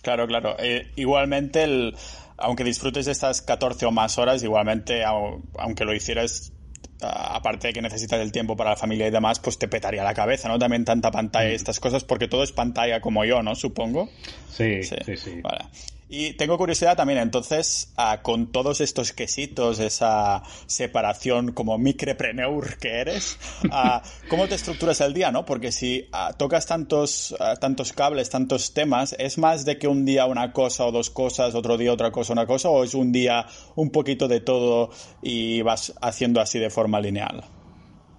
Claro, 0.00 0.26
claro. 0.26 0.56
Eh, 0.58 0.90
igualmente, 0.96 1.64
el, 1.64 1.94
aunque 2.38 2.64
disfrutes 2.64 3.06
de 3.06 3.12
estas 3.12 3.42
14 3.42 3.86
o 3.86 3.90
más 3.90 4.18
horas, 4.18 4.42
igualmente, 4.42 5.04
aunque 5.04 5.84
lo 5.84 5.94
hicieras 5.94 6.52
aparte 7.00 7.68
de 7.68 7.72
que 7.72 7.82
necesitas 7.82 8.20
el 8.20 8.32
tiempo 8.32 8.56
para 8.56 8.70
la 8.70 8.76
familia 8.76 9.06
y 9.06 9.10
demás, 9.10 9.38
pues 9.38 9.58
te 9.58 9.68
petaría 9.68 10.02
la 10.02 10.14
cabeza, 10.14 10.48
¿no? 10.48 10.58
También 10.58 10.84
tanta 10.84 11.10
pantalla 11.10 11.50
y 11.50 11.52
mm. 11.52 11.56
estas 11.56 11.80
cosas, 11.80 12.04
porque 12.04 12.28
todo 12.28 12.42
es 12.42 12.52
pantalla 12.52 13.00
como 13.00 13.24
yo, 13.24 13.42
¿no? 13.42 13.54
Supongo. 13.54 14.08
Sí, 14.50 14.82
sí, 14.82 14.96
sí. 15.16 15.40
Vale. 15.40 15.66
Y 16.10 16.32
tengo 16.34 16.56
curiosidad 16.56 16.96
también, 16.96 17.18
entonces, 17.18 17.92
ah, 17.98 18.20
con 18.22 18.50
todos 18.50 18.80
estos 18.80 19.12
quesitos, 19.12 19.78
esa 19.78 20.42
separación 20.66 21.52
como 21.52 21.76
micropreneur 21.76 22.78
que 22.78 23.00
eres, 23.00 23.38
ah, 23.70 24.02
¿cómo 24.30 24.48
te 24.48 24.54
estructuras 24.54 25.02
el 25.02 25.12
día, 25.12 25.30
no? 25.30 25.44
Porque 25.44 25.70
si 25.70 26.08
ah, 26.12 26.32
tocas 26.36 26.66
tantos, 26.66 27.36
tantos 27.60 27.92
cables, 27.92 28.30
tantos 28.30 28.72
temas, 28.72 29.14
¿es 29.18 29.36
más 29.36 29.66
de 29.66 29.76
que 29.76 29.86
un 29.86 30.06
día 30.06 30.24
una 30.24 30.52
cosa 30.52 30.86
o 30.86 30.92
dos 30.92 31.10
cosas, 31.10 31.54
otro 31.54 31.76
día 31.76 31.92
otra 31.92 32.10
cosa, 32.10 32.32
una 32.32 32.46
cosa, 32.46 32.70
o 32.70 32.84
es 32.84 32.94
un 32.94 33.12
día 33.12 33.44
un 33.74 33.90
poquito 33.90 34.28
de 34.28 34.40
todo 34.40 34.90
y 35.20 35.60
vas 35.60 35.94
haciendo 36.00 36.40
así 36.40 36.58
de 36.58 36.70
forma 36.70 37.00
lineal? 37.00 37.44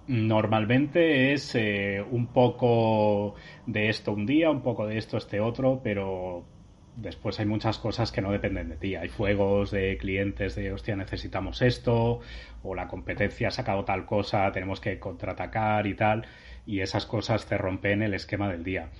Normalmente 0.06 1.32
es 1.32 1.54
eh, 1.54 2.04
un 2.08 2.28
poco 2.28 3.34
de 3.66 3.88
esto 3.88 4.12
un 4.12 4.26
día, 4.26 4.50
un 4.50 4.62
poco 4.62 4.86
de 4.86 4.98
esto 4.98 5.16
este 5.16 5.40
otro, 5.40 5.80
pero 5.82 6.44
después 6.96 7.38
hay 7.40 7.46
muchas 7.46 7.78
cosas 7.78 8.12
que 8.12 8.20
no 8.20 8.32
dependen 8.32 8.68
de 8.68 8.76
ti. 8.76 8.96
Hay 8.96 9.08
fuegos 9.08 9.70
de 9.70 9.96
clientes 9.98 10.54
de, 10.54 10.72
hostia, 10.72 10.96
necesitamos 10.96 11.62
esto, 11.62 12.20
o 12.62 12.74
la 12.74 12.88
competencia 12.88 13.48
ha 13.48 13.50
sacado 13.50 13.84
tal 13.84 14.06
cosa, 14.06 14.50
tenemos 14.52 14.80
que 14.80 14.98
contraatacar 14.98 15.86
y 15.86 15.94
tal, 15.94 16.26
y 16.66 16.80
esas 16.80 17.06
cosas 17.06 17.46
te 17.46 17.58
rompen 17.58 18.02
el 18.02 18.14
esquema 18.14 18.48
del 18.48 18.64
día. 18.64 18.90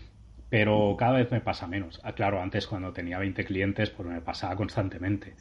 Pero 0.48 0.96
cada 0.98 1.12
vez 1.18 1.30
me 1.30 1.40
pasa 1.40 1.66
menos. 1.66 2.00
Ah, 2.02 2.12
claro, 2.12 2.42
antes 2.42 2.66
cuando 2.66 2.92
tenía 2.92 3.18
20 3.18 3.44
clientes, 3.44 3.90
pues 3.90 4.08
me 4.08 4.20
pasaba 4.20 4.56
constantemente. 4.56 5.34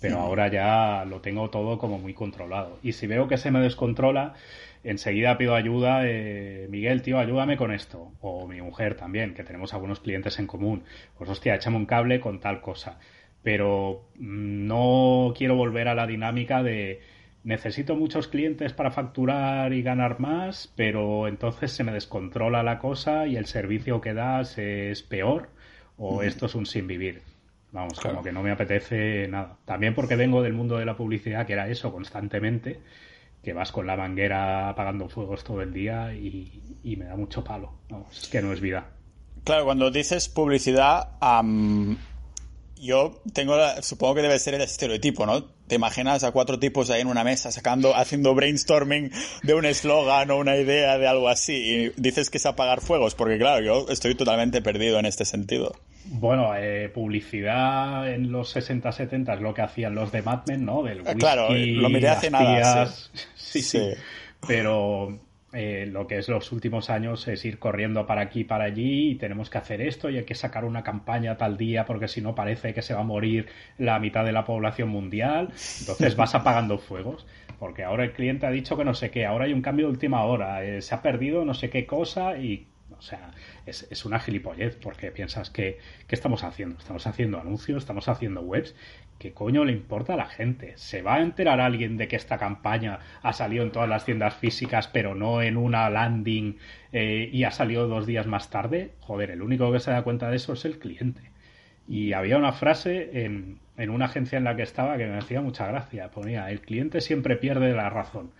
Pero 0.00 0.18
ahora 0.18 0.48
ya 0.48 1.04
lo 1.04 1.20
tengo 1.20 1.48
todo 1.50 1.78
como 1.78 1.98
muy 1.98 2.12
controlado. 2.12 2.78
Y 2.82 2.92
si 2.92 3.06
veo 3.06 3.28
que 3.28 3.36
se 3.36 3.52
me 3.52 3.60
descontrola, 3.60 4.34
enseguida 4.84 5.38
pido 5.38 5.54
ayuda, 5.54 6.02
eh, 6.04 6.66
Miguel, 6.70 7.02
tío, 7.02 7.18
ayúdame 7.18 7.56
con 7.56 7.72
esto. 7.72 8.12
O 8.20 8.46
mi 8.48 8.60
mujer 8.60 8.96
también, 8.96 9.34
que 9.34 9.44
tenemos 9.44 9.74
algunos 9.74 10.00
clientes 10.00 10.38
en 10.38 10.46
común. 10.46 10.84
Pues 11.16 11.30
hostia, 11.30 11.54
échame 11.54 11.76
un 11.76 11.86
cable 11.86 12.20
con 12.20 12.40
tal 12.40 12.60
cosa. 12.60 12.98
Pero 13.42 14.08
mm, 14.16 14.66
no 14.66 15.34
quiero 15.36 15.56
volver 15.56 15.88
a 15.88 15.94
la 15.94 16.06
dinámica 16.06 16.62
de 16.62 17.00
necesito 17.44 17.96
muchos 17.96 18.28
clientes 18.28 18.72
para 18.72 18.92
facturar 18.92 19.72
y 19.72 19.82
ganar 19.82 20.20
más, 20.20 20.72
pero 20.76 21.26
entonces 21.26 21.72
se 21.72 21.82
me 21.82 21.92
descontrola 21.92 22.62
la 22.62 22.78
cosa 22.78 23.26
y 23.26 23.36
el 23.36 23.46
servicio 23.46 24.00
que 24.00 24.14
das 24.14 24.58
es 24.58 25.02
peor 25.02 25.48
o 25.96 26.22
esto 26.22 26.46
es 26.46 26.54
un 26.54 26.66
sin 26.66 26.86
vivir. 26.86 27.22
Vamos, 27.72 27.98
como 28.00 28.22
que 28.22 28.32
no 28.32 28.42
me 28.42 28.50
apetece 28.50 29.26
nada. 29.28 29.56
También 29.64 29.94
porque 29.94 30.14
vengo 30.14 30.42
del 30.42 30.52
mundo 30.52 30.76
de 30.76 30.84
la 30.84 30.96
publicidad, 30.96 31.46
que 31.46 31.54
era 31.54 31.68
eso 31.68 31.90
constantemente 31.90 32.80
que 33.42 33.52
vas 33.52 33.72
con 33.72 33.86
la 33.86 33.96
manguera 33.96 34.68
apagando 34.68 35.08
fuegos 35.08 35.42
todo 35.44 35.62
el 35.62 35.72
día 35.72 36.14
y, 36.14 36.96
me 36.96 37.04
da 37.04 37.16
mucho 37.16 37.42
palo. 37.42 37.72
es 38.10 38.28
que 38.28 38.42
no 38.42 38.52
es 38.52 38.60
vida. 38.60 38.86
Claro, 39.44 39.64
cuando 39.64 39.90
dices 39.90 40.28
publicidad, 40.28 41.10
yo 42.82 43.22
tengo, 43.32 43.56
supongo 43.80 44.16
que 44.16 44.22
debe 44.22 44.38
ser 44.40 44.54
el 44.54 44.62
estereotipo, 44.62 45.24
¿no? 45.24 45.44
Te 45.44 45.76
imaginas 45.76 46.24
a 46.24 46.32
cuatro 46.32 46.58
tipos 46.58 46.90
ahí 46.90 47.00
en 47.00 47.06
una 47.06 47.22
mesa 47.22 47.52
sacando, 47.52 47.96
haciendo 47.96 48.34
brainstorming 48.34 49.12
de 49.42 49.54
un 49.54 49.64
eslogan 49.64 50.30
o 50.32 50.36
una 50.36 50.56
idea 50.56 50.98
de 50.98 51.06
algo 51.06 51.28
así 51.28 51.54
y 51.54 52.00
dices 52.00 52.28
que 52.28 52.38
es 52.38 52.46
apagar 52.46 52.80
fuegos, 52.80 53.14
porque 53.14 53.38
claro, 53.38 53.64
yo 53.64 53.86
estoy 53.88 54.16
totalmente 54.16 54.60
perdido 54.62 54.98
en 54.98 55.06
este 55.06 55.24
sentido. 55.24 55.76
Bueno, 56.06 56.56
eh, 56.56 56.88
publicidad 56.88 58.12
en 58.12 58.32
los 58.32 58.56
60-70 58.56 59.36
es 59.36 59.40
lo 59.40 59.54
que 59.54 59.62
hacían 59.62 59.94
los 59.94 60.10
de 60.10 60.22
Mad 60.22 60.40
Men, 60.48 60.64
¿no? 60.64 60.82
Del 60.82 61.02
whisky, 61.02 61.18
claro, 61.18 61.54
lo 61.54 61.88
miré 61.88 62.08
hace 62.08 62.30
nada. 62.30 62.92
Sí, 63.36 63.60
sí. 63.60 63.80
Pero 64.46 65.20
eh, 65.52 65.86
lo 65.86 66.06
que 66.06 66.18
es 66.18 66.28
los 66.28 66.50
últimos 66.52 66.88
años 66.88 67.28
es 67.28 67.44
ir 67.44 67.58
corriendo 67.58 68.06
para 68.06 68.22
aquí 68.22 68.44
para 68.44 68.64
allí 68.64 69.10
y 69.10 69.14
tenemos 69.16 69.50
que 69.50 69.58
hacer 69.58 69.82
esto 69.82 70.08
y 70.08 70.16
hay 70.16 70.24
que 70.24 70.34
sacar 70.34 70.64
una 70.64 70.82
campaña 70.82 71.36
tal 71.36 71.56
día 71.56 71.84
porque 71.84 72.08
si 72.08 72.22
no 72.22 72.34
parece 72.34 72.72
que 72.72 72.80
se 72.80 72.94
va 72.94 73.00
a 73.00 73.04
morir 73.04 73.48
la 73.76 73.98
mitad 73.98 74.24
de 74.24 74.32
la 74.32 74.44
población 74.44 74.88
mundial. 74.88 75.50
Entonces 75.80 76.16
vas 76.16 76.34
apagando 76.34 76.78
fuegos 76.78 77.26
porque 77.58 77.84
ahora 77.84 78.04
el 78.04 78.12
cliente 78.12 78.46
ha 78.46 78.50
dicho 78.50 78.76
que 78.76 78.84
no 78.84 78.94
sé 78.94 79.10
qué, 79.10 79.26
ahora 79.26 79.44
hay 79.44 79.52
un 79.52 79.62
cambio 79.62 79.86
de 79.86 79.92
última 79.92 80.24
hora, 80.24 80.64
eh, 80.64 80.82
se 80.82 80.94
ha 80.94 81.02
perdido 81.02 81.44
no 81.44 81.54
sé 81.54 81.70
qué 81.70 81.86
cosa 81.86 82.36
y 82.36 82.66
o 83.02 83.04
sea, 83.04 83.32
es, 83.66 83.88
es 83.90 84.04
una 84.04 84.20
gilipollez 84.20 84.76
porque 84.76 85.10
piensas 85.10 85.50
que, 85.50 85.80
¿qué 86.06 86.14
estamos 86.14 86.44
haciendo? 86.44 86.78
Estamos 86.78 87.04
haciendo 87.08 87.40
anuncios, 87.40 87.82
estamos 87.82 88.08
haciendo 88.08 88.42
webs. 88.42 88.76
¿Qué 89.18 89.32
coño 89.32 89.64
le 89.64 89.72
importa 89.72 90.14
a 90.14 90.16
la 90.16 90.26
gente? 90.26 90.74
¿Se 90.76 91.02
va 91.02 91.16
a 91.16 91.20
enterar 91.20 91.60
alguien 91.60 91.96
de 91.96 92.06
que 92.06 92.14
esta 92.14 92.38
campaña 92.38 93.00
ha 93.22 93.32
salido 93.32 93.64
en 93.64 93.72
todas 93.72 93.88
las 93.88 94.04
tiendas 94.04 94.36
físicas 94.36 94.86
pero 94.86 95.16
no 95.16 95.42
en 95.42 95.56
una 95.56 95.90
landing 95.90 96.58
eh, 96.92 97.28
y 97.32 97.42
ha 97.42 97.50
salido 97.50 97.88
dos 97.88 98.06
días 98.06 98.28
más 98.28 98.50
tarde? 98.50 98.92
Joder, 99.00 99.32
el 99.32 99.42
único 99.42 99.72
que 99.72 99.80
se 99.80 99.90
da 99.90 100.04
cuenta 100.04 100.30
de 100.30 100.36
eso 100.36 100.52
es 100.52 100.64
el 100.64 100.78
cliente. 100.78 101.32
Y 101.88 102.12
había 102.12 102.38
una 102.38 102.52
frase 102.52 103.24
en, 103.24 103.58
en 103.76 103.90
una 103.90 104.04
agencia 104.04 104.38
en 104.38 104.44
la 104.44 104.54
que 104.54 104.62
estaba 104.62 104.96
que 104.96 105.06
me 105.06 105.18
hacía 105.18 105.40
mucha 105.40 105.66
gracia. 105.66 106.12
Ponía, 106.12 106.48
el 106.52 106.60
cliente 106.60 107.00
siempre 107.00 107.34
pierde 107.34 107.72
la 107.72 107.90
razón. 107.90 108.30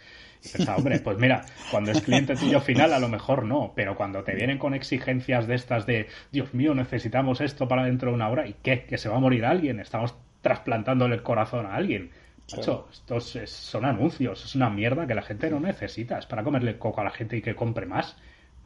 Pensaba, 0.51 0.79
hombre, 0.79 0.99
pues 0.99 1.19
mira, 1.19 1.45
cuando 1.71 1.93
es 1.93 2.01
cliente 2.01 2.35
tuyo 2.35 2.61
final 2.61 2.93
a 2.93 2.99
lo 2.99 3.09
mejor 3.09 3.45
no, 3.45 3.73
pero 3.77 3.95
cuando 3.95 4.25
te 4.25 4.35
vienen 4.35 4.59
con 4.59 4.75
exigencias 4.75 5.47
de 5.47 5.55
estas 5.55 5.87
de, 5.87 6.09
Dios 6.33 6.53
mío, 6.55 6.75
necesitamos 6.75 7.41
esto 7.41 7.69
para 7.69 7.85
dentro 7.85 8.11
de 8.11 8.17
una 8.17 8.29
hora, 8.29 8.47
¿y 8.47 8.57
qué? 8.63 8.85
¿Que 8.85 8.99
se 8.99 9.09
va 9.09 9.17
a 9.17 9.21
morir 9.21 9.45
alguien? 9.45 9.79
Estamos 9.81 10.15
trasplantándole 10.41 11.15
el 11.15 11.23
corazón 11.23 11.67
a 11.67 11.75
alguien. 11.75 12.11
Macho, 12.51 12.89
estos 12.93 13.39
son 13.47 13.85
anuncios, 13.85 14.45
es 14.45 14.55
una 14.57 14.69
mierda 14.69 15.07
que 15.07 15.15
la 15.15 15.23
gente 15.23 15.49
no 15.49 15.61
necesita, 15.61 16.19
es 16.19 16.27
para 16.27 16.43
comerle 16.43 16.77
coco 16.77 17.01
a 17.01 17.05
la 17.05 17.11
gente 17.11 17.37
y 17.37 17.43
que 17.43 17.55
compre 17.55 17.87
más. 17.87 18.17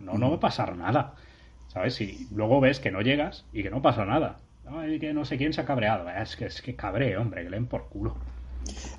No, 0.01 0.15
no 0.15 0.31
va 0.31 0.37
a 0.37 0.41
pasar 0.41 0.77
nada. 0.77 1.15
¿Sabes? 1.69 2.01
Y 2.01 2.27
luego 2.33 2.61
ves 2.61 2.81
que 2.81 2.91
no 2.91 3.03
llegas 3.03 3.45
y 3.53 3.63
que 3.63 3.71
no 3.71 3.83
pasa 3.83 4.05
nada. 4.05 4.39
Ay, 4.67 4.99
que 4.99 5.13
no 5.13 5.25
sé 5.25 5.37
quién 5.37 5.53
se 5.53 5.61
ha 5.61 5.65
cabreado. 5.65 6.09
Es 6.09 6.37
que 6.37 6.47
es 6.47 6.63
que 6.63 6.75
cabré, 6.75 7.17
hombre, 7.17 7.45
que 7.45 7.51
leen 7.51 7.67
por 7.67 7.89
culo. 7.89 8.17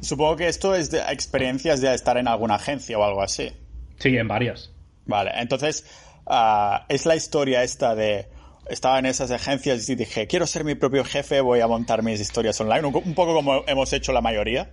Supongo 0.02 0.36
que 0.36 0.48
esto 0.48 0.76
es 0.76 0.92
de 0.92 1.00
experiencias 1.10 1.82
de 1.82 1.94
estar 1.94 2.18
en 2.18 2.28
alguna 2.28 2.56
agencia 2.56 2.98
o 2.98 3.04
algo 3.04 3.22
así. 3.22 3.52
Sí, 3.98 4.16
en 4.18 4.28
varias. 4.28 4.72
Vale, 5.06 5.32
entonces 5.36 5.86
ah, 6.26 6.86
es 6.90 7.06
la 7.06 7.16
historia 7.16 7.64
esta 7.64 7.96
de 7.96 8.28
estaba 8.70 9.00
en 9.00 9.06
esas 9.06 9.32
agencias 9.32 9.90
y 9.90 9.96
dije, 9.96 10.28
quiero 10.28 10.46
ser 10.46 10.64
mi 10.64 10.76
propio 10.76 11.04
jefe, 11.04 11.42
voy 11.42 11.62
a 11.62 11.68
montar 11.68 12.04
mis 12.04 12.20
historias 12.20 12.60
online, 12.60 12.86
un, 12.86 13.14
poco 13.14 13.34
como 13.34 13.64
hemos 13.68 13.94
hecho 13.94 14.12
la 14.12 14.22
mayoría. 14.22 14.70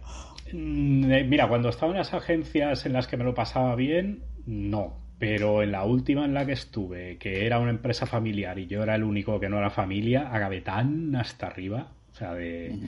Mm, 0.52 1.12
eh, 1.12 1.24
mira, 1.24 1.48
cuando 1.48 1.68
estaba 1.68 1.92
en 1.92 1.98
las 1.98 2.12
agencias 2.12 2.86
en 2.86 2.92
las 2.92 3.06
que 3.06 3.16
me 3.16 3.24
lo 3.24 3.34
pasaba 3.34 3.74
bien, 3.74 4.22
no. 4.46 5.02
Pero 5.18 5.62
en 5.62 5.72
la 5.72 5.84
última 5.84 6.24
en 6.24 6.34
la 6.34 6.44
que 6.44 6.52
estuve, 6.52 7.18
que 7.18 7.46
era 7.46 7.60
una 7.60 7.70
empresa 7.70 8.04
familiar 8.04 8.58
y 8.58 8.66
yo 8.66 8.82
era 8.82 8.96
el 8.96 9.04
único 9.04 9.38
que 9.38 9.48
no 9.48 9.58
era 9.58 9.70
familia, 9.70 10.28
acabé 10.32 10.60
tan 10.60 11.14
hasta 11.14 11.46
arriba. 11.46 11.92
O 12.14 12.16
sea, 12.16 12.32
de 12.34 12.78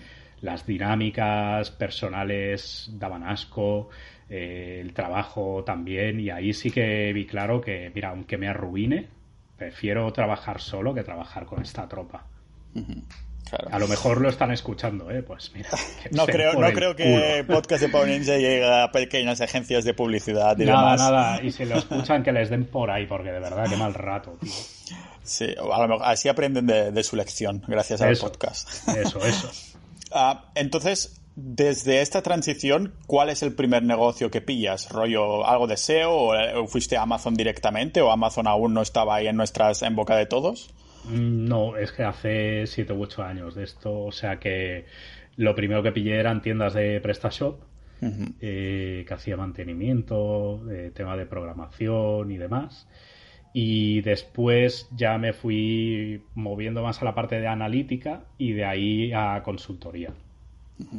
las 0.40 0.64
dinámicas 0.64 1.72
personales 1.72 2.88
daban 2.92 3.24
asco, 3.24 3.88
eh, 4.30 4.78
el 4.80 4.92
trabajo 4.92 5.64
también, 5.64 6.20
y 6.20 6.30
ahí 6.30 6.52
sí 6.52 6.70
que 6.70 7.12
vi 7.12 7.26
claro 7.26 7.60
que, 7.60 7.90
mira, 7.92 8.10
aunque 8.10 8.38
me 8.38 8.46
arruine, 8.46 9.08
prefiero 9.56 10.12
trabajar 10.12 10.60
solo 10.60 10.94
que 10.94 11.02
trabajar 11.02 11.44
con 11.44 11.60
esta 11.60 11.88
tropa. 11.88 12.24
A 13.70 13.78
lo 13.78 13.86
mejor 13.86 14.20
lo 14.20 14.28
están 14.28 14.50
escuchando, 14.50 15.10
¿eh? 15.10 15.22
Pues 15.22 15.52
mira. 15.54 15.68
no 16.10 16.26
creo, 16.26 16.54
no 16.54 16.72
creo 16.72 16.96
que 16.96 17.44
podcast 17.46 17.82
de 17.82 17.88
Power 17.88 18.08
Ninja 18.08 18.36
llegue 18.36 18.64
a 18.64 18.90
pequeñas 18.90 19.40
agencias 19.40 19.84
de 19.84 19.94
publicidad 19.94 20.58
y 20.58 20.64
nada, 20.64 20.92
demás. 20.92 21.00
Nada, 21.00 21.42
y 21.42 21.52
si 21.52 21.64
lo 21.64 21.76
escuchan 21.76 22.22
que 22.22 22.32
les 22.32 22.50
den 22.50 22.66
por 22.66 22.90
ahí, 22.90 23.06
porque 23.06 23.30
de 23.30 23.40
verdad, 23.40 23.66
qué 23.68 23.76
mal 23.76 23.94
rato, 23.94 24.36
tío. 24.40 24.52
Sí, 25.22 25.46
a 25.58 25.80
lo 25.80 25.88
mejor, 25.88 26.06
así 26.06 26.28
aprenden 26.28 26.66
de, 26.66 27.02
su 27.02 27.16
lección, 27.16 27.62
gracias 27.66 28.00
al 28.00 28.16
podcast. 28.16 28.88
Eso, 28.88 29.24
eso. 29.24 29.50
Ah, 30.12 30.44
entonces, 30.54 31.20
desde 31.34 32.00
esta 32.00 32.22
transición, 32.22 32.94
¿cuál 33.06 33.28
es 33.28 33.42
el 33.42 33.54
primer 33.54 33.82
negocio 33.82 34.30
que 34.30 34.40
pillas? 34.40 34.88
¿Rollo 34.88 35.44
algo 35.44 35.66
de 35.66 35.76
SEO 35.76 36.12
o 36.12 36.66
fuiste 36.68 36.96
a 36.96 37.02
Amazon 37.02 37.34
directamente 37.34 38.00
o 38.00 38.10
Amazon 38.10 38.46
aún 38.46 38.72
no 38.72 38.82
estaba 38.82 39.16
ahí 39.16 39.26
en 39.26 39.36
nuestras 39.36 39.82
en 39.82 39.96
boca 39.96 40.16
de 40.16 40.26
todos? 40.26 40.70
Mm, 41.08 41.46
no, 41.48 41.76
es 41.76 41.92
que 41.92 42.02
hace 42.02 42.66
7 42.66 42.92
u 42.92 43.02
8 43.02 43.22
años 43.22 43.54
de 43.54 43.64
esto, 43.64 44.04
o 44.04 44.12
sea 44.12 44.38
que 44.38 44.86
lo 45.36 45.54
primero 45.54 45.82
que 45.82 45.92
pillé 45.92 46.16
eran 46.18 46.42
tiendas 46.42 46.74
de 46.74 47.00
PrestaShop 47.00 47.60
eh, 48.40 49.04
que 49.06 49.14
hacía 49.14 49.36
mantenimiento, 49.36 50.62
eh, 50.70 50.90
tema 50.94 51.16
de 51.16 51.26
programación 51.26 52.30
y 52.30 52.36
demás. 52.36 52.88
Y 53.52 54.02
después 54.02 54.88
ya 54.94 55.16
me 55.16 55.32
fui 55.32 56.22
moviendo 56.34 56.82
más 56.82 57.00
a 57.00 57.06
la 57.06 57.14
parte 57.14 57.40
de 57.40 57.46
analítica 57.46 58.24
y 58.36 58.52
de 58.52 58.66
ahí 58.66 59.12
a 59.12 59.42
consultoría. 59.42 60.12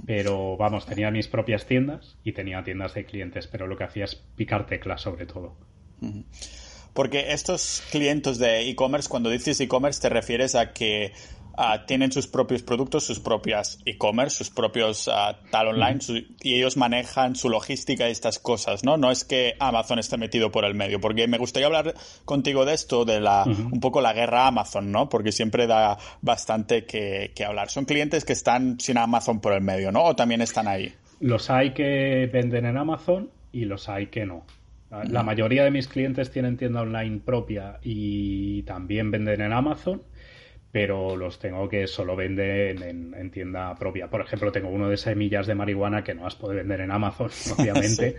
Pero 0.07 0.57
vamos, 0.57 0.87
tenía 0.87 1.11
mis 1.11 1.27
propias 1.27 1.67
tiendas 1.67 2.17
y 2.23 2.31
tenía 2.31 2.63
tiendas 2.63 2.95
de 2.95 3.05
clientes, 3.05 3.45
pero 3.45 3.67
lo 3.67 3.77
que 3.77 3.83
hacía 3.83 4.05
es 4.05 4.15
picar 4.15 4.65
teclas 4.65 5.01
sobre 5.01 5.27
todo. 5.27 5.55
Porque 6.97 7.31
estos 7.31 7.83
clientes 7.91 8.39
de 8.39 8.67
e-commerce, 8.71 9.07
cuando 9.07 9.29
dices 9.29 9.61
e-commerce, 9.61 10.01
te 10.01 10.09
refieres 10.09 10.55
a 10.55 10.73
que 10.73 11.13
ah, 11.55 11.85
tienen 11.85 12.11
sus 12.11 12.25
propios 12.25 12.63
productos, 12.63 13.03
sus 13.03 13.19
propias 13.19 13.77
e-commerce, 13.85 14.37
sus 14.37 14.49
propios 14.49 15.07
ah, 15.07 15.39
tal 15.51 15.67
online, 15.67 15.99
y 16.41 16.55
ellos 16.55 16.75
manejan 16.75 17.35
su 17.35 17.49
logística 17.49 18.09
y 18.09 18.11
estas 18.11 18.39
cosas, 18.39 18.83
¿no? 18.83 18.97
No 18.97 19.11
es 19.11 19.25
que 19.25 19.53
Amazon 19.59 19.99
esté 19.99 20.17
metido 20.17 20.51
por 20.51 20.65
el 20.65 20.73
medio, 20.73 20.99
porque 20.99 21.27
me 21.27 21.37
gustaría 21.37 21.67
hablar 21.67 21.93
contigo 22.25 22.65
de 22.65 22.73
esto, 22.73 23.05
de 23.05 23.21
la, 23.21 23.43
un 23.45 23.79
poco 23.79 24.01
la 24.01 24.13
guerra 24.13 24.47
Amazon, 24.47 24.91
¿no? 24.91 25.07
Porque 25.07 25.31
siempre 25.31 25.67
da 25.67 25.99
bastante 26.23 26.85
que, 26.85 27.31
que 27.35 27.45
hablar. 27.45 27.69
Son 27.69 27.85
clientes 27.85 28.25
que 28.25 28.33
están 28.33 28.79
sin 28.79 28.97
Amazon 28.97 29.39
por 29.39 29.53
el 29.53 29.61
medio, 29.61 29.91
¿no? 29.91 30.03
O 30.03 30.15
también 30.15 30.41
están 30.41 30.67
ahí. 30.67 30.91
Los 31.19 31.51
hay 31.51 31.75
que 31.75 32.27
venden 32.33 32.65
en 32.65 32.75
Amazon 32.75 33.29
y 33.51 33.65
los 33.65 33.87
hay 33.87 34.07
que 34.07 34.25
no. 34.25 34.45
La 34.89 35.21
mayoría 35.21 35.65
de 35.65 35.71
mis 35.71 35.87
clientes 35.87 36.31
tienen 36.31 36.55
tienda 36.55 36.81
online 36.81 37.19
propia 37.19 37.79
y 37.83 38.63
también 38.63 39.11
venden 39.11 39.41
en 39.41 39.51
Amazon, 39.51 40.01
pero 40.71 41.17
los 41.17 41.39
tengo 41.39 41.67
que 41.67 41.87
solo 41.87 42.15
venden 42.15 43.13
en, 43.13 43.31
tienda 43.31 43.75
propia. 43.75 44.09
Por 44.09 44.21
ejemplo, 44.21 44.49
tengo 44.51 44.69
uno 44.69 44.87
de 44.87 44.95
semillas 44.95 45.45
de 45.45 45.55
marihuana 45.55 46.05
que 46.05 46.13
no 46.13 46.23
las 46.23 46.35
puede 46.35 46.55
vender 46.55 46.79
en 46.81 46.91
Amazon, 46.91 47.29
obviamente, 47.57 48.15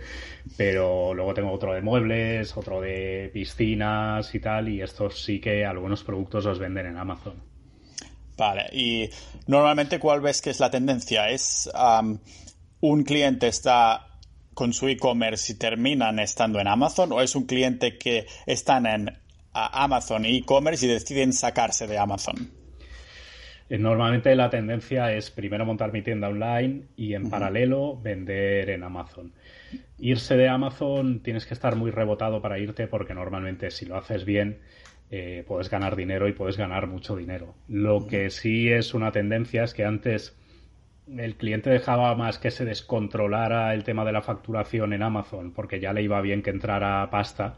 pero 0.57 1.13
luego 1.15 1.33
tengo 1.33 1.51
otro 1.51 1.73
de 1.73 1.81
muebles, 1.81 2.55
otro 2.55 2.81
de 2.81 3.31
piscinas 3.33 4.35
y 4.35 4.39
tal, 4.39 4.69
y 4.69 4.81
estos 4.83 5.23
sí 5.23 5.39
que 5.39 5.65
algunos 5.65 6.03
productos 6.03 6.45
los 6.45 6.59
venden 6.59 6.85
en 6.85 6.97
Amazon. 6.97 7.33
Vale, 8.37 8.67
y 8.71 9.09
normalmente, 9.47 9.99
¿cuál 9.99 10.21
ves 10.21 10.41
que 10.41 10.51
es 10.51 10.59
la 10.59 10.69
tendencia? 10.69 11.29
¿Es 11.29 11.67
un 12.81 13.03
cliente 13.03 13.47
está 13.47 14.08
con 14.59 14.73
su 14.73 14.89
e-commerce 14.89 15.53
y 15.53 15.55
terminan 15.55 16.19
estando 16.19 16.59
en 16.59 16.67
Amazon 16.67 17.13
o 17.13 17.21
es 17.21 17.33
un 17.33 17.45
cliente 17.45 17.97
que 17.97 18.25
están 18.45 18.85
en 18.85 19.09
Amazon 19.53 20.25
e-commerce 20.25 20.85
y 20.85 20.89
deciden 20.89 21.31
sacarse 21.31 21.87
de 21.87 21.97
Amazon? 21.97 22.35
Eh, 23.69 23.77
normalmente 23.77 24.35
la 24.35 24.49
tendencia 24.49 25.13
es 25.13 25.31
primero 25.31 25.65
montar 25.65 25.93
mi 25.93 26.01
tienda 26.01 26.27
online 26.27 26.87
y 26.97 27.13
en 27.13 27.29
paralelo 27.29 28.01
vender 28.01 28.69
en 28.71 28.83
Amazon. 28.83 29.31
Irse 29.97 30.35
de 30.35 30.49
Amazon 30.49 31.21
tienes 31.23 31.45
que 31.45 31.53
estar 31.53 31.77
muy 31.77 31.91
rebotado 31.91 32.41
para 32.41 32.59
irte 32.59 32.85
porque 32.87 33.13
normalmente 33.13 33.71
si 33.71 33.85
lo 33.85 33.95
haces 33.95 34.25
bien 34.25 34.59
eh, 35.09 35.45
puedes 35.47 35.69
ganar 35.69 35.95
dinero 35.95 36.27
y 36.27 36.33
puedes 36.33 36.57
ganar 36.57 36.85
mucho 36.87 37.15
dinero. 37.15 37.55
Lo 37.69 38.07
que 38.07 38.29
sí 38.29 38.69
es 38.69 38.93
una 38.93 39.13
tendencia 39.13 39.63
es 39.63 39.73
que 39.73 39.85
antes 39.85 40.37
el 41.17 41.35
cliente 41.35 41.69
dejaba 41.69 42.13
más 42.15 42.37
que 42.37 42.51
se 42.51 42.65
descontrolara 42.65 43.73
el 43.73 43.83
tema 43.83 44.05
de 44.05 44.11
la 44.11 44.21
facturación 44.21 44.93
en 44.93 45.03
Amazon, 45.03 45.51
porque 45.51 45.79
ya 45.79 45.93
le 45.93 46.01
iba 46.03 46.21
bien 46.21 46.41
que 46.41 46.49
entrara 46.49 47.09
pasta, 47.09 47.55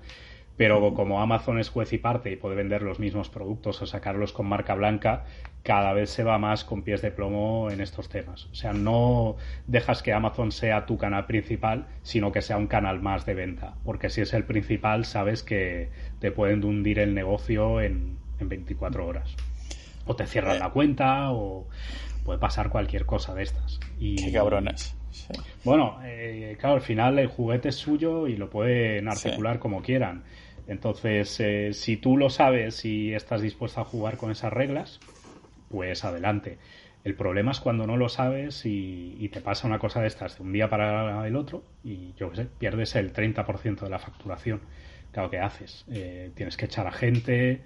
pero 0.58 0.94
como 0.94 1.22
Amazon 1.22 1.60
es 1.60 1.70
juez 1.70 1.92
y 1.94 1.98
parte 1.98 2.32
y 2.32 2.36
puede 2.36 2.56
vender 2.56 2.82
los 2.82 3.00
mismos 3.00 3.30
productos 3.30 3.82
o 3.82 3.86
sacarlos 3.86 4.32
con 4.32 4.48
marca 4.48 4.76
blanca, 4.76 5.26
cada 5.64 5.94
vez 5.94 6.10
se 6.10 6.24
va 6.24 6.38
más 6.38 6.64
con 6.64 6.84
pies 6.84 7.02
de 7.02 7.12
plomo 7.12 7.70
en 7.72 7.82
estos 7.82 8.10
temas. 8.10 8.46
O 8.52 8.56
sea, 8.56 8.74
no 8.74 9.38
dejas 9.68 10.04
que 10.04 10.14
Amazon 10.14 10.52
sea 10.52 10.86
tu 10.86 10.98
canal 10.98 11.26
principal, 11.26 11.88
sino 12.04 12.32
que 12.32 12.42
sea 12.42 12.58
un 12.58 12.68
canal 12.68 13.02
más 13.02 13.26
de 13.26 13.34
venta, 13.34 13.74
porque 13.84 14.10
si 14.10 14.22
es 14.22 14.34
el 14.34 14.44
principal, 14.44 15.06
sabes 15.06 15.44
que 15.44 15.90
te 16.20 16.32
pueden 16.32 16.64
hundir 16.64 17.00
el 17.00 17.14
negocio 17.14 17.82
en, 17.82 18.18
en 18.40 18.50
24 18.50 19.06
horas. 19.06 19.36
O 20.06 20.16
te 20.16 20.26
cierran 20.26 20.60
la 20.60 20.70
cuenta, 20.72 21.32
o 21.32 21.68
puede 22.24 22.40
pasar 22.40 22.70
cualquier 22.70 23.06
cosa 23.06 23.34
de 23.34 23.44
estas. 23.44 23.80
Y, 24.00 24.16
Qué 24.16 24.32
cabrones. 24.32 24.96
Bueno, 25.64 26.00
eh, 26.04 26.56
claro, 26.60 26.76
al 26.76 26.82
final 26.82 27.20
el 27.20 27.28
juguete 27.28 27.70
es 27.70 27.76
suyo 27.76 28.28
y 28.28 28.38
lo 28.38 28.50
pueden 28.50 29.08
articular 29.08 29.60
como 29.60 29.82
quieran. 29.82 30.24
Entonces, 30.68 31.40
eh, 31.40 31.74
si 31.74 31.98
tú 31.98 32.18
lo 32.18 32.30
sabes 32.30 32.86
y 32.86 33.14
estás 33.14 33.42
dispuesto 33.42 33.82
a 33.82 33.86
jugar 33.86 34.18
con 34.18 34.32
esas 34.32 34.54
reglas, 34.54 35.00
pues 35.70 36.06
adelante. 36.06 36.58
El 37.04 37.16
problema 37.16 37.52
es 37.52 37.60
cuando 37.60 37.88
no 37.88 37.98
lo 37.98 38.10
sabes 38.10 38.66
y, 38.66 39.28
te 39.34 39.42
pasa 39.42 39.68
una 39.68 39.80
cosa 39.80 40.02
de 40.02 40.08
estas 40.08 40.38
de 40.38 40.44
un 40.44 40.54
día 40.54 40.70
para 40.70 41.26
el 41.28 41.36
otro 41.36 41.64
y 41.84 42.14
yo 42.14 42.30
qué 42.30 42.36
sé, 42.36 42.46
pierdes 42.46 42.96
el 42.96 43.12
30% 43.12 43.80
de 43.80 43.90
la 43.90 43.98
facturación. 43.98 44.62
Claro, 45.12 45.30
que 45.30 45.40
haces? 45.40 45.86
Eh, 45.92 46.32
tienes 46.36 46.58
que 46.58 46.66
echar 46.66 46.88
a 46.88 46.92
gente, 46.92 47.62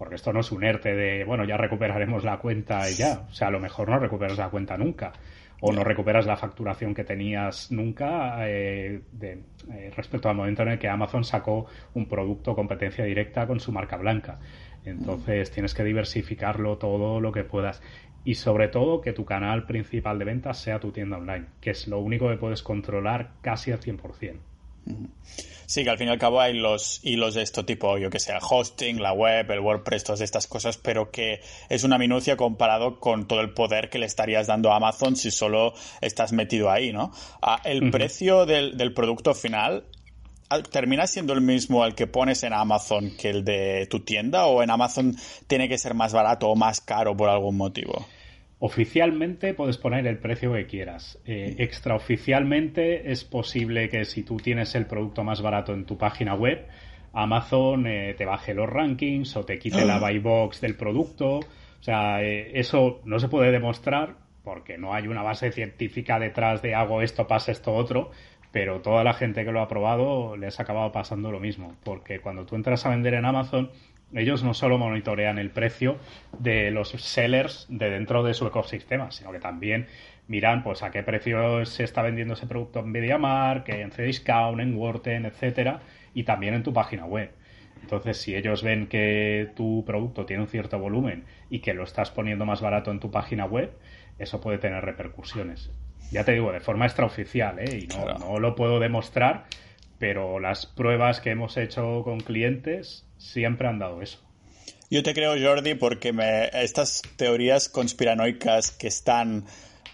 porque 0.00 0.14
esto 0.14 0.32
no 0.32 0.40
es 0.40 0.50
un 0.50 0.64
ERTE 0.64 0.94
de, 0.94 1.24
bueno, 1.24 1.44
ya 1.44 1.58
recuperaremos 1.58 2.24
la 2.24 2.38
cuenta 2.38 2.88
y 2.88 2.94
ya. 2.94 3.26
O 3.30 3.34
sea, 3.34 3.48
a 3.48 3.50
lo 3.50 3.60
mejor 3.60 3.90
no 3.90 3.98
recuperas 3.98 4.38
la 4.38 4.48
cuenta 4.48 4.78
nunca. 4.78 5.12
O 5.60 5.74
no 5.74 5.84
recuperas 5.84 6.24
la 6.24 6.38
facturación 6.38 6.94
que 6.94 7.04
tenías 7.04 7.70
nunca 7.70 8.48
eh, 8.48 9.02
de, 9.12 9.42
eh, 9.70 9.92
respecto 9.94 10.30
al 10.30 10.36
momento 10.36 10.62
en 10.62 10.68
el 10.68 10.78
que 10.78 10.88
Amazon 10.88 11.22
sacó 11.22 11.66
un 11.92 12.06
producto 12.06 12.54
competencia 12.54 13.04
directa 13.04 13.46
con 13.46 13.60
su 13.60 13.72
marca 13.72 13.98
blanca. 13.98 14.38
Entonces 14.86 15.50
tienes 15.50 15.74
que 15.74 15.84
diversificarlo 15.84 16.78
todo 16.78 17.20
lo 17.20 17.30
que 17.30 17.44
puedas. 17.44 17.82
Y 18.24 18.36
sobre 18.36 18.68
todo 18.68 19.02
que 19.02 19.12
tu 19.12 19.26
canal 19.26 19.66
principal 19.66 20.18
de 20.18 20.24
ventas 20.24 20.56
sea 20.56 20.80
tu 20.80 20.92
tienda 20.92 21.18
online, 21.18 21.44
que 21.60 21.72
es 21.72 21.86
lo 21.88 21.98
único 21.98 22.30
que 22.30 22.38
puedes 22.38 22.62
controlar 22.62 23.32
casi 23.42 23.70
al 23.70 23.80
100%. 23.80 24.38
Sí, 25.66 25.84
que 25.84 25.90
al 25.90 25.98
fin 25.98 26.08
y 26.08 26.10
al 26.10 26.18
cabo 26.18 26.40
hay 26.40 26.54
los 26.54 26.98
hilos 27.04 27.34
de 27.34 27.42
este 27.42 27.62
tipo, 27.62 27.96
yo 27.96 28.10
que 28.10 28.18
sé, 28.18 28.32
el 28.32 28.40
hosting, 28.42 29.00
la 29.00 29.12
web, 29.12 29.48
el 29.52 29.60
WordPress, 29.60 30.02
todas 30.02 30.20
estas 30.20 30.48
cosas, 30.48 30.78
pero 30.78 31.12
que 31.12 31.40
es 31.68 31.84
una 31.84 31.96
minucia 31.96 32.36
comparado 32.36 32.98
con 32.98 33.28
todo 33.28 33.40
el 33.40 33.54
poder 33.54 33.88
que 33.88 34.00
le 34.00 34.06
estarías 34.06 34.48
dando 34.48 34.72
a 34.72 34.76
Amazon 34.76 35.14
si 35.14 35.30
solo 35.30 35.72
estás 36.00 36.32
metido 36.32 36.72
ahí, 36.72 36.92
¿no? 36.92 37.12
Ah, 37.40 37.60
el 37.64 37.90
precio 37.92 38.46
del, 38.46 38.76
del 38.76 38.92
producto 38.92 39.32
final 39.32 39.84
¿Termina 40.72 41.06
siendo 41.06 41.32
el 41.32 41.42
mismo 41.42 41.86
el 41.86 41.94
que 41.94 42.08
pones 42.08 42.42
en 42.42 42.52
Amazon 42.52 43.12
que 43.16 43.30
el 43.30 43.44
de 43.44 43.86
tu 43.88 44.00
tienda 44.00 44.46
o 44.46 44.64
en 44.64 44.70
Amazon 44.70 45.14
tiene 45.46 45.68
que 45.68 45.78
ser 45.78 45.94
más 45.94 46.12
barato 46.12 46.48
o 46.48 46.56
más 46.56 46.80
caro 46.80 47.16
por 47.16 47.28
algún 47.28 47.56
motivo? 47.56 48.04
Oficialmente 48.62 49.54
puedes 49.54 49.78
poner 49.78 50.06
el 50.06 50.18
precio 50.18 50.52
que 50.52 50.66
quieras. 50.66 51.18
Eh, 51.24 51.56
extraoficialmente 51.58 53.10
es 53.10 53.24
posible 53.24 53.88
que 53.88 54.04
si 54.04 54.22
tú 54.22 54.36
tienes 54.36 54.74
el 54.74 54.84
producto 54.84 55.24
más 55.24 55.40
barato 55.40 55.72
en 55.72 55.86
tu 55.86 55.96
página 55.96 56.34
web, 56.34 56.66
Amazon 57.14 57.86
eh, 57.86 58.14
te 58.18 58.26
baje 58.26 58.52
los 58.52 58.68
rankings 58.68 59.34
o 59.36 59.46
te 59.46 59.58
quite 59.58 59.86
la 59.86 59.98
buy 59.98 60.18
box 60.18 60.60
del 60.60 60.76
producto. 60.76 61.38
O 61.38 61.82
sea, 61.82 62.22
eh, 62.22 62.50
eso 62.52 63.00
no 63.06 63.18
se 63.18 63.28
puede 63.28 63.50
demostrar 63.50 64.16
porque 64.44 64.76
no 64.76 64.92
hay 64.92 65.08
una 65.08 65.22
base 65.22 65.52
científica 65.52 66.18
detrás 66.18 66.60
de 66.60 66.74
hago 66.74 67.00
esto, 67.00 67.26
pasa 67.26 67.52
esto, 67.52 67.72
otro. 67.72 68.10
Pero 68.52 68.82
toda 68.82 69.04
la 69.04 69.14
gente 69.14 69.42
que 69.42 69.52
lo 69.52 69.62
ha 69.62 69.68
probado 69.68 70.36
les 70.36 70.60
ha 70.60 70.64
acabado 70.64 70.92
pasando 70.92 71.32
lo 71.32 71.40
mismo. 71.40 71.76
Porque 71.82 72.20
cuando 72.20 72.44
tú 72.44 72.56
entras 72.56 72.84
a 72.84 72.90
vender 72.90 73.14
en 73.14 73.24
Amazon, 73.24 73.70
ellos 74.14 74.42
no 74.42 74.54
solo 74.54 74.78
monitorean 74.78 75.38
el 75.38 75.50
precio 75.50 75.98
de 76.38 76.70
los 76.70 76.90
sellers 76.90 77.66
de 77.68 77.90
dentro 77.90 78.22
de 78.22 78.34
su 78.34 78.46
ecosistema, 78.46 79.10
sino 79.10 79.32
que 79.32 79.38
también 79.38 79.86
miran 80.26 80.62
pues 80.62 80.82
a 80.82 80.90
qué 80.90 81.02
precio 81.02 81.64
se 81.66 81.84
está 81.84 82.02
vendiendo 82.02 82.34
ese 82.34 82.46
producto 82.46 82.80
en 82.80 82.90
MediaMarkt, 82.90 83.68
en 83.70 83.90
Cdiscount, 83.90 84.60
en 84.60 84.76
Worten, 84.76 85.26
etcétera, 85.26 85.80
y 86.14 86.24
también 86.24 86.54
en 86.54 86.62
tu 86.62 86.72
página 86.72 87.04
web. 87.04 87.32
Entonces, 87.82 88.18
si 88.18 88.36
ellos 88.36 88.62
ven 88.62 88.86
que 88.86 89.50
tu 89.56 89.84
producto 89.86 90.26
tiene 90.26 90.42
un 90.42 90.48
cierto 90.48 90.78
volumen 90.78 91.24
y 91.48 91.60
que 91.60 91.74
lo 91.74 91.82
estás 91.84 92.10
poniendo 92.10 92.44
más 92.44 92.60
barato 92.60 92.90
en 92.90 93.00
tu 93.00 93.10
página 93.10 93.46
web, 93.46 93.72
eso 94.18 94.40
puede 94.40 94.58
tener 94.58 94.84
repercusiones. 94.84 95.72
Ya 96.12 96.24
te 96.24 96.32
digo, 96.32 96.52
de 96.52 96.60
forma 96.60 96.86
extraoficial, 96.86 97.58
¿eh? 97.58 97.80
y 97.82 97.86
no, 97.86 98.18
no 98.18 98.38
lo 98.38 98.54
puedo 98.54 98.80
demostrar, 98.80 99.46
pero 100.00 100.40
las 100.40 100.64
pruebas 100.64 101.20
que 101.20 101.30
hemos 101.30 101.58
hecho 101.58 102.02
con 102.02 102.20
clientes 102.20 103.04
siempre 103.18 103.68
han 103.68 103.78
dado 103.78 104.00
eso. 104.02 104.18
Yo 104.90 105.04
te 105.04 105.14
creo, 105.14 105.34
Jordi, 105.40 105.74
porque 105.74 106.12
estas 106.54 107.02
teorías 107.16 107.68
conspiranoicas 107.68 108.72
que 108.72 108.88
están 108.88 109.44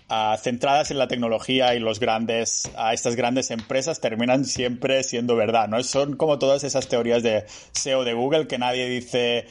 ah, 0.09 0.38
centradas 0.40 0.92
en 0.92 0.99
la 0.99 1.09
tecnología 1.09 1.75
y 1.75 1.81
los 1.81 1.99
grandes, 1.99 2.71
a 2.79 2.95
estas 2.95 3.16
grandes 3.16 3.51
empresas 3.51 4.01
terminan 4.01 4.45
siempre 4.45 5.03
siendo 5.03 5.35
verdad, 5.35 5.69
¿no? 5.69 5.83
Son 5.83 6.16
como 6.16 6.38
todas 6.38 6.62
esas 6.62 6.88
teorías 6.88 7.25
de 7.25 7.45
SEO 7.73 8.05
de 8.05 8.14
Google 8.14 8.47
que 8.47 8.59
nadie 8.59 8.88
dice, 8.88 9.47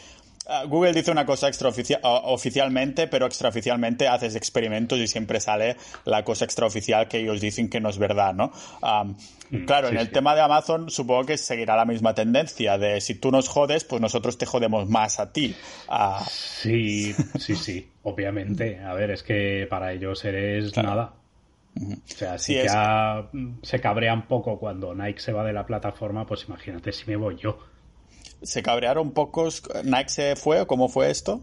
Google 0.67 0.93
dice 0.93 1.11
una 1.11 1.25
cosa 1.25 1.47
extraoficial, 1.47 1.99
oficialmente, 2.03 3.07
pero 3.07 3.25
extraoficialmente 3.25 4.07
haces 4.07 4.35
experimentos 4.35 4.99
y 4.99 5.07
siempre 5.07 5.39
sale 5.39 5.75
la 6.05 6.23
cosa 6.23 6.45
extraoficial 6.45 7.07
que 7.07 7.19
ellos 7.19 7.41
dicen 7.41 7.69
que 7.69 7.79
no 7.79 7.89
es 7.89 7.97
verdad, 7.97 8.33
¿no? 8.33 8.51
Mm, 9.49 9.65
claro, 9.65 9.89
en 9.89 9.97
el 9.97 10.11
tema 10.11 10.35
de 10.35 10.41
Amazon 10.41 10.89
supongo 10.89 11.25
que 11.25 11.37
seguirá 11.37 11.75
la 11.75 11.85
misma 11.85 12.13
tendencia 12.13 12.77
de 12.77 13.01
si 13.01 13.15
tú 13.15 13.31
nos 13.31 13.47
jodes, 13.47 13.83
pues 13.83 14.01
nosotros 14.01 14.37
te 14.37 14.45
jodemos 14.45 14.89
más 14.89 15.19
a 15.19 15.31
ti. 15.31 15.55
Ah, 15.87 16.23
sí, 16.29 17.13
sí, 17.39 17.55
sí, 17.55 17.89
obviamente. 18.03 18.79
A 18.79 18.93
ver, 18.93 19.11
es 19.11 19.23
que 19.23 19.67
para 19.69 19.93
ellos 19.93 20.23
eres 20.25 20.75
nada. 20.77 21.13
O 21.75 21.97
sea, 22.05 22.37
si 22.37 22.55
ya 22.55 23.29
se 23.61 23.81
cabrea 23.81 24.13
un 24.13 24.27
poco 24.27 24.59
cuando 24.59 24.95
Nike 24.95 25.19
se 25.19 25.33
va 25.33 25.43
de 25.43 25.53
la 25.53 25.65
plataforma, 25.65 26.25
pues 26.25 26.45
imagínate 26.47 26.91
si 26.91 27.05
me 27.09 27.17
voy 27.17 27.35
yo. 27.35 27.59
¿Se 28.45 28.61
cabrearon 28.61 29.11
pocos? 29.11 29.63
¿Nike 29.83 30.09
se 30.09 30.35
fue 30.35 30.61
o 30.61 30.67
cómo 30.67 30.87
fue 30.87 31.09
esto? 31.09 31.41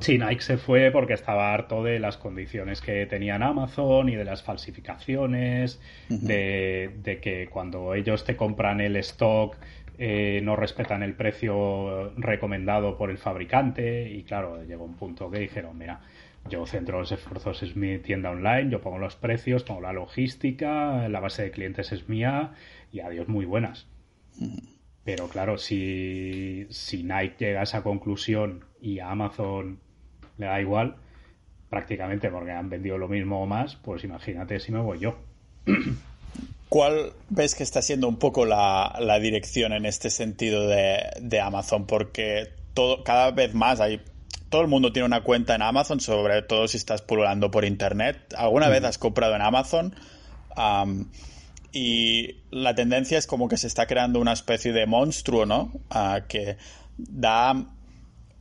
Sí, 0.00 0.18
Nike 0.18 0.40
se 0.40 0.56
fue 0.56 0.90
porque 0.90 1.14
estaba 1.14 1.52
harto 1.52 1.82
de 1.82 1.98
las 1.98 2.16
condiciones 2.16 2.80
que 2.80 3.06
tenían 3.06 3.42
Amazon 3.42 4.08
y 4.08 4.16
de 4.16 4.24
las 4.24 4.42
falsificaciones, 4.42 5.80
de, 6.08 7.18
que 7.22 7.48
cuando 7.48 7.94
ellos 7.94 8.24
te 8.24 8.36
compran 8.36 8.80
el 8.80 8.96
stock 8.96 9.56
eh, 9.98 10.40
no 10.42 10.56
respetan 10.56 11.02
el 11.02 11.14
precio 11.14 12.12
recomendado 12.16 12.96
por 12.96 13.10
el 13.10 13.18
fabricante 13.18 14.08
y 14.10 14.22
claro, 14.22 14.64
llegó 14.64 14.84
un 14.84 14.94
punto 14.94 15.30
que 15.30 15.40
dijeron, 15.40 15.76
mira, 15.76 16.00
yo 16.48 16.64
centro 16.66 17.00
los 17.00 17.12
esfuerzos 17.12 17.62
es 17.62 17.76
mi 17.76 17.98
tienda 17.98 18.30
online, 18.30 18.70
yo 18.70 18.80
pongo 18.80 18.98
los 18.98 19.16
precios, 19.16 19.62
pongo 19.62 19.82
la 19.82 19.92
logística, 19.92 21.08
la 21.08 21.20
base 21.20 21.42
de 21.42 21.50
clientes 21.50 21.92
es 21.92 22.08
mía 22.08 22.52
y 22.92 23.00
adiós 23.00 23.28
muy 23.28 23.44
buenas. 23.44 23.86
Pero 25.04 25.28
claro, 25.28 25.58
si, 25.58 26.66
si 26.70 27.02
Nike 27.02 27.36
llega 27.38 27.60
a 27.60 27.62
esa 27.64 27.82
conclusión 27.82 28.64
y 28.80 28.98
a 28.98 29.10
Amazon 29.10 29.80
le 30.36 30.46
da 30.46 30.60
igual, 30.60 30.96
prácticamente 31.70 32.30
porque 32.30 32.50
han 32.50 32.68
vendido 32.68 32.98
lo 32.98 33.08
mismo 33.08 33.42
o 33.42 33.46
más, 33.46 33.76
pues 33.76 34.04
imagínate 34.04 34.60
si 34.60 34.72
me 34.72 34.80
voy 34.80 34.98
yo. 34.98 35.16
¿Cuál 36.68 37.12
ves 37.28 37.54
que 37.54 37.64
está 37.64 37.82
siendo 37.82 38.06
un 38.06 38.16
poco 38.16 38.44
la, 38.46 38.96
la 39.00 39.18
dirección 39.18 39.72
en 39.72 39.86
este 39.86 40.08
sentido 40.08 40.68
de, 40.68 41.00
de, 41.20 41.40
Amazon? 41.40 41.86
Porque 41.86 42.48
todo, 42.74 43.02
cada 43.02 43.32
vez 43.32 43.54
más 43.54 43.80
hay. 43.80 44.00
Todo 44.50 44.62
el 44.62 44.68
mundo 44.68 44.92
tiene 44.92 45.06
una 45.06 45.22
cuenta 45.22 45.54
en 45.54 45.62
Amazon, 45.62 46.00
sobre 46.00 46.42
todo 46.42 46.68
si 46.68 46.76
estás 46.76 47.02
pululando 47.02 47.50
por 47.50 47.64
internet. 47.64 48.34
¿Alguna 48.36 48.68
vez 48.68 48.84
has 48.84 48.98
comprado 48.98 49.34
en 49.34 49.42
Amazon? 49.42 49.94
Um, 50.56 51.06
y 51.72 52.36
la 52.50 52.74
tendencia 52.74 53.18
es 53.18 53.26
como 53.26 53.48
que 53.48 53.56
se 53.56 53.66
está 53.66 53.86
creando 53.86 54.20
una 54.20 54.32
especie 54.32 54.72
de 54.72 54.86
monstruo, 54.86 55.46
¿no? 55.46 55.72
Uh, 55.90 56.26
que 56.28 56.56
da 56.96 57.54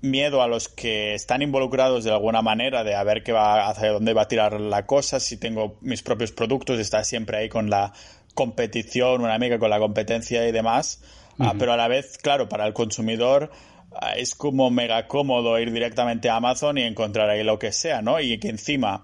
miedo 0.02 0.42
a 0.42 0.48
los 0.48 0.70
que 0.70 1.14
están 1.14 1.42
involucrados 1.42 2.04
de 2.04 2.12
alguna 2.12 2.42
manera 2.42 2.84
de 2.84 2.96
a 2.96 3.04
ver 3.04 3.24
qué 3.24 3.34
va 3.34 3.70
hacia 3.70 3.92
dónde 3.92 4.14
va 4.14 4.24
a 4.24 4.28
tirar 4.28 4.60
la 4.60 4.86
cosa 4.86 5.20
si 5.20 5.36
tengo 5.36 5.78
mis 5.82 6.02
propios 6.02 6.32
productos 6.32 6.80
está 6.80 7.04
siempre 7.04 7.38
ahí 7.38 7.50
con 7.50 7.70
la 7.70 7.92
competición, 8.34 9.22
una 9.22 9.34
amiga 9.34 9.60
con 9.60 9.70
la 9.70 9.80
competencia 9.80 10.48
y 10.48 10.52
demás, 10.54 11.02
ah, 11.40 11.56
pero 11.60 11.74
a 11.74 11.78
la 11.78 11.90
vez, 11.90 12.18
claro, 12.18 12.48
para 12.48 12.66
el 12.66 12.74
consumidor 12.74 13.52
ah, 13.92 14.14
es 14.16 14.36
como 14.36 14.70
mega 14.70 15.08
cómodo 15.08 15.60
ir 15.60 15.74
directamente 15.74 16.30
a 16.30 16.38
Amazon 16.38 16.78
y 16.78 16.84
encontrar 16.84 17.30
ahí 17.30 17.44
lo 17.44 17.60
que 17.60 17.74
sea, 17.74 18.02
¿no? 18.02 18.22
Y 18.22 18.40
que 18.40 18.48
encima, 18.48 19.04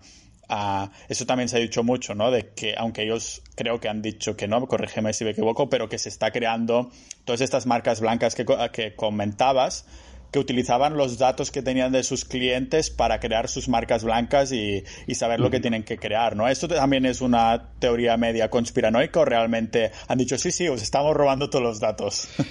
uh, 0.49 0.89
eso 1.09 1.25
también 1.25 1.49
se 1.49 1.57
ha 1.57 1.59
dicho 1.59 1.83
mucho, 1.83 2.15
¿no? 2.15 2.31
De 2.31 2.49
que, 2.49 2.75
aunque 2.77 3.03
ellos 3.03 3.41
creo 3.55 3.79
que 3.79 3.89
han 3.89 4.01
dicho 4.01 4.35
que 4.35 4.47
no, 4.47 4.65
corrígeme 4.67 5.13
si 5.13 5.23
me 5.23 5.31
equivoco, 5.31 5.69
pero 5.69 5.89
que 5.89 5.97
se 5.97 6.09
está 6.09 6.31
creando 6.31 6.91
todas 7.23 7.41
estas 7.41 7.65
marcas 7.65 8.01
blancas 8.01 8.35
que, 8.35 8.45
que 8.71 8.95
comentabas, 8.95 9.85
que 10.35 10.39
utilizaban 10.39 10.97
los 10.97 11.17
datos 11.17 11.49
que 11.49 11.61
tenían 11.61 11.93
de 11.93 12.03
sus 12.03 12.25
clientes 12.25 12.89
para 12.89 13.21
crear 13.21 13.47
sus 13.47 13.69
marcas 13.69 14.03
blancas 14.03 14.51
y, 14.51 14.83
saber 15.13 15.39
lo 15.39 15.49
que 15.49 15.61
tienen 15.61 15.83
que 15.83 15.97
crear, 15.97 16.35
¿no? 16.35 16.49
¿Esto 16.49 16.67
también 16.67 17.05
es 17.05 17.21
una 17.21 17.69
teoría 17.79 18.17
media 18.17 18.49
conspiranoica 18.49 19.21
o 19.21 19.23
realmente 19.23 19.91
han 20.09 20.17
dicho, 20.17 20.37
sí, 20.37 20.51
sí, 20.51 20.67
os 20.67 20.81
estamos 20.81 21.15
robando 21.15 21.49
todos 21.49 21.63
los 21.63 21.79
datos? 21.79 22.27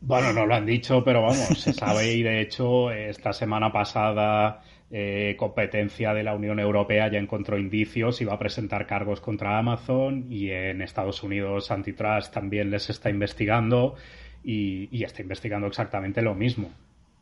Bueno, 0.00 0.32
no 0.32 0.46
lo 0.46 0.54
han 0.54 0.64
dicho, 0.64 1.02
pero 1.04 1.20
vamos, 1.20 1.58
se 1.58 1.72
sabe 1.72 2.12
y 2.12 2.22
de 2.22 2.40
hecho 2.40 2.92
esta 2.92 3.32
semana 3.32 3.72
pasada 3.72 4.62
eh, 4.90 5.34
competencia 5.38 6.14
de 6.14 6.22
la 6.22 6.34
Unión 6.34 6.60
Europea 6.60 7.10
ya 7.10 7.18
encontró 7.18 7.58
indicios 7.58 8.20
y 8.20 8.24
va 8.24 8.34
a 8.34 8.38
presentar 8.38 8.86
cargos 8.86 9.20
contra 9.20 9.58
Amazon 9.58 10.26
y 10.30 10.50
en 10.50 10.80
Estados 10.80 11.22
Unidos 11.22 11.70
Antitrust 11.70 12.32
también 12.32 12.70
les 12.70 12.88
está 12.88 13.10
investigando 13.10 13.96
y, 14.44 14.88
y 14.96 15.02
está 15.02 15.22
investigando 15.22 15.66
exactamente 15.66 16.22
lo 16.22 16.34
mismo. 16.34 16.70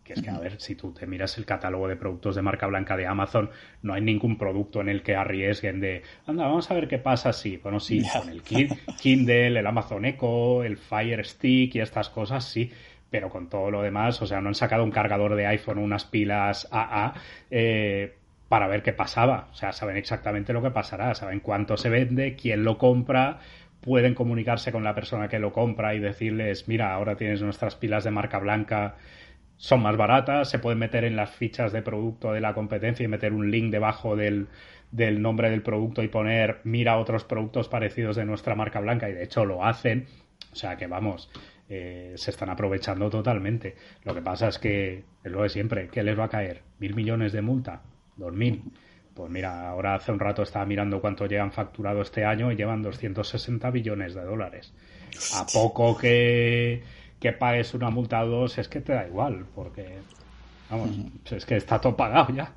Que 0.04 0.12
es 0.12 0.20
que, 0.20 0.28
a 0.28 0.38
ver, 0.38 0.60
si 0.60 0.74
tú 0.74 0.92
te 0.92 1.06
miras 1.06 1.38
el 1.38 1.46
catálogo 1.46 1.88
de 1.88 1.96
productos 1.96 2.36
de 2.36 2.42
marca 2.42 2.66
blanca 2.66 2.94
de 2.94 3.06
Amazon, 3.06 3.48
no 3.80 3.94
hay 3.94 4.02
ningún 4.02 4.36
producto 4.36 4.82
en 4.82 4.90
el 4.90 5.02
que 5.02 5.16
arriesguen 5.16 5.80
de, 5.80 6.02
anda, 6.26 6.44
vamos 6.44 6.70
a 6.70 6.74
ver 6.74 6.88
qué 6.88 6.98
pasa 6.98 7.32
si, 7.32 7.56
bueno, 7.56 7.80
sí, 7.80 8.02
con 8.12 8.28
el 8.28 8.42
Kindle, 8.42 9.58
el 9.58 9.66
Amazon 9.66 10.04
Echo, 10.04 10.62
el 10.62 10.76
Fire 10.76 11.24
Stick 11.24 11.76
y 11.76 11.80
estas 11.80 12.10
cosas, 12.10 12.44
sí, 12.44 12.70
pero 13.14 13.30
con 13.30 13.48
todo 13.48 13.70
lo 13.70 13.80
demás, 13.80 14.20
o 14.22 14.26
sea, 14.26 14.40
no 14.40 14.48
han 14.48 14.56
sacado 14.56 14.82
un 14.82 14.90
cargador 14.90 15.36
de 15.36 15.46
iPhone, 15.46 15.78
unas 15.78 16.04
pilas 16.04 16.66
AA, 16.72 17.14
eh, 17.48 18.16
para 18.48 18.66
ver 18.66 18.82
qué 18.82 18.92
pasaba. 18.92 19.46
O 19.52 19.54
sea, 19.54 19.70
saben 19.70 19.96
exactamente 19.96 20.52
lo 20.52 20.60
que 20.60 20.72
pasará, 20.72 21.14
saben 21.14 21.38
cuánto 21.38 21.76
se 21.76 21.90
vende, 21.90 22.34
quién 22.34 22.64
lo 22.64 22.76
compra, 22.76 23.38
pueden 23.80 24.16
comunicarse 24.16 24.72
con 24.72 24.82
la 24.82 24.96
persona 24.96 25.28
que 25.28 25.38
lo 25.38 25.52
compra 25.52 25.94
y 25.94 26.00
decirles, 26.00 26.66
mira, 26.66 26.92
ahora 26.92 27.14
tienes 27.14 27.40
nuestras 27.40 27.76
pilas 27.76 28.02
de 28.02 28.10
marca 28.10 28.40
blanca 28.40 28.96
son 29.58 29.80
más 29.80 29.96
baratas, 29.96 30.50
se 30.50 30.58
pueden 30.58 30.80
meter 30.80 31.04
en 31.04 31.14
las 31.14 31.30
fichas 31.30 31.72
de 31.72 31.82
producto 31.82 32.32
de 32.32 32.40
la 32.40 32.52
competencia 32.52 33.04
y 33.04 33.08
meter 33.08 33.32
un 33.32 33.48
link 33.48 33.70
debajo 33.70 34.16
del, 34.16 34.48
del 34.90 35.22
nombre 35.22 35.50
del 35.50 35.62
producto 35.62 36.02
y 36.02 36.08
poner 36.08 36.62
mira 36.64 36.98
otros 36.98 37.22
productos 37.22 37.68
parecidos 37.68 38.16
de 38.16 38.24
nuestra 38.24 38.56
marca 38.56 38.80
blanca 38.80 39.08
y 39.08 39.12
de 39.12 39.22
hecho 39.22 39.44
lo 39.44 39.64
hacen. 39.64 40.08
O 40.52 40.56
sea 40.56 40.76
que 40.76 40.88
vamos, 40.88 41.30
eh, 41.68 42.14
se 42.16 42.30
están 42.30 42.50
aprovechando 42.50 43.10
totalmente. 43.10 43.76
Lo 44.04 44.14
que 44.14 44.22
pasa 44.22 44.48
es 44.48 44.58
que 44.58 45.04
es 45.22 45.32
lo 45.32 45.42
de 45.42 45.48
siempre, 45.48 45.88
¿qué 45.88 46.02
les 46.02 46.18
va 46.18 46.24
a 46.24 46.28
caer? 46.28 46.62
¿Mil 46.78 46.94
millones 46.94 47.32
de 47.32 47.42
multa? 47.42 47.82
¿Dos 48.16 48.32
mil? 48.32 48.62
Pues 49.14 49.30
mira, 49.30 49.68
ahora 49.68 49.94
hace 49.94 50.10
un 50.12 50.18
rato 50.18 50.42
estaba 50.42 50.66
mirando 50.66 51.00
cuánto 51.00 51.26
llevan 51.26 51.52
facturado 51.52 52.02
este 52.02 52.24
año 52.24 52.50
y 52.50 52.56
llevan 52.56 52.82
260 52.82 53.70
billones 53.70 54.14
de 54.14 54.22
dólares. 54.22 54.72
A 55.34 55.46
poco 55.46 55.96
que 55.96 56.82
que 57.24 57.32
pagues 57.32 57.72
una 57.72 57.88
multa 57.88 58.22
o 58.22 58.26
dos, 58.26 58.58
es 58.58 58.68
que 58.68 58.82
te 58.82 58.92
da 58.92 59.06
igual, 59.06 59.46
porque, 59.54 59.96
vamos, 60.68 60.90
es 61.30 61.46
que 61.46 61.56
está 61.56 61.80
todo 61.80 61.96
pagado 61.96 62.34
ya. 62.34 62.52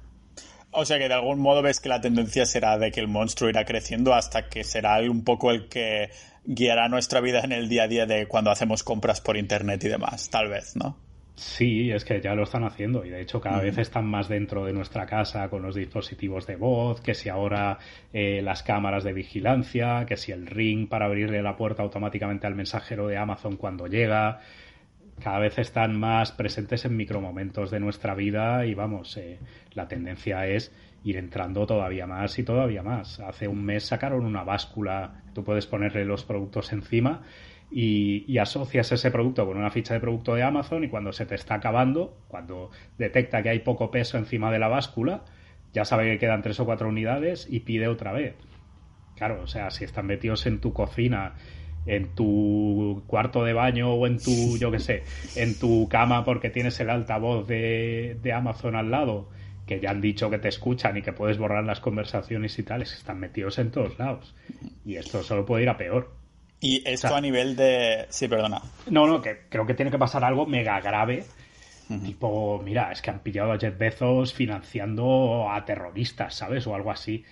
O 0.79 0.85
sea 0.85 0.99
que 0.99 1.07
de 1.07 1.15
algún 1.15 1.39
modo 1.39 1.63
ves 1.63 1.79
que 1.79 1.89
la 1.89 2.01
tendencia 2.01 2.45
será 2.45 2.77
de 2.77 2.91
que 2.91 2.99
el 2.99 3.07
monstruo 3.07 3.49
irá 3.49 3.65
creciendo 3.65 4.13
hasta 4.13 4.47
que 4.47 4.63
será 4.63 4.99
un 5.01 5.23
poco 5.23 5.49
el 5.49 5.69
que 5.69 6.11
guiará 6.45 6.87
nuestra 6.87 7.19
vida 7.19 7.39
en 7.39 7.51
el 7.51 7.67
día 7.67 7.83
a 7.83 7.87
día 7.87 8.05
de 8.05 8.27
cuando 8.27 8.51
hacemos 8.51 8.83
compras 8.83 9.19
por 9.19 9.37
internet 9.37 9.83
y 9.85 9.87
demás, 9.87 10.29
tal 10.29 10.49
vez, 10.49 10.75
¿no? 10.75 10.95
Sí, 11.33 11.89
es 11.89 12.05
que 12.05 12.21
ya 12.21 12.35
lo 12.35 12.43
están 12.43 12.63
haciendo 12.63 13.03
y 13.03 13.09
de 13.09 13.21
hecho 13.21 13.41
cada 13.41 13.59
vez 13.59 13.79
están 13.79 14.05
más 14.05 14.27
dentro 14.27 14.65
de 14.65 14.73
nuestra 14.73 15.07
casa 15.07 15.49
con 15.49 15.63
los 15.63 15.73
dispositivos 15.73 16.45
de 16.45 16.57
voz, 16.57 17.01
que 17.01 17.15
si 17.15 17.29
ahora 17.29 17.79
eh, 18.13 18.43
las 18.43 18.61
cámaras 18.61 19.03
de 19.03 19.13
vigilancia, 19.13 20.05
que 20.07 20.15
si 20.15 20.31
el 20.31 20.45
ring 20.45 20.87
para 20.87 21.07
abrirle 21.07 21.41
la 21.41 21.55
puerta 21.55 21.81
automáticamente 21.81 22.45
al 22.45 22.53
mensajero 22.53 23.07
de 23.07 23.17
Amazon 23.17 23.57
cuando 23.57 23.87
llega. 23.87 24.41
Cada 25.21 25.39
vez 25.39 25.57
están 25.57 25.99
más 25.99 26.31
presentes 26.31 26.85
en 26.85 26.95
micromomentos 26.95 27.71
de 27.71 27.79
nuestra 27.79 28.13
vida 28.13 28.65
y 28.65 28.75
vamos, 28.75 29.17
eh, 29.17 29.39
la 29.73 29.87
tendencia 29.87 30.45
es 30.45 30.71
ir 31.03 31.17
entrando 31.17 31.65
todavía 31.65 32.05
más 32.05 32.37
y 32.37 32.43
todavía 32.43 32.83
más. 32.83 33.19
Hace 33.19 33.47
un 33.47 33.65
mes 33.65 33.85
sacaron 33.85 34.25
una 34.25 34.43
báscula, 34.43 35.23
tú 35.33 35.43
puedes 35.43 35.65
ponerle 35.65 36.05
los 36.05 36.23
productos 36.23 36.71
encima 36.71 37.23
y, 37.71 38.37
asocias 38.37 38.91
ese 38.91 39.11
producto 39.11 39.45
con 39.45 39.57
una 39.57 39.71
ficha 39.71 39.93
de 39.93 39.99
producto 39.99 40.35
de 40.35 40.43
Amazon 40.43 40.83
y 40.83 40.89
cuando 40.89 41.11
se 41.11 41.25
te 41.25 41.35
está 41.35 41.55
acabando, 41.55 42.17
cuando 42.27 42.69
detecta 42.97 43.41
que 43.41 43.49
hay 43.49 43.59
poco 43.59 43.91
peso 43.91 44.17
encima 44.17 44.51
de 44.51 44.59
la 44.59 44.67
báscula, 44.67 45.25
ya 45.73 45.83
sabe 45.83 46.11
que 46.11 46.19
quedan 46.19 46.41
tres 46.41 46.59
o 46.59 46.65
cuatro 46.65 46.87
unidades 46.87 47.47
y 47.49 47.61
pide 47.61 47.87
otra 47.87 48.13
vez. 48.13 48.35
Claro, 49.15 49.41
o 49.41 49.47
sea, 49.47 49.71
si 49.71 49.83
están 49.83 50.05
metidos 50.05 50.45
en 50.45 50.59
tu 50.59 50.73
cocina, 50.73 51.33
en 51.87 52.09
tu 52.13 53.03
cuarto 53.07 53.43
de 53.43 53.53
baño 53.53 53.93
o 53.93 54.05
en 54.05 54.19
tu, 54.19 54.57
yo 54.57 54.69
qué 54.71 54.79
sé, 54.79 55.03
en 55.35 55.57
tu 55.57 55.87
cama 55.89 56.23
porque 56.23 56.49
tienes 56.49 56.79
el 56.79 56.89
altavoz 56.89 57.47
de, 57.47 58.17
de 58.21 58.33
Amazon 58.33 58.75
al 58.75 58.91
lado, 58.91 59.29
que 59.65 59.79
ya 59.79 59.91
han 59.91 60.01
dicho 60.01 60.29
que 60.29 60.37
te 60.37 60.49
escuchan 60.49 60.97
y 60.97 61.01
que 61.01 61.13
puedes 61.13 61.37
borrar 61.37 61.63
las 61.63 61.79
conversaciones 61.79 62.57
y 62.59 62.63
tales, 62.63 62.93
están 62.93 63.19
metidos 63.19 63.57
en 63.59 63.71
todos 63.71 63.97
lados. 63.97 64.35
Y 64.85 64.95
esto 64.95 65.23
solo 65.23 65.45
puede 65.45 65.63
ir 65.63 65.69
a 65.69 65.77
peor. 65.77 66.11
Y 66.59 66.81
esto 66.89 67.15
a 67.15 67.21
nivel 67.21 67.55
de... 67.55 68.05
Sí, 68.09 68.27
perdona. 68.27 68.61
No, 68.89 69.05
no, 69.05 69.21
que 69.21 69.41
creo 69.49 69.65
que 69.65 69.73
tiene 69.73 69.91
que 69.91 69.99
pasar 69.99 70.23
algo 70.23 70.45
mega 70.45 70.79
grave. 70.81 71.23
Tipo, 72.03 72.61
mira, 72.65 72.91
es 72.91 73.01
que 73.01 73.11
han 73.11 73.19
pillado 73.19 73.53
a 73.53 73.59
Jeff 73.59 73.77
Bezos 73.77 74.33
financiando 74.33 75.49
a 75.49 75.63
terroristas, 75.63 76.35
¿sabes? 76.35 76.67
O 76.67 76.75
algo 76.75 76.91
así. 76.91 77.23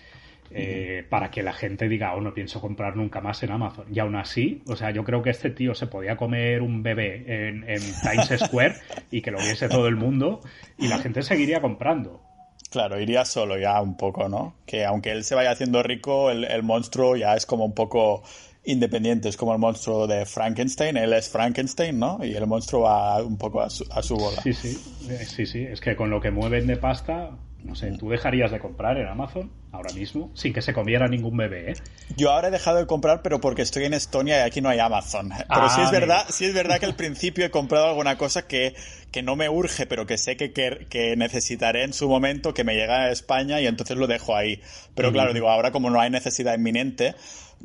Eh, 0.52 1.06
para 1.10 1.32
que 1.32 1.44
la 1.44 1.54
gente 1.54 1.90
diga, 1.90 2.14
oh, 2.14 2.22
no 2.22 2.34
pienso 2.34 2.62
comprar 2.62 2.96
nunca 2.96 3.20
más 3.20 3.42
en 3.44 3.52
Amazon. 3.52 3.86
Y 3.94 4.00
aún 4.00 4.16
así, 4.16 4.62
o 4.68 4.76
sea, 4.76 4.92
yo 4.92 5.04
creo 5.04 5.22
que 5.22 5.32
este 5.32 5.50
tío 5.50 5.76
se 5.76 5.88
podía 5.88 6.16
comer 6.16 6.62
un 6.62 6.84
bebé 6.84 7.50
en, 7.50 7.66
Times 8.02 8.46
Square 8.46 8.76
y 9.12 9.22
que 9.22 9.32
lo 9.32 9.40
viese 9.40 9.68
todo 9.68 9.88
el 9.88 9.96
mundo 9.96 10.42
y 10.78 10.88
la 10.88 11.00
gente 11.00 11.24
seguiría 11.24 11.62
comprando. 11.62 12.22
Claro, 12.70 13.00
iría 13.00 13.26
solo 13.26 13.58
ya 13.58 13.82
un 13.82 13.98
poco, 13.98 14.30
¿no? 14.30 14.56
Que 14.66 14.86
aunque 14.86 15.12
él 15.12 15.24
se 15.24 15.36
vaya 15.36 15.52
haciendo 15.52 15.82
rico, 15.84 16.30
el 16.30 16.64
monstruo 16.64 17.16
ya 17.16 17.36
es 17.36 17.46
como 17.46 17.66
un 17.66 17.74
poco 17.74 18.24
independientes 18.66 19.38
como 19.38 19.54
el 19.54 19.60
monstruo 19.60 20.08
de 20.08 20.26
Frankenstein. 20.26 20.98
Él 20.98 21.14
es 21.14 21.30
Frankenstein, 21.30 21.98
¿no? 21.98 22.20
Y 22.24 22.36
el 22.36 22.46
monstruo 22.48 22.82
va 22.84 23.24
un 23.24 23.38
poco 23.38 23.62
a 23.62 23.70
su, 23.70 23.86
a 23.92 24.02
su 24.02 24.16
bola. 24.16 24.42
Sí, 24.42 24.54
sí, 24.54 24.78
eh, 25.10 25.26
sí, 25.26 25.46
sí. 25.46 25.64
Es 25.64 25.80
que 25.80 25.96
con 25.96 26.10
lo 26.10 26.20
que 26.20 26.32
mueven 26.32 26.68
de 26.68 26.78
pasta, 26.78 27.32
no 27.66 27.76
sé, 27.76 27.92
¿tú 27.98 28.10
dejarías 28.10 28.52
de 28.52 28.60
comprar 28.60 28.98
en 28.98 29.08
Amazon 29.08 29.52
ahora 29.72 29.92
mismo 29.94 30.32
sin 30.36 30.54
que 30.54 30.62
se 30.62 30.72
comiera 30.72 31.08
ningún 31.08 31.36
bebé? 31.36 31.72
¿eh? 31.72 31.76
Yo 32.16 32.32
ahora 32.32 32.50
he 32.50 32.52
dejado 32.52 32.78
de 32.78 32.86
comprar, 32.86 33.22
pero 33.24 33.42
porque 33.42 33.64
estoy 33.64 33.86
en 33.86 33.94
Estonia 33.94 34.38
y 34.38 34.42
aquí 34.42 34.62
no 34.62 34.70
hay 34.70 34.80
Amazon. 34.80 35.30
Pero 35.30 35.70
sí 35.70 35.82
es 35.82 35.88
ah, 35.88 35.92
verdad, 35.92 36.26
sí 36.30 36.46
es 36.46 36.54
verdad 36.54 36.80
que 36.80 36.86
al 36.86 36.96
principio 36.96 37.46
he 37.46 37.50
comprado 37.50 37.88
alguna 37.88 38.18
cosa 38.18 38.48
que, 38.48 38.76
que 39.12 39.24
no 39.24 39.36
me 39.36 39.50
urge, 39.50 39.88
pero 39.88 40.06
que 40.06 40.18
sé 40.18 40.38
que, 40.38 40.54
que, 40.54 41.16
necesitaré 41.18 41.84
en 41.84 41.94
su 41.94 42.08
momento, 42.08 42.54
que 42.54 42.64
me 42.64 42.76
llega 42.76 43.06
a 43.06 43.12
España 43.12 43.60
y 43.60 43.68
entonces 43.68 43.98
lo 43.98 44.08
dejo 44.08 44.36
ahí. 44.36 44.62
Pero 44.94 45.12
claro, 45.12 45.34
digo, 45.34 45.50
ahora 45.50 45.72
como 45.72 45.90
no 45.90 46.00
hay 46.00 46.12
necesidad 46.12 46.54
inminente, 46.56 47.16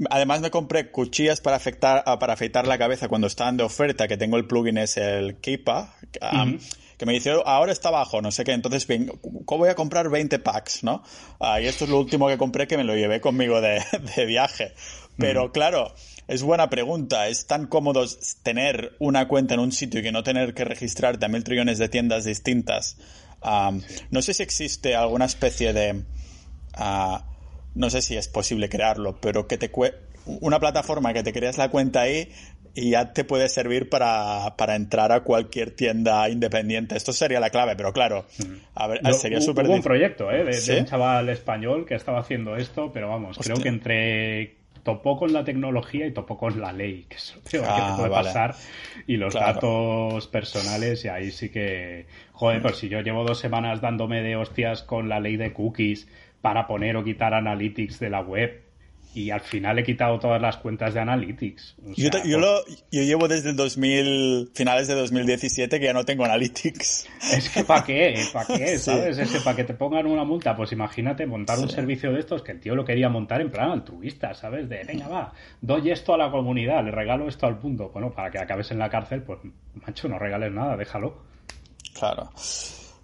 además 0.08 0.40
me 0.40 0.50
compré 0.50 0.90
cuchillas 0.90 1.40
para, 1.40 1.56
afectar, 1.56 2.02
ah, 2.06 2.18
para 2.18 2.32
afeitar 2.32 2.66
la 2.66 2.78
cabeza 2.78 3.08
cuando 3.08 3.26
estaban 3.26 3.56
de 3.56 3.64
oferta, 3.64 4.08
que 4.08 4.16
tengo 4.16 4.36
el 4.38 4.46
plugin 4.46 4.78
es 4.78 4.96
el 4.96 5.36
um, 6.22 6.58
que 7.00 7.06
me 7.06 7.14
dice, 7.14 7.32
ahora 7.46 7.72
está 7.72 7.88
bajo, 7.88 8.20
no 8.20 8.30
sé 8.30 8.44
qué, 8.44 8.52
entonces 8.52 8.86
voy 8.86 9.68
a 9.70 9.74
comprar 9.74 10.10
20 10.10 10.38
packs, 10.40 10.84
¿no? 10.84 11.02
Ah, 11.38 11.58
y 11.58 11.64
esto 11.64 11.84
es 11.84 11.90
lo 11.90 11.98
último 11.98 12.28
que 12.28 12.36
compré 12.36 12.66
que 12.66 12.76
me 12.76 12.84
lo 12.84 12.94
llevé 12.94 13.22
conmigo 13.22 13.62
de, 13.62 13.82
viaje. 14.26 14.74
Pero 15.16 15.50
claro, 15.50 15.94
es 16.28 16.42
buena 16.42 16.68
pregunta. 16.68 17.28
¿Es 17.28 17.46
tan 17.46 17.68
cómodo 17.68 18.04
tener 18.42 18.96
una 18.98 19.28
cuenta 19.28 19.54
en 19.54 19.60
un 19.60 19.72
sitio 19.72 20.00
y 20.00 20.02
que 20.02 20.12
no 20.12 20.22
tener 20.22 20.52
que 20.52 20.66
registrarte 20.66 21.24
a 21.24 21.30
mil 21.30 21.42
trillones 21.42 21.78
de 21.78 21.88
tiendas 21.88 22.26
distintas? 22.26 22.98
no 24.10 24.20
sé 24.20 24.34
si 24.34 24.42
existe 24.42 24.94
alguna 24.94 25.24
especie 25.24 25.72
de... 25.72 26.04
Ah, 26.74 27.24
no 27.74 27.88
sé 27.88 28.02
si 28.02 28.14
es 28.18 28.28
posible 28.28 28.68
crearlo, 28.68 29.18
pero 29.22 29.48
que 29.48 29.56
te 29.56 29.70
una 30.26 30.60
plataforma 30.60 31.14
que 31.14 31.22
te 31.22 31.32
creas 31.32 31.56
la 31.56 31.70
cuenta 31.70 32.02
ahí 32.02 32.30
y 32.74 32.90
ya 32.90 33.12
te 33.12 33.24
puede 33.24 33.48
servir 33.48 33.88
para, 33.88 34.54
entrar 34.74 35.12
a 35.12 35.20
cualquier 35.20 35.70
tienda 35.72 36.28
independiente. 36.28 36.96
Esto 36.96 37.12
sería 37.12 37.40
la 37.40 37.50
clave, 37.50 37.74
pero 37.76 37.92
claro, 37.92 38.26
a 38.74 38.86
ver, 38.86 39.00
sería 39.14 39.40
súper 39.40 39.66
Hubo 39.66 39.74
un 39.74 39.82
proyecto 39.82 40.30
¿eh? 40.30 40.44
de, 40.44 40.80
un 40.80 40.86
chaval 40.86 41.28
español 41.28 41.86
que 41.86 41.94
estaba 41.94 42.20
haciendo 42.20 42.56
esto, 42.56 42.90
pero 42.92 43.08
vamos, 43.08 43.38
creo 43.38 43.56
que 43.56 43.68
entre 43.68 44.60
topó 44.82 45.18
con 45.18 45.32
la 45.32 45.44
tecnología 45.44 46.06
y 46.06 46.12
topó 46.12 46.38
con 46.38 46.60
la 46.60 46.72
ley, 46.72 47.04
que 47.08 47.16
es 47.16 47.34
lo 47.36 47.42
que 47.42 47.58
te 47.58 47.64
ah, 47.66 47.94
puede 47.96 48.10
pasar, 48.10 48.54
y 49.06 49.16
los 49.16 49.34
datos 49.34 50.26
personales, 50.28 51.04
y 51.04 51.08
ahí 51.08 51.30
sí 51.30 51.50
que, 51.50 52.06
joder, 52.32 52.62
pues 52.62 52.76
si 52.76 52.88
yo 52.88 53.00
llevo 53.00 53.24
dos 53.24 53.38
semanas 53.38 53.80
dándome 53.80 54.22
de 54.22 54.36
hostias 54.36 54.82
con 54.82 55.08
la 55.08 55.20
ley 55.20 55.36
de 55.36 55.52
cookies 55.52 56.08
para 56.40 56.66
poner 56.66 56.96
o 56.96 57.04
quitar 57.04 57.34
analytics 57.34 58.00
de 58.00 58.10
la 58.10 58.20
web, 58.20 58.62
y 59.14 59.30
al 59.30 59.40
final 59.40 59.78
he 59.78 59.82
quitado 59.82 60.18
todas 60.18 60.40
las 60.40 60.56
cuentas 60.58 60.94
de 60.94 61.00
Analytics. 61.00 61.76
yo, 61.96 62.38
lo, 62.38 62.64
yo, 62.92 63.02
llevo 63.02 63.26
desde 63.26 63.50
el 63.50 63.56
2000, 63.56 64.50
finales 64.54 64.86
de 64.86 64.94
2017 64.94 65.80
que 65.80 65.86
ya 65.86 65.92
no 65.92 66.04
tengo 66.04 66.24
Analytics. 66.24 67.08
Es 67.32 67.48
que 67.50 67.64
¿para 67.64 67.84
qué? 67.84 68.22
¿Para 68.32 68.46
qué? 68.46 68.78
¿Sabes? 68.78 69.18
Es 69.18 69.30
que 69.30 69.40
para 69.40 69.56
que 69.56 69.64
te 69.64 69.74
pongan 69.74 70.06
una 70.06 70.24
multa, 70.24 70.56
pues 70.56 70.72
imagínate 70.72 71.26
montar 71.26 71.58
un 71.58 71.68
servicio 71.68 72.12
de 72.12 72.20
estos 72.20 72.42
que 72.42 72.52
el 72.52 72.60
tío 72.60 72.74
lo 72.74 72.84
quería 72.84 73.08
montar 73.08 73.40
en 73.40 73.50
plan 73.50 73.70
altruista, 73.70 74.34
¿sabes? 74.34 74.68
De, 74.68 74.84
venga, 74.84 75.08
va, 75.08 75.32
doy 75.60 75.90
esto 75.90 76.14
a 76.14 76.18
la 76.18 76.30
comunidad, 76.30 76.84
le 76.84 76.92
regalo 76.92 77.28
esto 77.28 77.46
al 77.46 77.58
punto. 77.58 77.90
Bueno, 77.90 78.12
para 78.12 78.30
que 78.30 78.38
acabes 78.38 78.70
en 78.70 78.78
la 78.78 78.88
cárcel, 78.88 79.22
pues, 79.22 79.40
macho, 79.74 80.08
no 80.08 80.18
regales 80.18 80.52
nada, 80.52 80.76
déjalo. 80.76 81.22
Claro. 81.94 82.30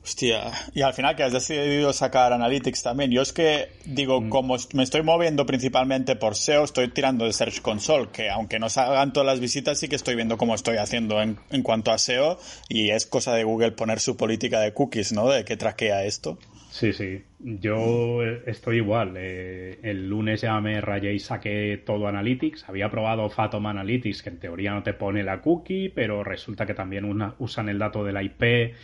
Hostia, 0.06 0.52
y 0.72 0.82
al 0.82 0.94
final 0.94 1.16
que 1.16 1.24
has 1.24 1.32
decidido 1.32 1.92
sacar 1.92 2.32
Analytics 2.32 2.84
también. 2.84 3.10
Yo 3.10 3.22
es 3.22 3.32
que 3.32 3.70
digo, 3.86 4.20
mm. 4.20 4.28
como 4.28 4.56
me 4.72 4.84
estoy 4.84 5.02
moviendo 5.02 5.46
principalmente 5.46 6.14
por 6.14 6.36
SEO, 6.36 6.62
estoy 6.62 6.86
tirando 6.92 7.24
de 7.24 7.32
Search 7.32 7.60
Console, 7.60 8.10
que 8.12 8.30
aunque 8.30 8.60
no 8.60 8.68
salgan 8.68 9.12
todas 9.12 9.26
las 9.26 9.40
visitas, 9.40 9.80
sí 9.80 9.88
que 9.88 9.96
estoy 9.96 10.14
viendo 10.14 10.38
cómo 10.38 10.54
estoy 10.54 10.76
haciendo 10.76 11.20
en, 11.20 11.38
en 11.50 11.64
cuanto 11.64 11.90
a 11.90 11.98
SEO 11.98 12.38
y 12.68 12.90
es 12.90 13.04
cosa 13.04 13.34
de 13.34 13.42
Google 13.42 13.72
poner 13.72 13.98
su 13.98 14.16
política 14.16 14.60
de 14.60 14.72
cookies, 14.72 15.12
¿no? 15.12 15.28
De 15.28 15.44
que 15.44 15.56
traquea 15.56 16.04
esto. 16.04 16.38
Sí, 16.70 16.92
sí. 16.92 17.24
Yo 17.40 18.22
estoy 18.22 18.76
igual. 18.76 19.14
Eh, 19.16 19.80
el 19.82 20.08
lunes 20.08 20.42
ya 20.42 20.60
me 20.60 20.80
rayé 20.80 21.14
y 21.14 21.18
saqué 21.18 21.82
todo 21.84 22.06
Analytics. 22.06 22.68
Había 22.68 22.90
probado 22.90 23.28
Fathom 23.28 23.66
Analytics, 23.66 24.22
que 24.22 24.28
en 24.28 24.38
teoría 24.38 24.70
no 24.72 24.84
te 24.84 24.94
pone 24.94 25.24
la 25.24 25.40
cookie, 25.40 25.88
pero 25.88 26.22
resulta 26.22 26.64
que 26.64 26.74
también 26.74 27.06
usan 27.38 27.68
el 27.68 27.80
dato 27.80 28.04
de 28.04 28.12
la 28.12 28.22
IP 28.22 28.74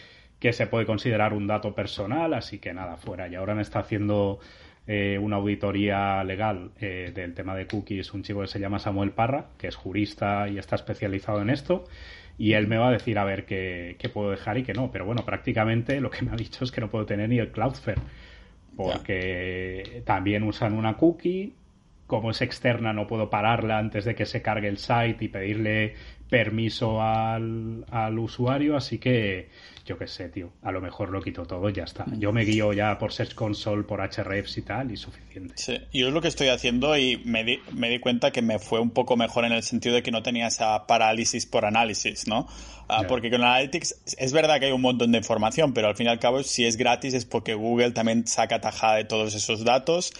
que 0.42 0.52
se 0.52 0.66
puede 0.66 0.86
considerar 0.86 1.34
un 1.34 1.46
dato 1.46 1.72
personal, 1.72 2.34
así 2.34 2.58
que 2.58 2.74
nada, 2.74 2.96
fuera. 2.96 3.28
Y 3.28 3.36
ahora 3.36 3.54
me 3.54 3.62
está 3.62 3.78
haciendo 3.78 4.40
eh, 4.88 5.16
una 5.16 5.36
auditoría 5.36 6.24
legal 6.24 6.72
eh, 6.80 7.12
del 7.14 7.32
tema 7.32 7.54
de 7.54 7.68
cookies 7.68 8.12
un 8.12 8.24
chico 8.24 8.40
que 8.40 8.48
se 8.48 8.58
llama 8.58 8.80
Samuel 8.80 9.12
Parra, 9.12 9.50
que 9.56 9.68
es 9.68 9.76
jurista 9.76 10.48
y 10.48 10.58
está 10.58 10.74
especializado 10.74 11.40
en 11.42 11.50
esto. 11.50 11.84
Y 12.38 12.54
él 12.54 12.66
me 12.66 12.76
va 12.76 12.88
a 12.88 12.90
decir 12.90 13.20
a 13.20 13.24
ver 13.24 13.44
qué, 13.44 13.96
puedo 14.12 14.32
dejar 14.32 14.58
y 14.58 14.64
qué 14.64 14.74
no. 14.74 14.90
Pero 14.90 15.06
bueno, 15.06 15.24
prácticamente 15.24 16.00
lo 16.00 16.10
que 16.10 16.24
me 16.24 16.32
ha 16.32 16.36
dicho 16.36 16.64
es 16.64 16.72
que 16.72 16.80
no 16.80 16.90
puedo 16.90 17.06
tener 17.06 17.28
ni 17.28 17.38
el 17.38 17.52
Cloudflare. 17.52 18.00
Porque 18.76 20.02
también 20.04 20.42
usan 20.42 20.72
una 20.72 20.96
cookie. 20.96 21.54
Como 22.08 22.32
es 22.32 22.42
externa, 22.42 22.92
no 22.92 23.06
puedo 23.06 23.30
pararla 23.30 23.78
antes 23.78 24.04
de 24.04 24.16
que 24.16 24.26
se 24.26 24.42
cargue 24.42 24.66
el 24.66 24.78
site 24.78 25.18
y 25.20 25.28
pedirle 25.28 25.94
permiso 26.32 27.02
al, 27.02 27.84
al 27.90 28.18
usuario. 28.18 28.74
Así 28.74 28.96
que 28.96 29.50
yo 29.84 29.98
qué 29.98 30.06
sé, 30.06 30.30
tío, 30.30 30.50
a 30.62 30.72
lo 30.72 30.80
mejor 30.80 31.10
lo 31.10 31.20
quito 31.20 31.44
todo 31.44 31.68
y 31.68 31.74
ya 31.74 31.84
está. 31.84 32.06
Yo 32.16 32.32
me 32.32 32.46
guío 32.46 32.72
ya 32.72 32.96
por 32.98 33.12
Search 33.12 33.34
Console, 33.34 33.82
por 33.82 34.00
Hrefs 34.00 34.56
y 34.56 34.62
tal, 34.62 34.90
y 34.90 34.96
suficiente. 34.96 35.52
Sí, 35.58 35.78
yo 35.92 36.08
es 36.08 36.14
lo 36.14 36.22
que 36.22 36.28
estoy 36.28 36.48
haciendo 36.48 36.96
y 36.96 37.20
me 37.26 37.44
di, 37.44 37.60
me 37.72 37.90
di 37.90 37.98
cuenta 37.98 38.30
que 38.30 38.40
me 38.40 38.58
fue 38.58 38.80
un 38.80 38.92
poco 38.92 39.18
mejor 39.18 39.44
en 39.44 39.52
el 39.52 39.62
sentido 39.62 39.94
de 39.94 40.02
que 40.02 40.10
no 40.10 40.22
tenía 40.22 40.46
esa 40.46 40.86
parálisis 40.86 41.44
por 41.44 41.66
análisis, 41.66 42.26
¿no? 42.26 42.48
Ah, 42.88 43.04
porque 43.06 43.30
con 43.30 43.42
Analytics 43.42 44.16
es 44.16 44.32
verdad 44.32 44.58
que 44.58 44.66
hay 44.66 44.72
un 44.72 44.80
montón 44.80 45.12
de 45.12 45.18
información, 45.18 45.74
pero 45.74 45.88
al 45.88 45.96
fin 45.96 46.06
y 46.06 46.10
al 46.10 46.18
cabo, 46.18 46.42
si 46.42 46.64
es 46.64 46.78
gratis 46.78 47.12
es 47.12 47.26
porque 47.26 47.54
Google 47.54 47.92
también 47.92 48.26
saca 48.26 48.60
tajada 48.60 48.96
de 48.96 49.04
todos 49.04 49.34
esos 49.34 49.64
datos 49.64 50.12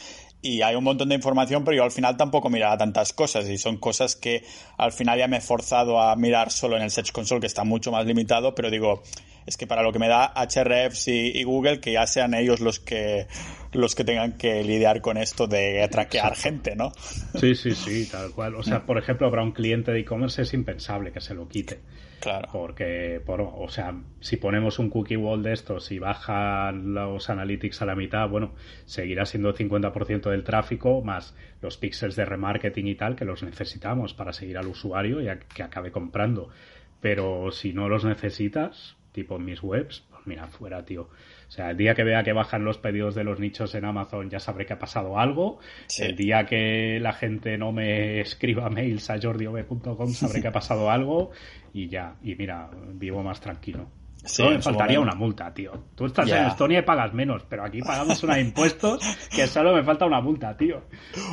y 0.43 0.62
hay 0.62 0.74
un 0.74 0.82
montón 0.82 1.09
de 1.09 1.14
información, 1.14 1.64
pero 1.64 1.76
yo 1.76 1.84
al 1.84 1.93
final 1.93 2.16
tampoco 2.16 2.51
miraba 2.51 2.76
tantas 2.76 3.12
cosas 3.12 3.49
y 3.49 3.57
son 3.59 3.76
cosas 3.76 4.16
que 4.16 4.45
al 4.76 4.93
final 4.93 5.18
ya 5.18 5.28
me 5.28 5.36
he 5.36 5.40
forzado 5.40 6.01
a 6.01 6.16
mirar 6.16 6.51
solo 6.51 6.76
en 6.76 6.82
el 6.82 6.90
Search 6.90 7.12
Console, 7.12 7.40
que 7.40 7.47
está 7.47 7.62
mucho 7.62 7.93
más 7.93 8.05
limitado, 8.05 8.53
pero 8.55 8.68
digo, 8.68 9.03
es 9.47 9.57
que 9.57 9.66
para 9.66 9.82
lo 9.82 9.93
que 9.93 9.99
me 9.99 10.09
da 10.09 10.32
Hrefs 10.34 11.09
y, 11.09 11.43
Google, 11.45 11.80
que 11.80 11.93
ya 11.93 12.07
sean 12.07 12.34
ellos 12.34 12.61
los 12.61 12.80
que 12.80 13.26
los 13.72 13.95
que 13.95 14.05
tengan 14.05 14.32
que 14.32 14.62
lidiar 14.62 15.01
con 15.01 15.16
esto 15.16 15.47
de 15.47 15.88
traquear 15.90 16.36
gente, 16.36 16.76
¿no? 16.76 16.93
Sí, 17.40 17.55
sí, 17.55 17.74
sí, 17.74 18.07
tal 18.11 18.32
cual. 18.32 18.55
O 18.55 18.62
sea, 18.62 18.84
por 18.84 18.99
ejemplo, 18.99 19.30
para 19.30 19.43
un 19.43 19.53
cliente 19.53 19.93
de 19.93 20.01
e-commerce 20.01 20.43
es 20.43 20.53
impensable 20.53 21.11
que 21.11 21.22
se 21.22 21.34
lo 21.34 21.49
quite. 21.49 21.80
Claro. 22.20 22.49
Porque, 22.53 23.20
por, 23.24 23.40
o 23.40 23.68
sea, 23.68 23.95
si 24.20 24.36
ponemos 24.36 24.78
un 24.78 24.90
cookie 24.90 25.16
wall 25.16 25.43
de 25.43 25.55
estos 25.55 25.90
y 25.90 25.99
bajan 25.99 26.95
los 26.95 27.30
analytics 27.30 27.82
a 27.82 27.86
la 27.86 27.97
mitad, 27.97 28.28
bueno, 28.28 28.53
seguirá 28.84 29.24
siendo 29.24 29.49
el 29.49 29.57
50% 29.57 30.30
del 30.30 30.45
tráfico 30.45 31.03
más 31.03 31.34
los 31.62 31.78
píxeles 31.78 32.14
de 32.14 32.24
remarketing 32.24 32.88
y 32.88 32.95
tal 32.95 33.16
que 33.16 33.24
los 33.24 33.43
necesitamos 33.43 34.14
para 34.14 34.32
seguir 34.32 34.59
al 34.59 34.66
usuario 34.66 35.20
y 35.20 35.28
que 35.55 35.62
acabe 35.62 35.90
comprando. 35.90 36.49
Pero 37.01 37.51
si 37.51 37.72
no 37.72 37.88
los 37.88 38.05
necesitas, 38.05 38.97
tipo 39.13 39.37
en 39.37 39.45
mis 39.45 39.63
webs, 39.63 40.05
pues 40.11 40.27
mira, 40.27 40.47
fuera, 40.49 40.85
tío. 40.85 41.03
O 41.03 41.51
sea, 41.51 41.71
el 41.71 41.77
día 41.77 41.95
que 41.95 42.03
vea 42.03 42.23
que 42.23 42.33
bajan 42.33 42.65
los 42.65 42.79
pedidos 42.79 43.15
de 43.15 43.25
los 43.25 43.39
nichos 43.39 43.75
en 43.75 43.85
Amazon 43.85 44.31
ya 44.31 44.41
sabré 44.41 44.67
que 44.67 44.73
ha 44.73 44.79
pasado 44.79 45.19
algo. 45.19 45.59
El 45.99 46.17
día 46.17 46.47
que 46.47 46.99
la 47.01 47.13
gente 47.13 47.59
no 47.59 47.73
me 47.73 48.21
escriba 48.21 48.69
mails 48.71 49.11
a 49.11 49.21
jordiov.com 49.21 50.09
sabré 50.13 50.41
que 50.41 50.49
ha 50.49 50.53
pasado 50.53 50.91
algo 50.91 51.31
y 51.73 51.89
ya. 51.89 52.17
Y 52.23 52.35
mira, 52.35 52.71
vivo 52.95 53.23
más 53.23 53.41
tranquilo. 53.41 54.01
Sí, 54.25 54.45
me 54.45 54.62
faltaría 54.62 55.01
una 55.01 55.14
multa, 55.14 55.53
tío. 55.53 55.73
Tú 55.97 56.07
estás 56.07 56.29
en 56.31 56.47
Estonia 56.47 56.79
y 56.79 56.83
pagas 56.83 57.12
menos, 57.12 57.43
pero 57.49 57.64
aquí 57.64 57.81
pagamos 57.83 58.23
una 58.23 58.37
de 58.37 58.43
impuestos 58.43 59.03
que 59.35 59.49
solo 59.49 59.75
me 59.75 59.83
falta 59.83 60.07
una 60.07 60.20
multa, 60.20 60.57
tío. 60.57 60.83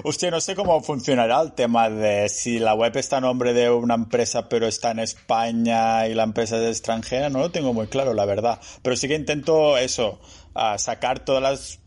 Hostia, 0.04 0.32
no 0.32 0.42
sé 0.42 0.56
cómo 0.56 0.82
funcionará 0.82 1.42
el 1.42 1.54
tema 1.54 1.90
de 1.90 2.28
si 2.30 2.58
la 2.58 2.74
web 2.74 2.98
está 2.98 3.18
a 3.18 3.22
nombre 3.22 3.54
de 3.54 3.70
una 3.70 3.94
empresa 3.94 4.50
pero 4.50 4.66
está 4.66 4.92
en 4.92 5.00
España 5.00 6.08
y 6.08 6.16
la 6.16 6.24
empresa 6.24 6.58
es 6.58 6.68
extranjera, 6.68 7.30
no 7.30 7.40
lo 7.40 7.52
tengo 7.52 7.74
muy 7.74 7.88
claro, 7.88 8.14
la 8.14 8.26
verdad. 8.26 8.60
Pero 8.82 8.96
sí 8.96 9.08
que 9.08 9.16
intento 9.16 9.78
eso, 9.78 10.20
sacar 10.78 11.20
todas 11.20 11.44
las 11.44 11.80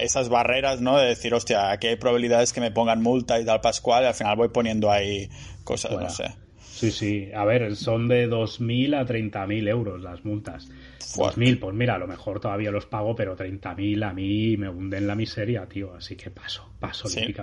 esas 0.00 0.28
barreras, 0.28 0.80
¿no? 0.80 0.96
De 0.96 1.08
decir, 1.08 1.34
hostia, 1.34 1.72
aquí 1.72 1.88
hay 1.88 1.96
probabilidades 1.96 2.52
que 2.52 2.60
me 2.60 2.70
pongan 2.70 3.02
multa 3.02 3.40
y 3.40 3.44
tal 3.44 3.60
Pascual 3.60 4.04
y 4.04 4.06
al 4.06 4.14
final 4.14 4.36
voy 4.36 4.48
poniendo 4.48 4.90
ahí 4.90 5.28
cosas, 5.64 5.92
no 5.92 6.08
sé. 6.08 6.34
Sí, 6.78 6.92
sí. 6.92 7.28
A 7.34 7.44
ver, 7.44 7.74
son 7.74 8.06
de 8.06 8.28
2.000 8.28 8.94
a 8.94 9.04
30.000 9.04 9.68
euros 9.68 10.00
las 10.00 10.24
multas. 10.24 10.68
2.000, 11.16 11.58
pues 11.58 11.74
mira, 11.74 11.96
a 11.96 11.98
lo 11.98 12.06
mejor 12.06 12.38
todavía 12.38 12.70
los 12.70 12.86
pago, 12.86 13.16
pero 13.16 13.36
30.000 13.36 14.04
a 14.04 14.12
mí 14.12 14.56
me 14.56 14.68
hunden 14.68 15.08
la 15.08 15.16
miseria, 15.16 15.66
tío. 15.66 15.92
Así 15.94 16.14
que 16.14 16.30
paso, 16.30 16.70
paso 16.78 17.08
sí. 17.08 17.34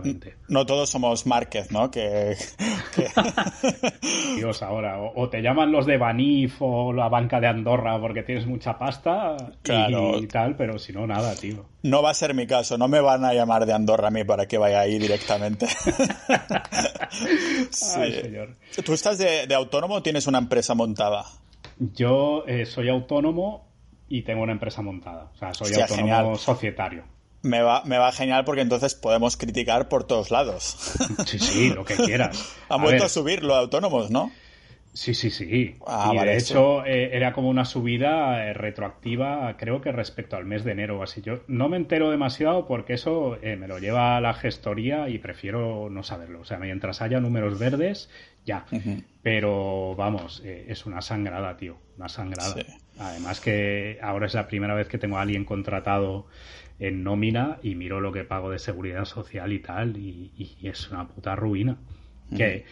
No 0.47 0.65
todos 0.65 0.89
somos 0.89 1.25
Márquez, 1.25 1.71
¿no? 1.71 1.91
Que, 1.91 2.35
Dios, 4.35 4.63
ahora, 4.63 4.99
o, 4.99 5.29
te 5.29 5.41
llaman 5.41 5.71
los 5.71 5.85
de 5.85 5.97
Banif 5.97 6.61
o 6.61 6.93
la 6.93 7.09
banca 7.09 7.39
de 7.39 7.47
Andorra 7.47 7.99
porque 7.99 8.23
tienes 8.23 8.45
mucha 8.45 8.77
pasta 8.77 9.35
y, 9.63 10.27
tal, 10.27 10.55
pero 10.55 10.79
si 10.79 10.93
no, 10.93 11.05
nada, 11.05 11.35
tío. 11.35 11.65
No 11.83 12.01
va 12.01 12.11
a 12.11 12.13
ser 12.13 12.33
mi 12.33 12.47
caso, 12.47 12.77
no 12.77 12.87
me 12.87 13.01
van 13.01 13.25
a 13.25 13.33
llamar 13.33 13.65
de 13.65 13.73
Andorra 13.73 14.07
a 14.07 14.11
mí 14.11 14.23
para 14.23 14.47
que 14.47 14.57
vaya 14.57 14.79
ahí 14.79 14.97
directamente. 14.97 15.67
Ay, 17.97 18.13
señor. 18.13 18.55
¿Tú 18.83 18.93
estás 18.93 19.17
de, 19.17 19.53
autónomo 19.53 19.95
o 19.95 20.01
tienes 20.01 20.27
una 20.27 20.37
empresa 20.37 20.73
montada? 20.75 21.25
Yo 21.77 22.45
eh, 22.47 22.65
soy 22.65 22.89
autónomo 22.89 23.67
y 24.07 24.21
tengo 24.21 24.43
una 24.43 24.53
empresa 24.53 24.81
montada. 24.81 25.31
O 25.33 25.37
sea, 25.37 25.53
soy 25.53 25.73
autónomo 25.73 26.35
societario. 26.35 27.14
Me 27.45 27.61
va, 27.61 27.83
me 27.85 27.99
va 27.99 28.11
genial 28.11 28.43
porque 28.43 28.61
entonces 28.61 28.95
podemos 28.95 29.37
criticar 29.37 29.87
por 29.87 30.03
todos 30.05 30.31
lados. 30.31 30.95
Sí, 31.25 31.39
sí, 31.39 31.69
lo 31.69 31.85
que 31.85 31.95
quieras. 31.95 32.55
Han 32.69 32.81
vuelto 32.81 33.05
a 33.05 33.09
subir 33.09 33.43
los 33.43 33.55
autónomos, 33.55 34.09
¿no? 34.11 34.31
Sí, 34.95 35.13
sí, 35.13 35.29
sí. 35.29 35.75
Ah, 35.85 36.13
y 36.13 36.17
de 36.25 36.37
hecho 36.37 36.85
eh, 36.85 37.09
era 37.17 37.33
como 37.33 37.49
una 37.49 37.65
subida 37.65 38.45
eh, 38.45 38.53
retroactiva, 38.53 39.55
creo 39.57 39.81
que 39.81 39.91
respecto 39.91 40.37
al 40.37 40.45
mes 40.45 40.63
de 40.63 40.71
enero 40.71 40.99
o 40.99 41.03
así. 41.03 41.21
Yo 41.21 41.41
no 41.47 41.67
me 41.67 41.75
entero 41.75 42.09
demasiado 42.09 42.65
porque 42.65 42.93
eso 42.93 43.37
eh, 43.41 43.57
me 43.57 43.67
lo 43.67 43.77
lleva 43.77 44.15
a 44.15 44.21
la 44.21 44.33
gestoría 44.33 45.09
y 45.09 45.17
prefiero 45.19 45.89
no 45.89 46.01
saberlo. 46.01 46.39
O 46.39 46.45
sea, 46.45 46.59
mientras 46.59 47.01
haya 47.01 47.19
números 47.19 47.59
verdes, 47.59 48.09
ya. 48.45 48.65
Pero 49.21 49.95
vamos, 49.95 50.41
es 50.45 50.85
una 50.85 51.01
sangrada, 51.01 51.57
tío. 51.57 51.77
Una 51.97 52.07
sangrada. 52.07 52.55
Además 52.97 53.41
que 53.41 53.99
ahora 54.01 54.27
es 54.27 54.33
la 54.33 54.47
primera 54.47 54.75
vez 54.75 54.87
que 54.87 54.97
tengo 54.97 55.17
a 55.17 55.21
alguien 55.21 55.43
contratado 55.43 56.27
en 56.79 57.03
nómina 57.03 57.57
y 57.63 57.75
miro 57.75 58.01
lo 58.01 58.11
que 58.11 58.23
pago 58.23 58.51
de 58.51 58.59
seguridad 58.59 59.05
social 59.05 59.53
y 59.53 59.59
tal 59.59 59.97
y, 59.97 60.59
es 60.63 60.89
una 60.91 61.07
puta 61.07 61.35
ruina. 61.35 61.77
Que 62.35 62.65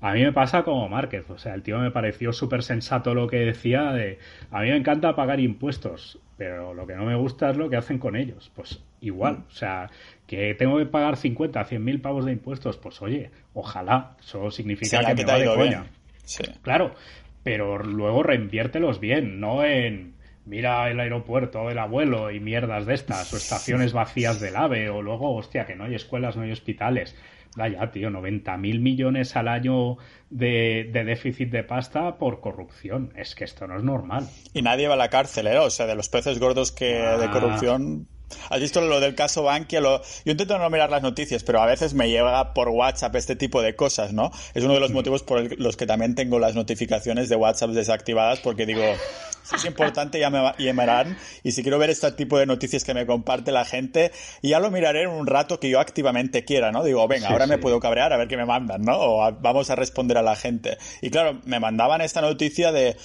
a 0.00 0.12
mí 0.12 0.22
me 0.22 0.32
pasa 0.32 0.62
como 0.62 0.88
Márquez, 0.88 1.30
o 1.30 1.38
sea, 1.38 1.54
el 1.54 1.62
tío 1.62 1.78
me 1.78 1.90
pareció 1.90 2.32
súper 2.32 2.62
sensato 2.62 3.14
lo 3.14 3.28
que 3.28 3.38
decía 3.38 3.92
de, 3.92 4.18
a 4.50 4.60
mí 4.62 4.70
me 4.70 4.76
encanta 4.76 5.14
pagar 5.14 5.40
impuestos, 5.40 6.18
pero 6.36 6.74
lo 6.74 6.86
que 6.86 6.94
no 6.94 7.04
me 7.04 7.14
gusta 7.14 7.50
es 7.50 7.56
lo 7.56 7.70
que 7.70 7.76
hacen 7.76 7.98
con 7.98 8.16
ellos. 8.16 8.50
Pues 8.54 8.82
igual, 9.00 9.44
o 9.46 9.50
sea, 9.50 9.90
que 10.26 10.54
tengo 10.54 10.78
que 10.78 10.86
pagar 10.86 11.16
50, 11.16 11.64
100 11.64 11.84
mil 11.84 12.00
pavos 12.00 12.26
de 12.26 12.32
impuestos, 12.32 12.76
pues 12.76 13.00
oye, 13.00 13.30
ojalá, 13.54 14.16
eso 14.20 14.50
significa 14.50 15.00
que, 15.04 15.14
me 15.14 15.24
va 15.24 15.38
de 15.38 15.46
coña. 15.46 15.86
Claro, 16.62 16.94
pero 17.42 17.78
luego 17.78 18.22
reinviértelos 18.22 19.00
bien, 19.00 19.40
no 19.40 19.64
en 19.64 20.15
mira 20.46 20.90
el 20.90 20.98
aeropuerto 21.00 21.68
del 21.68 21.78
abuelo 21.78 22.30
y 22.30 22.40
mierdas 22.40 22.86
de 22.86 22.94
estas, 22.94 23.32
o 23.32 23.36
estaciones 23.36 23.92
vacías 23.92 24.40
del 24.40 24.56
AVE, 24.56 24.88
o 24.88 25.02
luego, 25.02 25.34
hostia, 25.34 25.66
que 25.66 25.76
no 25.76 25.84
hay 25.84 25.94
escuelas, 25.94 26.36
no 26.36 26.42
hay 26.42 26.52
hospitales. 26.52 27.14
Vaya, 27.56 27.90
tío, 27.90 28.10
90 28.10 28.56
mil 28.58 28.80
millones 28.80 29.34
al 29.34 29.48
año 29.48 29.96
de, 30.28 30.90
déficit 30.92 31.50
de 31.50 31.64
pasta 31.64 32.16
por 32.18 32.40
corrupción. 32.40 33.12
Es 33.16 33.34
que 33.34 33.44
esto 33.44 33.66
no 33.66 33.76
es 33.76 33.82
normal. 33.82 34.28
Y 34.52 34.60
nadie 34.60 34.88
va 34.88 34.94
a 34.94 34.98
la 34.98 35.08
cárcel, 35.08 35.46
¿eh? 35.46 35.58
O 35.58 35.70
sea, 35.70 35.86
de 35.86 35.94
los 35.94 36.10
peces 36.10 36.38
gordos 36.38 36.70
que 36.70 36.84
de 36.84 37.24
ah. 37.24 37.30
corrupción 37.32 38.06
Has 38.50 38.60
visto 38.60 38.80
lo 38.80 39.00
del 39.00 39.14
caso 39.14 39.42
Bankia. 39.42 39.80
Yo 39.80 40.00
intento 40.24 40.58
no 40.58 40.68
mirar 40.70 40.90
las 40.90 41.02
noticias, 41.02 41.44
pero 41.44 41.60
a 41.60 41.66
veces 41.66 41.94
me 41.94 42.08
llega 42.08 42.54
por 42.54 42.68
WhatsApp 42.68 43.14
este 43.16 43.36
tipo 43.36 43.62
de 43.62 43.76
cosas, 43.76 44.12
¿no? 44.12 44.30
Es 44.54 44.64
uno 44.64 44.74
de 44.74 44.80
los 44.80 44.92
motivos 44.92 45.22
por 45.22 45.58
los 45.60 45.76
que 45.76 45.86
también 45.86 46.14
tengo 46.14 46.38
las 46.38 46.54
notificaciones 46.54 47.28
de 47.28 47.36
WhatsApp 47.36 47.70
desactivadas, 47.70 48.40
porque 48.40 48.66
digo, 48.66 48.82
si 49.42 49.56
es 49.56 49.64
importante 49.64 50.18
ya 50.18 50.30
me 50.30 50.52
llamarán. 50.58 51.16
Y 51.42 51.52
si 51.52 51.62
quiero 51.62 51.78
ver 51.78 51.90
este 51.90 52.10
tipo 52.12 52.38
de 52.38 52.46
noticias 52.46 52.84
que 52.84 52.94
me 52.94 53.06
comparte 53.06 53.52
la 53.52 53.64
gente, 53.64 54.12
ya 54.42 54.60
lo 54.60 54.70
miraré 54.70 55.02
en 55.02 55.10
un 55.10 55.26
rato 55.26 55.60
que 55.60 55.70
yo 55.70 55.80
activamente 55.80 56.44
quiera, 56.44 56.72
¿no? 56.72 56.82
Digo, 56.82 57.06
venga, 57.08 57.28
ahora 57.28 57.46
me 57.46 57.58
puedo 57.58 57.80
cabrear 57.80 58.12
a 58.12 58.16
ver 58.16 58.28
qué 58.28 58.36
me 58.36 58.46
mandan, 58.46 58.82
¿no? 58.82 58.96
O 58.98 59.32
vamos 59.40 59.70
a 59.70 59.76
responder 59.76 60.18
a 60.18 60.22
la 60.22 60.36
gente. 60.36 60.78
Y 61.00 61.10
claro, 61.10 61.40
me 61.44 61.60
mandaban 61.60 62.00
esta 62.00 62.20
noticia 62.20 62.72
de 62.72 62.96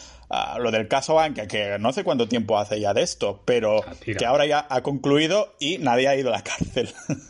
lo 0.59 0.71
del 0.71 0.87
caso 0.87 1.15
Bankia, 1.15 1.47
que 1.47 1.77
no 1.79 1.91
sé 1.91 2.03
cuánto 2.03 2.27
tiempo 2.27 2.57
hace 2.57 2.79
ya 2.79 2.93
de 2.93 3.01
esto, 3.01 3.41
pero 3.45 3.83
que 4.17 4.25
ahora 4.25 4.45
ya 4.45 4.65
ha 4.69 4.81
concluido 4.81 5.55
y 5.59 5.77
nadie 5.77 6.07
ha 6.07 6.15
ido 6.15 6.29
a 6.29 6.37
la 6.37 6.43
cárcel. 6.43 6.93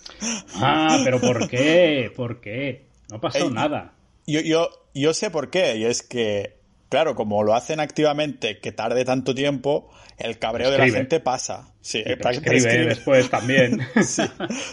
Ah, 0.54 1.02
pero 1.04 1.20
¿por 1.20 1.50
qué? 1.50 2.12
¿Por 2.16 2.42
qué? 2.42 2.86
No 3.10 3.20
pasó 3.20 3.50
nada. 3.50 3.96
Yo, 4.28 4.40
yo, 4.42 4.70
yo 4.94 5.16
sé 5.16 5.32
por 5.32 5.50
qué, 5.50 5.78
y 5.78 5.86
es 5.86 6.04
que, 6.04 6.58
claro, 6.92 7.16
como 7.16 7.42
lo 7.42 7.56
hacen 7.56 7.80
activamente, 7.80 8.60
que 8.60 8.74
tarde 8.74 9.06
tanto 9.06 9.34
tiempo, 9.34 9.90
el 10.18 10.38
cabreo 10.38 10.70
de 10.70 10.78
la 10.78 10.90
gente 10.90 11.22
pasa. 11.22 11.70
Sí, 11.80 12.04
prescribe, 12.22 12.86
después 12.86 13.30
también. 13.30 13.80
sí, 14.04 14.24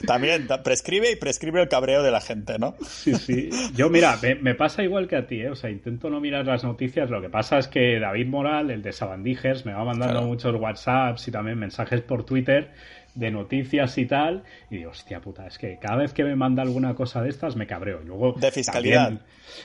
también 0.05 0.49
prescribe 0.65 1.13
y 1.13 1.17
prescribe 1.17 1.63
el 1.63 1.69
cabreo 1.69 2.03
de 2.03 2.11
la 2.11 2.21
gente, 2.21 2.59
¿no? 2.59 2.75
Sí, 2.85 3.15
sí. 3.15 3.51
Yo, 3.75 3.89
mira, 3.89 4.19
me, 4.43 4.55
pasa 4.57 4.83
igual 4.83 5.07
que 5.07 5.15
a 5.15 5.27
ti, 5.29 5.41
¿eh? 5.41 5.49
O 5.49 5.55
sea, 5.55 5.71
intento 5.71 6.11
no 6.11 6.21
mirar 6.21 6.45
las 6.45 6.65
noticias. 6.65 7.09
Lo 7.09 7.23
que 7.23 7.31
pasa 7.31 7.57
es 7.59 7.69
que 7.69 8.01
David 8.01 8.27
Moral, 8.27 8.73
el 8.73 8.83
de 8.83 8.93
Sabandijers, 8.93 9.65
me 9.65 9.73
va 9.73 9.85
mandando 9.85 10.23
muchos 10.23 10.55
WhatsApps 10.57 11.29
y 11.29 11.31
también 11.31 11.57
mensajes 11.57 12.01
por 12.03 12.27
Twitter 12.27 12.73
de 13.15 13.31
noticias 13.31 13.99
y 13.99 14.07
tal, 14.07 14.45
y 14.71 14.77
digo, 14.77 14.91
hostia 14.91 15.21
puta, 15.21 15.47
es 15.47 15.59
que 15.59 15.79
cada 15.79 15.97
vez 15.97 16.13
que 16.13 16.25
me 16.25 16.37
manda 16.37 16.63
alguna 16.63 16.95
cosa 16.95 17.23
de 17.23 17.31
estas 17.31 17.57
me 17.57 17.67
cabreo. 17.67 18.01
Y 18.03 18.07
luego, 18.07 18.35
de 18.39 18.51
fiscalidad. 18.53 19.21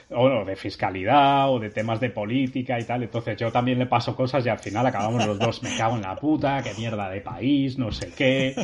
o 0.09 0.45
de 0.45 0.55
fiscalidad, 0.55 1.51
o 1.51 1.59
de 1.59 1.69
temas 1.69 1.99
de 1.99 2.09
política 2.09 2.79
y 2.79 2.83
tal. 2.83 3.03
Entonces 3.03 3.37
yo 3.37 3.51
también 3.51 3.77
le 3.79 3.85
paso 3.85 4.15
cosas 4.15 4.45
y 4.45 4.49
al 4.49 4.59
final 4.59 4.85
acabamos 4.87 5.25
los 5.25 5.37
dos, 5.37 5.61
me 5.61 5.75
cago 5.77 5.95
en 5.95 6.01
la 6.01 6.15
puta, 6.15 6.61
qué 6.63 6.73
mierda 6.73 7.09
de 7.09 7.21
país, 7.21 7.77
no 7.77 7.91
sé 7.91 8.11
qué. 8.15 8.55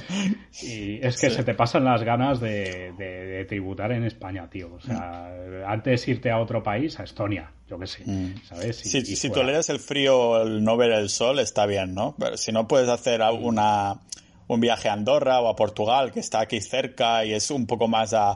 Y 0.64 1.06
es 1.06 1.20
que 1.20 1.30
se 1.30 1.44
te 1.44 1.54
pasan 1.54 1.84
las 1.84 2.04
ganas 2.04 2.40
de, 2.40 3.46
tributar 3.48 3.92
en 3.92 4.06
España, 4.06 4.50
tío. 4.50 4.74
O 4.74 4.80
sea, 4.80 5.32
antes 5.68 6.08
irte 6.08 6.32
a 6.32 6.40
otro 6.40 6.64
país, 6.64 7.00
a 7.00 7.04
Estonia, 7.04 7.52
yo 7.68 7.78
qué 7.78 7.88
sé, 7.88 8.04
mm. 8.06 8.42
¿sabes? 8.44 8.78
si, 8.78 9.02
si 9.02 9.30
toleras 9.30 9.70
el 9.70 9.80
frío, 9.80 10.42
el 10.42 10.64
no 10.64 10.78
ver 10.78 10.92
el 10.92 11.10
sol, 11.10 11.40
está 11.40 11.66
bien, 11.66 11.94
¿no? 11.94 12.16
Pero 12.18 12.38
si 12.38 12.52
no 12.52 12.68
puedes 12.68 12.90
hacer 12.90 13.22
alguna 13.22 14.00
un 14.50 14.60
viaje 14.60 14.90
a 14.90 14.94
Andorra 14.94 15.40
o 15.40 15.48
a 15.48 15.56
Portugal, 15.56 16.12
que 16.12 16.20
está 16.20 16.42
aquí 16.42 16.60
cerca 16.60 17.24
y 17.24 17.34
es 17.34 17.52
un 17.52 17.68
poco 17.68 17.88
más 17.88 18.14
a, 18.14 18.36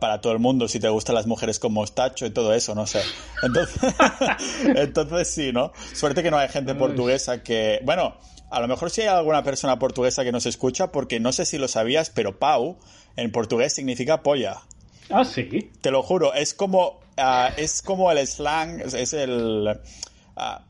para 0.00 0.20
todo 0.20 0.32
el 0.32 0.38
mundo, 0.38 0.66
si 0.68 0.80
te 0.80 0.88
gustan 0.88 1.14
las 1.14 1.26
mujeres 1.26 1.58
con 1.58 1.74
mostacho 1.74 2.24
y 2.24 2.30
todo 2.30 2.54
eso, 2.54 2.74
no 2.74 2.86
sé. 2.86 3.02
Entonces, 3.42 3.92
entonces 4.74 5.28
sí, 5.28 5.52
¿no? 5.52 5.72
Suerte 5.92 6.22
que 6.22 6.30
no 6.30 6.38
hay 6.38 6.48
gente 6.48 6.74
portuguesa 6.74 7.42
que... 7.42 7.78
Bueno, 7.84 8.16
a 8.50 8.60
lo 8.60 8.68
mejor 8.68 8.90
sí 8.90 9.02
hay 9.02 9.08
alguna 9.08 9.42
persona 9.44 9.78
portuguesa 9.78 10.24
que 10.24 10.32
nos 10.32 10.46
escucha, 10.46 10.90
porque 10.90 11.20
no 11.20 11.30
sé 11.30 11.44
si 11.44 11.58
lo 11.58 11.68
sabías, 11.68 12.08
pero 12.08 12.38
Pau 12.38 12.78
en 13.16 13.30
portugués 13.30 13.74
significa 13.74 14.22
polla. 14.22 14.62
Ah, 15.10 15.26
sí. 15.26 15.70
Te 15.82 15.90
lo 15.90 16.02
juro, 16.02 16.32
es 16.32 16.54
como, 16.54 17.00
ah, 17.18 17.50
es 17.58 17.82
como 17.82 18.10
el 18.10 18.26
slang, 18.26 18.80
es 18.80 19.12
el 19.12 19.78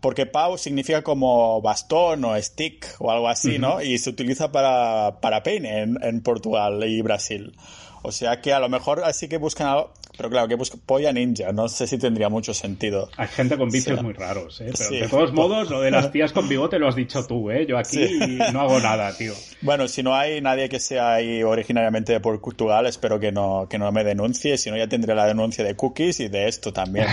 porque 0.00 0.26
pau 0.26 0.58
significa 0.58 1.02
como 1.02 1.60
bastón 1.62 2.24
o 2.24 2.40
stick 2.40 2.86
o 2.98 3.10
algo 3.10 3.28
así, 3.28 3.58
¿no? 3.58 3.80
Y 3.82 3.98
se 3.98 4.10
utiliza 4.10 4.50
para, 4.50 5.20
para 5.20 5.42
peine 5.42 5.82
en, 5.82 6.20
Portugal 6.22 6.82
y 6.84 7.02
Brasil. 7.02 7.56
O 8.02 8.12
sea 8.12 8.40
que 8.40 8.52
a 8.52 8.60
lo 8.60 8.68
mejor 8.68 9.04
así 9.04 9.28
que 9.28 9.36
buscan 9.36 9.68
algo, 9.68 9.92
pero 10.20 10.28
claro, 10.28 10.48
que 10.48 10.54
buscan 10.54 10.80
polla 10.84 11.10
ninja, 11.14 11.50
no 11.50 11.66
sé 11.66 11.86
si 11.86 11.96
tendría 11.96 12.28
mucho 12.28 12.52
sentido. 12.52 13.08
Hay 13.16 13.28
gente 13.28 13.56
con 13.56 13.70
vicios 13.70 14.02
muy 14.02 14.12
raros, 14.12 14.60
¿eh? 14.60 14.70
Pero 14.76 14.90
de 14.90 15.08
todos 15.08 15.32
modos, 15.32 15.70
lo 15.70 15.80
de 15.80 15.90
las 15.90 16.12
tías 16.12 16.30
con 16.34 16.46
bigote 16.46 16.78
lo 16.78 16.88
has 16.88 16.94
dicho 16.94 17.26
tú, 17.26 17.50
¿eh? 17.50 17.64
Yo 17.66 17.78
aquí 17.78 18.06
no 18.52 18.60
hago 18.60 18.78
nada, 18.80 19.16
tío. 19.16 19.32
Bueno, 19.62 19.88
si 19.88 20.02
no 20.02 20.14
hay 20.14 20.42
nadie 20.42 20.68
que 20.68 20.78
sea 20.78 21.14
ahí 21.14 21.42
originariamente 21.42 22.12
de 22.12 22.20
Portugal, 22.20 22.84
espero 22.84 23.18
que 23.18 23.32
no, 23.32 23.66
que 23.66 23.78
no 23.78 23.90
me 23.92 24.04
denuncie, 24.04 24.58
si 24.58 24.70
no 24.70 24.76
ya 24.76 24.88
tendré 24.88 25.14
la 25.14 25.24
denuncia 25.24 25.64
de 25.64 25.74
cookies 25.74 26.20
y 26.20 26.28
de 26.28 26.48
esto 26.48 26.70
también. 26.70 27.06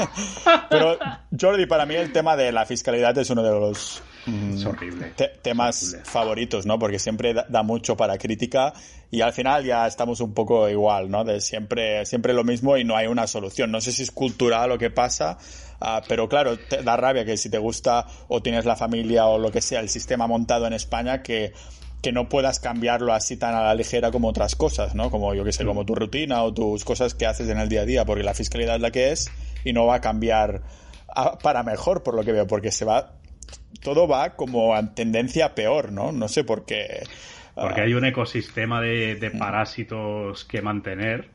pero 0.70 0.96
Jordi, 1.38 1.66
para 1.66 1.84
mí 1.84 1.96
el 1.96 2.12
tema 2.12 2.34
de 2.34 2.50
la 2.50 2.64
fiscalidad 2.64 3.18
es 3.18 3.28
uno 3.28 3.42
de 3.42 3.50
los 3.50 4.02
es 4.54 4.64
horrible. 4.64 5.12
temas 5.42 5.96
favoritos, 6.04 6.66
¿no? 6.66 6.78
Porque 6.78 6.98
siempre 6.98 7.34
da, 7.34 7.62
mucho 7.62 7.96
para 7.96 8.18
crítica 8.18 8.72
y 9.10 9.20
al 9.20 9.32
final 9.32 9.64
ya 9.64 9.86
estamos 9.86 10.20
un 10.20 10.34
poco 10.34 10.68
igual, 10.68 11.10
¿no? 11.10 11.24
De 11.24 11.40
siempre, 11.40 12.04
siempre 12.06 12.32
lo 12.32 12.44
mismo 12.44 12.76
y 12.76 12.84
no 12.84 12.96
hay 12.96 13.06
una 13.06 13.26
solución. 13.26 13.70
No 13.70 13.80
sé 13.80 13.92
si 13.92 14.02
es 14.02 14.10
cultural 14.10 14.68
lo 14.68 14.78
que 14.78 14.90
pasa, 14.90 15.38
ah, 15.80 16.02
pero 16.08 16.28
claro, 16.28 16.58
te 16.58 16.82
da 16.82 16.96
rabia 16.96 17.24
que 17.24 17.36
si 17.36 17.50
te 17.50 17.58
gusta 17.58 18.06
o 18.28 18.42
tienes 18.42 18.64
la 18.64 18.76
familia 18.76 19.26
o 19.26 19.38
lo 19.38 19.50
que 19.50 19.60
sea, 19.60 19.80
el 19.80 19.88
sistema 19.88 20.26
montado 20.26 20.66
en 20.66 20.72
España, 20.72 21.22
que, 21.22 21.52
que 22.02 22.12
no 22.12 22.28
puedas 22.28 22.60
cambiarlo 22.60 23.12
así 23.12 23.36
tan 23.36 23.54
a 23.54 23.62
la 23.62 23.74
ligera 23.74 24.10
como 24.10 24.28
otras 24.28 24.54
cosas, 24.54 24.94
¿no? 24.94 25.10
Como 25.10 25.34
yo 25.34 25.44
que 25.44 25.52
sé, 25.52 25.64
como 25.64 25.84
tu 25.84 25.94
rutina 25.94 26.42
o 26.42 26.52
tus 26.52 26.84
cosas 26.84 27.14
que 27.14 27.26
haces 27.26 27.48
en 27.48 27.58
el 27.58 27.68
día 27.68 27.82
a 27.82 27.86
día, 27.86 28.04
porque 28.04 28.22
la 28.22 28.34
fiscalidad 28.34 28.76
es 28.76 28.82
la 28.82 28.90
que 28.90 29.12
es 29.12 29.30
y 29.64 29.72
no 29.72 29.86
va 29.86 29.96
a 29.96 30.00
cambiar 30.00 30.62
para 31.42 31.62
mejor, 31.62 32.02
por 32.02 32.14
lo 32.14 32.24
que 32.24 32.32
veo, 32.32 32.46
porque 32.46 32.70
se 32.70 32.84
va 32.84 33.17
todo 33.82 34.08
va 34.08 34.36
como 34.36 34.74
a 34.74 34.94
tendencia 34.94 35.54
peor, 35.54 35.92
¿no? 35.92 36.12
No 36.12 36.28
sé 36.28 36.44
por 36.44 36.64
qué. 36.64 37.02
Porque 37.54 37.80
hay 37.80 37.94
un 37.94 38.04
ecosistema 38.04 38.80
de, 38.80 39.30
mm. 39.34 39.38
parásitos 39.38 40.44
que 40.44 40.62
mantener 40.62 41.30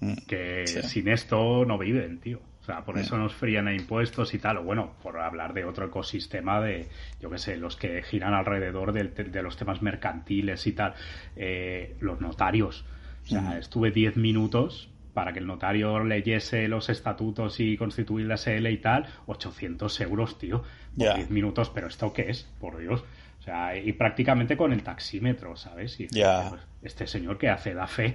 mm. 0.00 0.14
que 0.26 0.66
sin 0.66 1.08
esto 1.08 1.64
no 1.64 1.78
viven, 1.78 2.18
tío. 2.20 2.40
O 2.60 2.64
sea, 2.64 2.84
por 2.84 2.96
mm. 2.96 3.00
eso 3.00 3.18
nos 3.18 3.34
frían 3.34 3.68
a 3.68 3.74
impuestos 3.74 4.34
y 4.34 4.38
tal. 4.38 4.58
O 4.58 4.62
bueno, 4.62 4.94
por 5.02 5.18
hablar 5.18 5.52
de 5.52 5.64
otro 5.64 5.86
ecosistema 5.86 6.60
de, 6.60 6.88
yo 7.20 7.30
qué 7.30 7.38
sé, 7.38 7.56
los 7.56 7.76
que 7.76 8.02
giran 8.02 8.34
alrededor 8.34 8.92
de, 8.92 9.42
los 9.42 9.56
temas 9.56 9.82
mercantiles 9.82 10.66
y 10.66 10.72
tal. 10.72 10.94
Eh, 11.36 11.96
los 12.00 12.20
notarios. 12.20 12.84
O 13.24 13.28
sea, 13.28 13.58
estuve 13.58 13.90
10 13.90 14.16
minutos 14.16 14.88
para 15.16 15.32
que 15.32 15.38
el 15.38 15.46
notario 15.46 16.04
leyese 16.04 16.68
los 16.68 16.90
estatutos 16.90 17.58
y 17.58 17.78
constituir 17.78 18.26
la 18.26 18.36
SL 18.36 18.66
y 18.66 18.76
tal, 18.76 19.06
800 19.24 20.00
euros, 20.02 20.38
tío, 20.38 20.62
por 20.94 21.14
10 21.16 21.30
minutos, 21.30 21.70
pero 21.70 21.86
¿esto 21.86 22.12
qué 22.12 22.28
es? 22.28 22.46
Por 22.60 22.76
Dios. 22.76 23.02
O 23.40 23.42
sea, 23.42 23.74
y 23.78 23.94
prácticamente 23.94 24.58
con 24.58 24.74
el 24.74 24.82
taxímetro, 24.82 25.56
¿sabes? 25.56 25.98
Y 26.00 26.06
pues, 26.08 26.60
este 26.82 27.06
señor 27.06 27.38
que 27.38 27.48
hace 27.48 27.72
da 27.72 27.86
fe, 27.86 28.14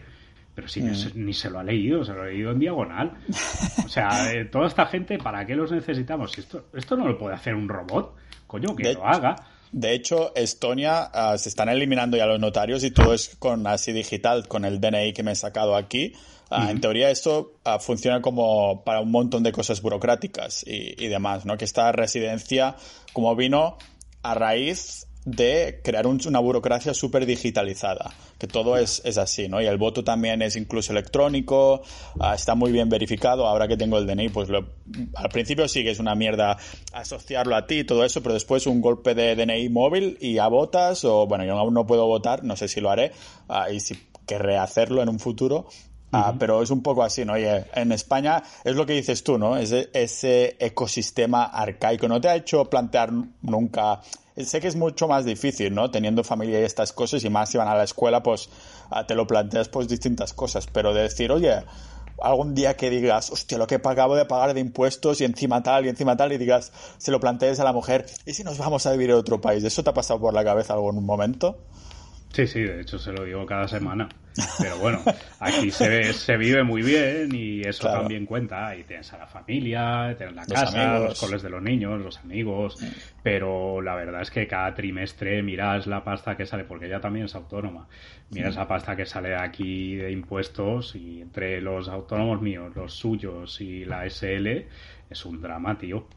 pero 0.53 0.67
si 0.67 0.83
mm. 0.83 1.13
ni 1.15 1.33
se 1.33 1.49
lo 1.49 1.57
ha 1.57 1.63
leído, 1.63 2.05
se 2.05 2.13
lo 2.13 2.21
ha 2.21 2.25
leído 2.25 2.51
en 2.51 2.59
diagonal. 2.59 3.13
O 3.83 3.89
sea, 3.89 4.31
eh, 4.31 4.45
toda 4.45 4.67
esta 4.67 4.85
gente, 4.85 5.17
¿para 5.17 5.43
qué 5.43 5.55
los 5.55 5.71
necesitamos? 5.71 6.37
Esto, 6.37 6.67
esto 6.75 6.95
no 6.95 7.07
lo 7.07 7.17
puede 7.17 7.33
hacer 7.33 7.55
un 7.55 7.67
robot, 7.67 8.15
coño, 8.45 8.75
que 8.75 8.93
lo 8.93 9.07
haga. 9.07 9.35
De 9.71 9.93
hecho, 9.93 10.35
Estonia 10.35 11.09
ah, 11.11 11.35
se 11.39 11.49
están 11.49 11.67
eliminando 11.69 12.15
ya 12.15 12.27
los 12.27 12.39
notarios 12.39 12.83
y 12.83 12.91
todo 12.91 13.15
es 13.15 13.35
con 13.39 13.65
así 13.65 13.91
digital, 13.91 14.47
con 14.47 14.65
el 14.65 14.79
DNI 14.79 15.13
que 15.13 15.23
me 15.23 15.31
he 15.31 15.35
sacado 15.35 15.75
aquí. 15.75 16.13
Ah, 16.51 16.69
en 16.69 16.81
teoría 16.81 17.09
esto 17.09 17.53
ah, 17.63 17.79
funciona 17.79 18.21
como 18.21 18.83
para 18.83 18.99
un 18.99 19.09
montón 19.09 19.41
de 19.41 19.51
cosas 19.51 19.81
burocráticas 19.81 20.63
y, 20.67 21.01
y 21.03 21.07
demás, 21.07 21.45
¿no? 21.45 21.57
Que 21.57 21.65
esta 21.65 21.91
residencia 21.91 22.75
como 23.13 23.35
vino 23.35 23.77
a 24.21 24.33
raíz 24.33 25.07
de 25.23 25.81
crear 25.83 26.07
una 26.07 26.39
burocracia 26.39 26.93
súper 26.93 27.25
digitalizada, 27.25 28.11
que 28.39 28.47
todo 28.47 28.77
es, 28.77 29.01
es, 29.05 29.19
así, 29.19 29.47
¿no? 29.47 29.61
Y 29.61 29.67
el 29.67 29.77
voto 29.77 30.03
también 30.03 30.41
es 30.41 30.55
incluso 30.55 30.93
electrónico, 30.93 31.83
uh, 32.19 32.33
está 32.33 32.55
muy 32.55 32.71
bien 32.71 32.89
verificado, 32.89 33.45
ahora 33.45 33.67
que 33.67 33.77
tengo 33.77 33.99
el 33.99 34.07
DNI, 34.07 34.29
pues 34.29 34.49
lo, 34.49 34.67
al 35.15 35.29
principio 35.29 35.67
sí 35.67 35.83
que 35.83 35.91
es 35.91 35.99
una 35.99 36.15
mierda 36.15 36.57
asociarlo 36.93 37.55
a 37.55 37.67
ti 37.67 37.79
y 37.79 37.83
todo 37.83 38.03
eso, 38.03 38.23
pero 38.23 38.33
después 38.33 38.65
un 38.65 38.81
golpe 38.81 39.13
de 39.13 39.35
DNI 39.35 39.69
móvil 39.69 40.17
y 40.19 40.33
ya 40.33 40.47
votas, 40.47 41.05
o 41.05 41.27
bueno, 41.27 41.45
yo 41.45 41.55
aún 41.55 41.75
no 41.75 41.85
puedo 41.85 42.07
votar, 42.07 42.43
no 42.43 42.55
sé 42.55 42.67
si 42.67 42.81
lo 42.81 42.89
haré, 42.89 43.11
y 43.71 43.79
si 43.79 43.95
querré 44.25 44.57
hacerlo 44.57 45.03
en 45.03 45.09
un 45.09 45.19
futuro, 45.19 45.67
Ah, 46.14 46.36
pero 46.38 46.62
es 46.62 46.70
un 46.72 46.84
poco 46.84 47.03
así, 47.03 47.24
¿no? 47.24 47.34
Oye, 47.34 47.66
en 47.74 47.91
España 47.93 48.43
es 48.64 48.76
lo 48.76 48.86
que 48.86 48.93
dices 48.93 49.24
tú, 49.24 49.38
¿no? 49.38 49.55
Ese, 49.55 49.89
ese 49.93 50.57
ecosistema 50.59 51.45
arcaico. 51.45 52.07
¿No 52.07 52.20
te 52.20 52.28
ha 52.28 52.36
hecho 52.36 52.66
plantear 52.66 53.12
nunca 53.41 54.01
sé 54.38 54.59
que 54.59 54.68
es 54.68 54.76
mucho 54.76 55.07
más 55.07 55.26
difícil, 55.26 55.74
¿no? 55.74 55.91
Teniendo 55.91 56.24
familia 56.24 56.59
y 56.59 56.64
estas 56.64 56.93
cosas, 56.93 57.24
y 57.24 57.30
más 57.30 57.49
si 57.49 57.57
van 57.57 57.68
a 57.68 57.76
la 57.76 57.84
escuela, 57.84 58.24
pues 58.24 58.49
ah, 58.89 59.05
te 59.05 59.16
lo 59.16 59.28
planteas 59.28 59.70
pues 59.70 59.88
distintas 59.88 60.34
cosas. 60.34 60.68
Pero 60.68 60.93
de 60.93 61.03
decir, 61.03 61.32
oye, 61.32 61.64
algún 62.22 62.55
día 62.55 62.76
que 62.76 62.89
digas, 62.89 63.32
hostia, 63.32 63.57
lo 63.57 63.68
que 63.68 63.76
acabo 63.76 64.16
de 64.16 64.26
pagar 64.26 64.53
de 64.53 64.59
impuestos 64.59 65.22
y 65.22 65.26
encima 65.26 65.64
tal 65.64 65.86
y 65.86 65.89
encima 65.89 66.16
tal, 66.16 66.32
y 66.32 66.38
digas, 66.38 66.72
se 66.97 67.12
lo 67.12 67.20
plantees 67.20 67.59
a 67.59 67.64
la 67.64 67.74
mujer, 67.74 68.05
¿y 68.26 68.34
si 68.34 68.43
nos 68.43 68.57
vamos 68.57 68.86
a 68.86 68.91
vivir 68.91 69.12
a 69.12 69.18
otro 69.18 69.41
país? 69.41 69.64
¿Eso 69.64 69.84
te 69.84 69.89
ha 69.89 69.93
pasado 69.93 70.20
por 70.20 70.34
la 70.34 70.43
cabeza 70.43 70.74
algún 70.74 71.03
momento? 71.05 71.57
Sí, 72.34 72.47
sí, 72.47 72.62
de 72.62 72.82
hecho 72.82 72.97
se 72.97 73.12
lo 73.12 73.26
digo 73.26 73.45
cada 73.45 73.68
semana. 73.68 74.07
Pero 74.59 74.77
bueno, 74.77 75.01
aquí 75.39 75.71
se, 75.71 76.13
se 76.13 76.38
vive 76.38 76.63
muy 76.63 76.82
bien 76.82 77.34
y 77.34 77.61
eso 77.61 77.88
también 77.88 78.25
cuenta. 78.25 78.75
Y 78.75 78.84
tienes 78.84 79.11
a 79.13 79.17
la 79.17 79.27
familia, 79.27 80.15
tienes 80.17 80.36
la 80.36 80.45
casa, 80.45 80.99
los 80.99 81.19
coles 81.19 81.41
de 81.41 81.49
los 81.49 81.61
niños, 81.61 82.01
los 82.01 82.17
amigos. 82.19 82.77
Pero 83.23 83.82
la 83.82 83.95
verdad 83.95 84.21
es 84.21 84.32
que 84.32 84.47
cada 84.47 84.73
trimestre 84.73 85.41
miras 85.43 85.88
la 85.88 86.03
pasta 86.03 86.38
que 86.38 86.45
sale, 86.45 86.63
porque 86.63 86.86
ella 86.86 87.01
también 87.01 87.25
es 87.25 87.36
autónoma. 87.36 87.88
Miras 88.29 88.55
la 88.55 88.67
pasta 88.67 88.95
que 88.95 89.05
sale 89.05 89.36
aquí 89.36 89.95
de 89.95 90.11
impuestos 90.11 90.95
y 90.95 91.21
entre 91.21 91.61
los 91.61 91.89
autónomos 91.89 92.41
míos, 92.41 92.71
los 92.75 92.93
suyos 92.93 93.59
y 93.61 93.86
la 93.86 94.09
SL, 94.09 94.65
es 95.09 95.25
un 95.25 95.41
drama, 95.41 95.77
tío. 95.77 96.07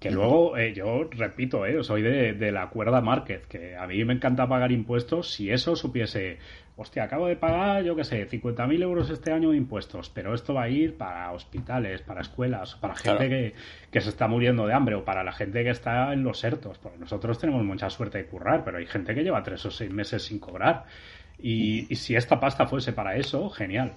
Que 0.00 0.10
luego, 0.10 0.56
eh, 0.56 0.72
yo 0.72 1.04
repito, 1.10 1.66
eh, 1.66 1.84
soy 1.84 2.00
de, 2.00 2.32
de, 2.32 2.52
la 2.52 2.70
cuerda 2.70 3.02
market, 3.02 3.46
que 3.46 3.76
a 3.76 3.86
mí 3.86 4.02
me 4.06 4.14
encanta 4.14 4.48
pagar 4.48 4.72
impuestos. 4.72 5.30
Si 5.30 5.50
eso 5.50 5.76
supiese, 5.76 6.38
hostia, 6.80 7.04
acabo 7.04 7.26
de 7.26 7.36
pagar, 7.36 7.84
yo 7.84 7.94
qué 7.94 8.04
sé, 8.04 8.26
50.000 8.26 8.82
euros 8.82 9.10
este 9.10 9.32
año 9.32 9.50
de 9.50 9.58
impuestos, 9.58 10.08
pero 10.08 10.34
esto 10.34 10.54
va 10.54 10.62
a 10.62 10.68
ir 10.70 10.96
para 10.96 11.30
hospitales, 11.32 12.00
para 12.00 12.22
escuelas, 12.22 12.74
para 12.76 12.94
gente 12.94 13.28
que, 13.28 13.54
que, 13.90 14.00
se 14.00 14.08
está 14.08 14.26
muriendo 14.28 14.66
de 14.66 14.72
hambre 14.72 14.94
o 14.94 15.04
para 15.04 15.22
la 15.22 15.32
gente 15.32 15.62
que 15.62 15.68
está 15.70 16.12
en 16.14 16.24
los 16.24 16.42
hertos. 16.42 16.78
Porque 16.78 16.98
nosotros 16.98 17.38
tenemos 17.38 17.62
mucha 17.64 17.90
suerte 17.90 18.16
de 18.16 18.26
currar, 18.26 18.64
pero 18.64 18.78
hay 18.78 18.86
gente 18.86 19.14
que 19.14 19.22
lleva 19.22 19.42
tres 19.42 19.66
o 19.66 19.70
seis 19.70 19.90
meses 19.90 20.22
sin 20.24 20.38
cobrar. 20.38 20.86
Y, 21.38 21.86
y 21.92 21.96
si 21.96 22.16
esta 22.16 22.40
pasta 22.40 22.66
fuese 22.66 22.94
para 22.94 23.16
eso, 23.16 23.50
genial. 23.50 23.92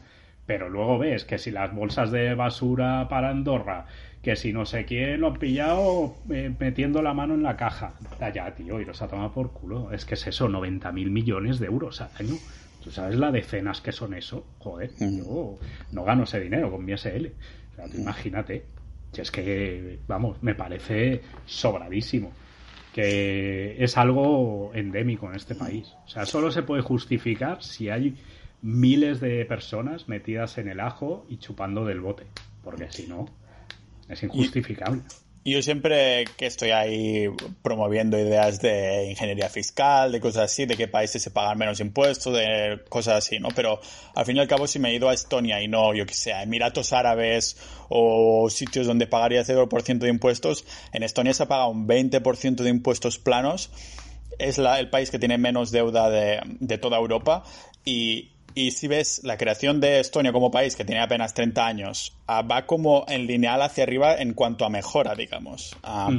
Pero 0.45 0.67
luego 0.67 0.99
ves 0.99 1.23
que 1.23 1.37
si 1.37 1.51
las 1.51 1.73
bolsas 1.73 2.11
de 2.11 2.35
basura 2.35 3.07
para 3.07 3.29
Andorra 3.29 3.85
que 4.23 4.37
si 4.37 4.53
no 4.53 4.65
sé 4.65 4.85
quién 4.85 5.19
lo 5.19 5.27
ha 5.27 5.33
pillado 5.33 6.15
eh, 6.29 6.49
metiendo 6.57 7.01
la 7.01 7.13
mano 7.13 7.33
en 7.33 7.43
la 7.43 7.57
caja. 7.57 7.93
Ya, 8.33 8.55
tío, 8.55 8.79
y 8.79 8.85
los 8.85 9.01
ha 9.01 9.09
tomado 9.09 9.33
por 9.33 9.51
culo. 9.51 9.91
Es 9.91 10.05
que 10.05 10.13
es 10.13 10.25
eso, 10.25 10.47
90 10.47 10.91
mil 10.93 11.11
millones 11.11 11.59
de 11.59 11.67
euros 11.67 11.99
al 11.99 12.09
año. 12.17 12.35
¿Tú 12.83 12.91
sabes 12.91 13.15
la 13.15 13.31
decenas 13.31 13.79
que 13.79 13.93
son 13.93 14.13
eso? 14.13 14.45
Joder, 14.59 14.91
mm. 14.99 15.17
yo 15.17 15.57
no 15.91 16.03
gano 16.03 16.23
ese 16.23 16.41
dinero 16.41 16.69
con 16.69 16.83
mi 16.83 16.91
SL. 16.97 17.27
O 17.27 17.75
sea, 17.75 17.87
tú 17.87 17.97
imagínate. 17.97 18.65
Si 19.13 19.21
es 19.21 19.31
que, 19.31 19.99
vamos, 20.07 20.41
me 20.43 20.53
parece 20.53 21.21
sobradísimo. 21.45 22.33
Que 22.93 23.81
es 23.81 23.97
algo 23.97 24.71
endémico 24.73 25.29
en 25.29 25.35
este 25.35 25.55
país. 25.55 25.93
O 26.05 26.09
sea, 26.09 26.25
solo 26.25 26.51
se 26.51 26.63
puede 26.63 26.81
justificar 26.81 27.63
si 27.63 27.89
hay 27.89 28.17
miles 28.61 29.19
de 29.19 29.45
personas 29.45 30.09
metidas 30.09 30.57
en 30.57 30.67
el 30.67 30.79
ajo 30.79 31.25
y 31.29 31.37
chupando 31.37 31.85
del 31.85 32.01
bote. 32.01 32.25
Porque 32.63 32.91
si 32.91 33.07
no, 33.07 33.25
es 34.09 34.21
injustificable. 34.23 35.01
Yo 35.45 35.61
siempre 35.61 36.23
que 36.37 36.45
estoy 36.45 36.71
ahí 36.71 37.27
promoviendo 37.61 38.17
ideas 38.17 38.61
de 38.61 39.09
ingeniería 39.09 39.49
fiscal, 39.49 40.13
de 40.13 40.21
cosas 40.21 40.43
así, 40.43 40.65
de 40.65 40.77
qué 40.77 40.87
países 40.87 41.21
se 41.21 41.31
pagan 41.31 41.57
menos 41.57 41.81
impuestos, 41.81 42.33
de 42.33 42.79
cosas 42.87 43.17
así, 43.17 43.39
¿no? 43.39 43.49
Pero 43.53 43.81
al 44.15 44.25
fin 44.25 44.37
y 44.37 44.39
al 44.39 44.47
cabo, 44.47 44.67
si 44.67 44.79
me 44.79 44.91
he 44.91 44.95
ido 44.95 45.09
a 45.09 45.13
Estonia 45.13 45.61
y 45.61 45.67
no, 45.67 45.93
yo 45.93 46.05
que 46.05 46.13
sé, 46.13 46.31
Emiratos 46.31 46.93
Árabes 46.93 47.57
o 47.89 48.49
sitios 48.49 48.87
donde 48.87 49.05
pagaría 49.05 49.43
0% 49.43 49.97
de 49.97 50.09
impuestos, 50.09 50.63
en 50.93 51.03
Estonia 51.03 51.33
se 51.33 51.45
paga 51.45 51.67
un 51.67 51.89
20% 51.89 52.55
de 52.63 52.69
impuestos 52.69 53.17
planos. 53.17 53.69
Es 54.39 54.57
la, 54.57 54.79
el 54.79 54.89
país 54.89 55.11
que 55.11 55.19
tiene 55.19 55.37
menos 55.37 55.71
deuda 55.71 56.09
de, 56.09 56.39
de 56.45 56.77
toda 56.77 56.97
Europa 56.97 57.43
y, 57.83 58.32
y 58.55 58.71
si 58.71 58.87
ves 58.87 59.21
la 59.23 59.37
creación 59.37 59.79
de 59.79 59.99
Estonia 59.99 60.31
como 60.31 60.51
país, 60.51 60.75
que 60.75 60.85
tiene 60.85 61.01
apenas 61.01 61.33
30 61.33 61.65
años, 61.65 62.13
ah, 62.27 62.41
va 62.41 62.65
como 62.65 63.05
en 63.07 63.27
lineal 63.27 63.61
hacia 63.61 63.83
arriba 63.83 64.15
en 64.15 64.33
cuanto 64.33 64.65
a 64.65 64.69
mejora, 64.69 65.15
digamos. 65.15 65.75
Ah, 65.83 66.09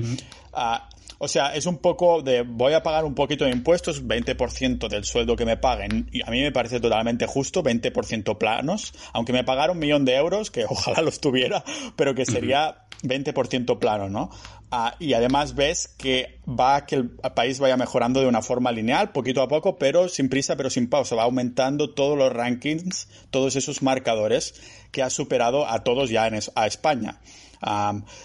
ah, 0.53 0.89
o 1.19 1.29
sea, 1.29 1.55
es 1.55 1.67
un 1.67 1.79
poco 1.79 2.23
de 2.23 2.43
voy 2.43 2.73
a 2.73 2.83
pagar 2.83 3.05
un 3.05 3.15
poquito 3.15 3.45
de 3.45 3.51
impuestos, 3.51 4.05
20% 4.05 4.89
del 4.89 5.05
sueldo 5.05 5.37
que 5.37 5.45
me 5.45 5.57
paguen. 5.57 6.09
Y 6.13 6.23
a 6.23 6.31
mí 6.31 6.43
me 6.43 6.53
parece 6.53 6.81
totalmente 6.81 7.27
justo, 7.27 7.63
20% 7.63 8.37
planos. 8.37 8.93
Aunque 9.13 9.33
me 9.33 9.45
pagara 9.45 9.73
un 9.73 9.79
millón 9.79 10.05
de 10.05 10.17
euros, 10.17 10.51
que 10.51 10.65
ojalá 10.69 11.03
los 11.03 11.21
tuviera, 11.21 11.65
pero 11.97 12.15
que 12.15 12.27
sería 12.27 12.85
20% 13.03 13.79
plano, 13.79 14.09
¿no? 14.09 14.31
Ah, 14.77 14.97
y 14.99 15.15
además 15.15 15.55
ves 15.55 15.95
que 15.97 16.41
va 16.49 16.75
a 16.75 16.85
que 16.85 16.97
el 16.97 17.11
país 17.37 17.61
vaya 17.61 17.77
mejorando 17.77 18.21
de 18.21 18.27
una 18.27 18.43
forma 18.43 18.73
lineal, 18.73 19.13
poquito 19.13 19.41
a 19.41 19.47
poco, 19.47 19.79
pero 19.79 20.09
sin 20.09 20.29
prisa, 20.29 20.57
pero 20.57 20.69
sin 20.69 20.91
pausa. 20.91 21.15
Va 21.15 21.23
aumentando 21.23 21.95
todos 21.95 22.19
los 22.19 22.33
rankings, 22.33 23.07
todos 23.31 23.55
esos 23.55 23.83
marcadores 23.83 24.61
que 24.91 25.05
ha 25.05 25.11
superado 25.11 25.69
a 25.69 25.85
todos 25.85 26.11
ya 26.11 26.27
en 26.27 26.41
a 26.57 26.67
España 26.67 27.21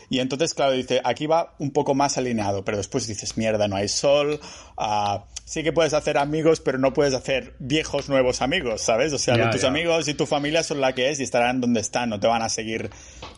y 0.09 0.19
entonces, 0.19 0.53
claro, 0.53 0.73
dice, 0.73 1.01
aquí 1.03 1.27
va 1.27 1.55
un 1.59 1.71
poco 1.71 1.93
más 1.95 2.17
alineado, 2.17 2.65
pero 2.65 2.77
después 2.77 3.07
dices, 3.07 3.37
mierda, 3.37 3.67
no 3.67 3.75
hay 3.75 3.87
sol. 3.87 4.39
Uh, 4.77 5.19
sí 5.49 5.63
que 5.63 5.73
puedes 5.73 5.95
hacer 5.95 6.19
amigos, 6.19 6.59
pero 6.59 6.77
no 6.77 6.93
puedes 6.93 7.15
hacer 7.15 7.55
viejos 7.57 8.07
nuevos 8.07 8.43
amigos, 8.43 8.83
¿sabes? 8.83 9.11
O 9.13 9.17
sea, 9.17 9.49
tus 9.49 9.63
amigos 9.63 10.07
y 10.07 10.13
tu 10.13 10.27
familia 10.27 10.61
son 10.61 10.79
la 10.79 10.93
que 10.93 11.09
es 11.09 11.19
y 11.19 11.23
estarán 11.23 11.59
donde 11.59 11.79
están, 11.79 12.11
no 12.11 12.19
te 12.19 12.27
van 12.27 12.43
a 12.43 12.49
seguir 12.49 12.91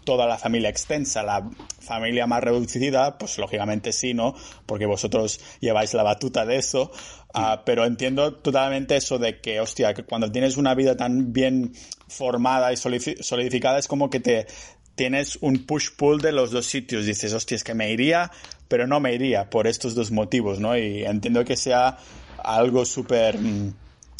toda 0.03 0.25
la 0.27 0.37
familia 0.37 0.67
extensa. 0.67 1.23
La 1.23 1.49
familia 1.79 2.27
más 2.27 2.43
reducida, 2.43 3.17
pues 3.17 3.37
lógicamente 3.37 3.93
sí, 3.93 4.13
¿no? 4.13 4.35
Porque 4.65 4.85
vosotros 4.85 5.39
lleváis 5.61 5.93
la 5.93 6.03
batuta 6.03 6.45
de 6.45 6.57
eso. 6.57 6.91
Ah, 7.33 7.63
pero 7.65 7.85
entiendo 7.85 8.33
totalmente 8.33 8.97
eso 8.97 9.17
de 9.17 9.39
que, 9.39 9.61
hostia, 9.61 9.93
que 9.93 10.03
cuando 10.03 10.29
tienes 10.29 10.57
una 10.57 10.75
vida 10.75 10.97
tan 10.97 11.31
bien 11.31 11.71
formada 12.09 12.73
y 12.73 12.75
solidificada 12.75 13.79
es 13.79 13.87
como 13.87 14.09
que 14.09 14.19
te, 14.19 14.47
tienes 14.95 15.37
un 15.39 15.65
push-pull 15.65 16.19
de 16.19 16.33
los 16.33 16.51
dos 16.51 16.65
sitios. 16.65 17.05
Dices, 17.05 17.31
hostia, 17.31 17.55
es 17.55 17.63
que 17.63 17.73
me 17.73 17.89
iría, 17.89 18.31
pero 18.71 18.87
no 18.87 19.01
me 19.01 19.13
iría 19.13 19.49
por 19.49 19.67
estos 19.67 19.95
dos 19.95 20.11
motivos, 20.11 20.61
¿no? 20.61 20.77
Y 20.77 21.03
entiendo 21.03 21.43
que 21.43 21.57
sea 21.57 21.97
algo 22.41 22.85
súper... 22.85 23.37
Mm, 23.37 23.73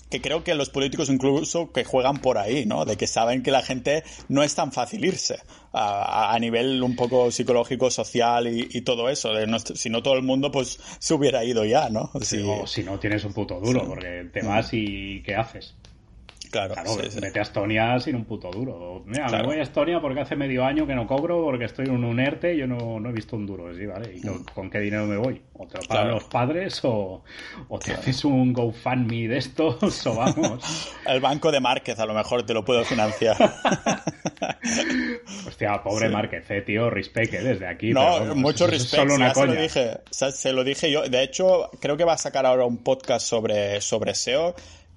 que 0.10 0.20
creo 0.20 0.44
que 0.44 0.54
los 0.56 0.70
políticos 0.70 1.10
incluso 1.10 1.72
que 1.72 1.86
juegan 1.86 2.18
por 2.18 2.38
ahí, 2.38 2.66
¿no? 2.66 2.84
De 2.84 2.98
que 2.98 3.08
saben 3.08 3.44
que 3.44 3.52
la 3.52 3.62
gente 3.62 4.04
no 4.28 4.44
es 4.44 4.54
tan 4.54 4.74
fácil 4.74 5.06
irse 5.06 5.40
a, 5.72 6.36
a 6.36 6.40
nivel 6.40 6.84
un 6.84 6.98
poco 6.98 7.32
psicológico, 7.32 7.90
social 7.90 8.46
y, 8.50 8.82
todo 8.82 9.08
eso. 9.08 9.30
De 9.30 9.48
si 9.74 9.90
no 9.90 10.04
todo 10.04 10.16
el 10.16 10.24
mundo 10.24 10.52
pues 10.52 10.78
se 11.00 11.14
hubiera 11.14 11.46
ido 11.46 11.64
ya, 11.64 11.90
¿no? 11.90 12.12
Si, 12.20 12.44
si 12.66 12.84
no 12.84 13.00
tienes 13.00 13.24
un 13.24 13.32
puto 13.32 13.58
duro, 13.62 13.88
porque 13.88 14.30
te 14.34 14.42
vas 14.42 14.74
y 14.74 15.24
¿qué 15.24 15.36
haces? 15.36 15.76
Claro, 16.52 16.76
vete 17.22 17.40
a 17.40 17.44
Estonia 17.44 17.98
sin 18.00 18.16
un 18.16 18.26
puto 18.26 18.52
duro. 18.52 19.04
Mira, 19.06 19.30
me 19.30 19.44
voy 19.44 19.58
a 19.58 19.62
Estonia 19.62 20.02
porque 20.02 20.20
hace 20.20 20.36
medio 20.36 20.66
año 20.66 20.86
que 20.86 20.94
no 20.94 21.08
cobro, 21.08 21.44
porque 21.46 21.64
estoy 21.66 21.86
en 21.86 22.04
un 22.04 22.20
ERTE 22.20 22.56
y 22.56 22.58
yo 22.58 22.68
no, 22.68 22.98
he 23.10 23.14
visto 23.14 23.38
un 23.38 23.46
duro. 23.46 23.74
Sí, 23.74 23.86
¿vale? 23.86 24.18
¿Y 24.18 24.28
mm. 24.28 24.46
con, 24.54 24.70
qué 24.70 24.80
dinero 24.80 25.06
me 25.06 25.16
voy? 25.16 25.42
O 25.54 25.66
te 25.66 25.78
lo 25.78 25.84
pagan 25.88 26.10
los 26.10 26.26
padres 26.26 26.82
o, 26.84 27.24
te 27.84 27.94
haces 27.94 28.26
un 28.26 28.52
GoFundMe 28.52 29.30
de 29.30 29.38
estos 29.38 30.06
o 30.06 30.16
vamos. 30.16 30.94
El 31.08 31.22
banco 31.22 31.52
de 31.52 31.62
Márquez 31.62 31.98
a 32.00 32.06
lo 32.06 32.14
mejor 32.14 32.46
te 32.46 32.54
lo 32.54 32.66
puedo 32.66 32.84
financiar. 32.84 33.38
Hostia, 35.48 35.82
pobre 35.82 36.10
Márquez, 36.10 36.52
eh, 36.52 36.62
tío, 36.64 36.90
respect 36.90 37.34
eh, 37.34 37.44
desde 37.44 37.68
aquí. 37.68 37.92
No, 37.92 38.36
mucho 38.36 38.68
respeto. 38.68 39.04
Solo 39.04 39.16
una 39.16 39.34
Se 39.34 39.48
lo, 39.48 39.54
dije, 39.54 40.00
se 40.10 40.52
lo 40.52 40.64
dije 40.66 40.92
yo. 40.92 41.04
De 41.04 41.24
hecho, 41.24 41.70
creo 41.80 41.96
que 41.96 42.04
va 42.04 42.14
a 42.14 42.18
sacar 42.18 42.46
ahora 42.46 42.66
un 42.66 42.80
podcast 42.80 43.26
sobre, 43.26 43.80
sobre 43.80 44.16
SEO 44.16 44.54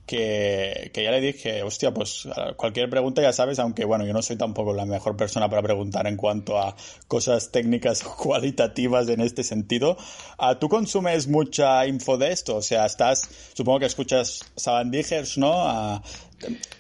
que, 0.07 0.91
que, 0.93 1.03
ya 1.03 1.11
le 1.11 1.21
dije, 1.21 1.63
hostia, 1.63 1.95
pues 1.95 2.29
cualquier 2.57 2.91
pregunta 2.91 3.23
ya 3.23 3.33
sabes, 3.33 3.59
aunque 3.59 3.85
bueno, 3.85 4.05
yo 4.05 4.13
no 4.13 4.23
soy 4.23 4.37
tampoco 4.37 4.75
la 4.75 4.85
mejor 4.85 5.17
persona 5.17 5.49
para 5.49 5.63
preguntar 5.63 6.07
en 6.07 6.17
cuanto 6.17 6.59
a 6.59 6.77
cosas 7.09 7.51
técnicas 7.51 8.03
cualitativas 8.23 9.09
en 9.09 9.21
este 9.21 9.43
sentido. 9.43 9.97
Ah, 10.39 10.59
¿Tú 10.59 10.69
consumes 10.69 11.29
mucha 11.29 11.87
info 11.87 12.19
de 12.19 12.33
esto? 12.33 12.57
O 12.57 12.63
sea, 12.63 12.85
estás, 12.87 13.29
supongo 13.55 13.81
que 13.81 13.87
escuchas 13.87 14.45
Sabandijers, 14.57 15.39
¿no? 15.39 15.53
Ah, 15.55 16.03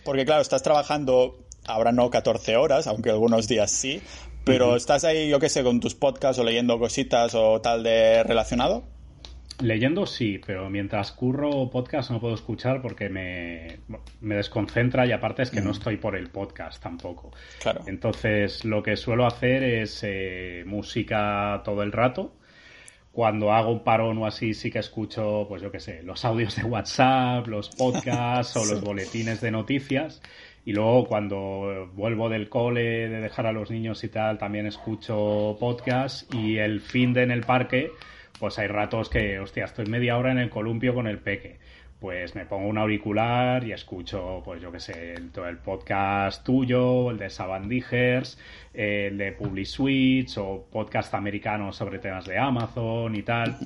porque 0.04 0.24
claro, 0.24 0.42
estás 0.42 0.62
trabajando, 0.62 1.38
ahora 1.66 1.92
no 1.92 2.10
14 2.10 2.56
horas, 2.56 2.86
aunque 2.86 3.10
algunos 3.10 3.48
días 3.48 3.70
sí, 3.70 4.02
pero 4.44 4.76
estás 4.76 5.04
ahí, 5.04 5.28
yo 5.28 5.40
qué 5.40 5.48
sé, 5.48 5.62
con 5.62 5.80
tus 5.80 5.94
podcasts 5.94 6.38
o 6.38 6.44
leyendo 6.44 6.78
cositas 6.78 7.34
o 7.34 7.60
tal 7.62 7.82
de 7.82 8.22
relacionado. 8.22 8.93
Leyendo 9.60 10.04
sí, 10.06 10.40
pero 10.44 10.68
mientras 10.68 11.12
curro 11.12 11.70
podcast 11.70 12.10
no 12.10 12.20
puedo 12.20 12.34
escuchar 12.34 12.82
porque 12.82 13.08
me, 13.08 13.78
me 14.20 14.34
desconcentra 14.34 15.06
y 15.06 15.12
aparte 15.12 15.42
es 15.42 15.50
que 15.50 15.60
no 15.60 15.68
mm. 15.68 15.72
estoy 15.72 15.96
por 15.96 16.16
el 16.16 16.28
podcast 16.28 16.82
tampoco. 16.82 17.32
Claro. 17.62 17.82
Entonces 17.86 18.64
lo 18.64 18.82
que 18.82 18.96
suelo 18.96 19.26
hacer 19.26 19.62
es 19.62 20.00
eh, 20.02 20.64
música 20.66 21.62
todo 21.64 21.82
el 21.84 21.92
rato. 21.92 22.34
Cuando 23.12 23.52
hago 23.52 23.70
un 23.70 23.84
parón 23.84 24.18
o 24.18 24.26
así 24.26 24.54
sí 24.54 24.72
que 24.72 24.80
escucho, 24.80 25.46
pues 25.48 25.62
yo 25.62 25.70
qué 25.70 25.78
sé, 25.78 26.02
los 26.02 26.24
audios 26.24 26.56
de 26.56 26.64
WhatsApp, 26.64 27.46
los 27.46 27.68
podcasts 27.70 28.56
o 28.56 28.64
los 28.68 28.80
boletines 28.80 29.40
de 29.40 29.52
noticias. 29.52 30.20
Y 30.64 30.72
luego 30.72 31.04
cuando 31.04 31.92
vuelvo 31.94 32.28
del 32.28 32.48
cole, 32.48 33.08
de 33.08 33.20
dejar 33.20 33.46
a 33.46 33.52
los 33.52 33.70
niños 33.70 34.02
y 34.02 34.08
tal, 34.08 34.38
también 34.38 34.66
escucho 34.66 35.56
podcast 35.60 36.32
y 36.34 36.56
el 36.56 36.80
fin 36.80 37.12
de 37.12 37.22
en 37.22 37.30
el 37.30 37.42
parque 37.42 37.90
pues 38.38 38.58
hay 38.58 38.66
ratos 38.68 39.08
que, 39.08 39.38
hostia, 39.38 39.64
estoy 39.64 39.86
media 39.86 40.16
hora 40.16 40.32
en 40.32 40.38
el 40.38 40.50
columpio 40.50 40.94
con 40.94 41.06
el 41.06 41.18
peque. 41.18 41.58
Pues 42.00 42.34
me 42.34 42.44
pongo 42.44 42.68
un 42.68 42.76
auricular 42.76 43.64
y 43.64 43.72
escucho, 43.72 44.42
pues 44.44 44.60
yo 44.60 44.70
qué 44.70 44.80
sé, 44.80 45.14
todo 45.32 45.48
el 45.48 45.56
podcast 45.58 46.44
tuyo, 46.44 47.10
el 47.10 47.18
de 47.18 47.30
Sabandijers, 47.30 48.38
el 48.74 49.16
de 49.16 49.32
PubliSwitch 49.32 50.36
o 50.38 50.66
podcast 50.70 51.14
americanos 51.14 51.76
sobre 51.76 51.98
temas 51.98 52.26
de 52.26 52.36
Amazon 52.38 53.14
y 53.14 53.22
tal. 53.22 53.56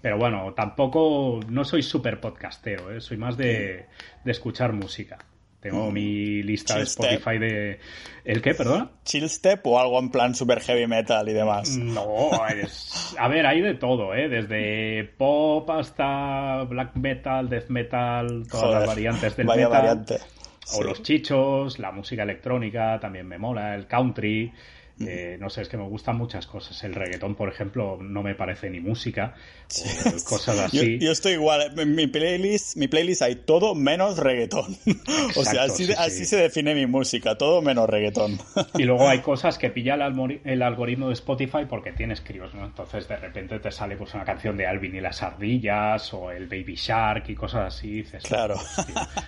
Pero 0.00 0.16
bueno, 0.16 0.54
tampoco, 0.54 1.40
no 1.48 1.64
soy 1.64 1.82
súper 1.82 2.18
podcastero, 2.18 2.94
¿eh? 2.94 3.00
soy 3.00 3.18
más 3.18 3.36
de 3.36 3.86
escuchar 4.24 4.72
música. 4.72 5.18
Tengo 5.62 5.90
mm. 5.90 5.94
mi 5.94 6.42
lista 6.42 6.76
de 6.76 6.82
Spotify 6.82 7.38
de... 7.38 7.78
¿El 8.24 8.42
qué, 8.42 8.52
perdona? 8.52 8.90
¿Chill 9.04 9.30
Step 9.30 9.64
o 9.64 9.78
algo 9.78 10.00
en 10.00 10.10
plan 10.10 10.34
super 10.34 10.60
heavy 10.60 10.88
metal 10.88 11.28
y 11.28 11.32
demás? 11.32 11.76
No, 11.76 12.30
es... 12.48 13.14
a 13.16 13.28
ver, 13.28 13.46
hay 13.46 13.60
de 13.60 13.74
todo, 13.74 14.12
¿eh? 14.12 14.28
Desde 14.28 15.04
pop 15.16 15.70
hasta 15.70 16.64
black 16.64 16.96
metal, 16.96 17.48
death 17.48 17.68
metal, 17.68 18.44
todas 18.50 18.80
las 18.80 18.86
variantes 18.88 19.36
del 19.36 19.46
metal. 19.46 19.70
Variante. 19.70 20.18
O 20.74 20.82
los 20.82 21.00
chichos, 21.02 21.78
la 21.78 21.92
música 21.92 22.24
electrónica 22.24 22.98
también 23.00 23.28
me 23.28 23.38
mola, 23.38 23.76
el 23.76 23.86
country... 23.86 24.52
Eh, 25.06 25.36
no 25.40 25.50
sé, 25.50 25.62
es 25.62 25.68
que 25.68 25.76
me 25.76 25.84
gustan 25.88 26.16
muchas 26.16 26.46
cosas. 26.46 26.82
El 26.84 26.94
reggaetón, 26.94 27.34
por 27.34 27.48
ejemplo, 27.48 27.98
no 28.00 28.22
me 28.22 28.34
parece 28.34 28.70
ni 28.70 28.80
música, 28.80 29.34
cosas 30.28 30.58
así. 30.58 30.98
Yo, 30.98 31.12
estoy 31.12 31.32
igual. 31.32 31.78
En 31.78 31.94
mi 31.94 32.06
playlist, 32.06 32.76
mi 32.76 32.88
playlist 32.88 33.22
hay 33.22 33.36
todo 33.36 33.74
menos 33.74 34.18
reggaetón. 34.18 34.76
o 35.36 35.44
sea, 35.44 35.64
así, 35.64 35.92
así 35.96 36.24
se 36.24 36.36
define 36.36 36.74
mi 36.74 36.86
música, 36.86 37.36
todo 37.36 37.62
menos 37.62 37.88
reggaetón. 37.88 38.38
y 38.78 38.84
luego 38.84 39.08
hay 39.08 39.20
cosas 39.20 39.58
que 39.58 39.70
pilla 39.70 39.94
el, 39.94 40.62
algoritmo 40.62 41.08
de 41.08 41.14
Spotify 41.14 41.66
porque 41.68 41.92
tienes 41.92 42.20
críos, 42.20 42.54
¿no? 42.54 42.64
Entonces 42.64 43.08
de 43.08 43.16
repente 43.16 43.58
te 43.58 43.70
sale 43.70 43.96
pues 43.96 44.14
una 44.14 44.24
canción 44.24 44.56
de 44.56 44.66
Alvin 44.66 44.94
y 44.94 45.00
las 45.00 45.22
ardillas 45.22 46.12
o 46.14 46.30
el 46.30 46.46
Baby 46.46 46.74
Shark 46.74 47.28
y 47.28 47.34
cosas 47.34 47.74
así. 47.74 47.90
dices, 47.90 48.22
claro. 48.22 48.56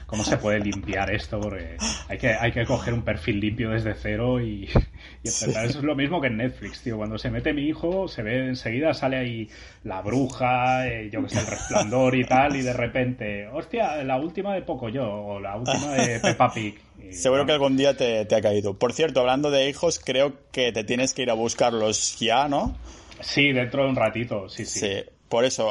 ¿Cómo 0.06 0.24
se 0.24 0.36
puede 0.36 0.60
limpiar 0.60 1.12
esto? 1.12 1.40
Porque 1.40 1.76
hay 2.08 2.18
que, 2.18 2.28
hay 2.28 2.52
que 2.52 2.64
coger 2.64 2.94
un 2.94 3.02
perfil 3.02 3.40
limpio 3.40 3.70
desde 3.70 3.94
cero 3.94 4.40
y, 4.40 4.68
y 5.24 5.28
eso 5.28 5.50
es 5.64 5.76
lo 5.76 5.96
mismo 5.96 6.20
que 6.20 6.26
en 6.26 6.36
Netflix, 6.36 6.82
tío. 6.82 6.98
Cuando 6.98 7.16
se 7.16 7.30
mete 7.30 7.54
mi 7.54 7.62
hijo, 7.62 8.08
se 8.08 8.22
ve 8.22 8.48
enseguida, 8.48 8.92
sale 8.92 9.16
ahí 9.16 9.48
la 9.82 10.02
bruja, 10.02 10.86
eh, 10.86 11.08
yo 11.10 11.22
que 11.22 11.30
sé, 11.30 11.40
el 11.40 11.46
resplandor 11.46 12.14
y 12.14 12.24
tal, 12.24 12.56
y 12.56 12.60
de 12.60 12.74
repente, 12.74 13.48
hostia, 13.48 14.04
la 14.04 14.18
última 14.18 14.54
de 14.54 14.60
Poco 14.60 14.90
Yo, 14.90 15.10
o 15.10 15.40
la 15.40 15.56
última 15.56 15.94
de 15.94 16.20
Peppa 16.22 16.52
Pig. 16.52 16.78
Seguro 17.10 17.46
que 17.46 17.52
algún 17.52 17.76
día 17.78 17.96
te, 17.96 18.20
ha 18.34 18.40
caído. 18.42 18.74
Por 18.74 18.92
cierto, 18.92 19.20
hablando 19.20 19.50
de 19.50 19.68
hijos, 19.68 19.98
creo 19.98 20.34
que 20.52 20.72
te 20.72 20.84
tienes 20.84 21.14
que 21.14 21.22
ir 21.22 21.30
a 21.30 21.34
buscarlos 21.34 22.18
ya, 22.18 22.46
¿no? 22.48 22.76
Sí, 23.20 23.52
dentro 23.52 23.84
de 23.84 23.88
un 23.88 23.96
ratito, 23.96 24.48
sí, 24.50 24.66
sí. 24.66 24.80
Sí, 24.80 25.10
por 25.30 25.46
eso. 25.46 25.70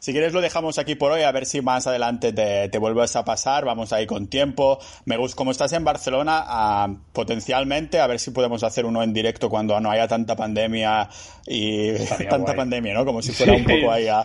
Si 0.00 0.12
quieres 0.12 0.32
lo 0.32 0.40
dejamos 0.40 0.78
aquí 0.78 0.94
por 0.94 1.12
hoy, 1.12 1.22
a 1.22 1.32
ver 1.32 1.46
si 1.46 1.60
más 1.62 1.86
adelante 1.86 2.32
te, 2.32 2.68
te 2.68 2.78
vuelves 2.78 3.16
a 3.16 3.24
pasar, 3.24 3.64
vamos 3.64 3.92
ahí 3.92 4.06
con 4.06 4.28
tiempo. 4.28 4.78
Me 5.04 5.16
gusta, 5.16 5.36
como 5.36 5.50
estás 5.50 5.72
en 5.72 5.84
Barcelona, 5.84 6.96
potencialmente, 7.12 8.00
a 8.00 8.06
ver 8.06 8.20
si 8.20 8.30
podemos 8.30 8.62
hacer 8.62 8.84
uno 8.84 9.02
en 9.02 9.12
directo 9.12 9.48
cuando 9.48 9.80
no 9.80 9.90
haya 9.90 10.06
tanta 10.06 10.36
pandemia 10.36 11.08
y 11.46 11.92
tanta 12.30 12.54
pandemia, 12.54 12.94
¿no? 12.94 13.04
Como 13.04 13.22
si 13.22 13.32
fuera 13.32 13.54
un 13.54 13.64
poco 13.64 13.90
ahí 13.90 14.08
a, 14.08 14.24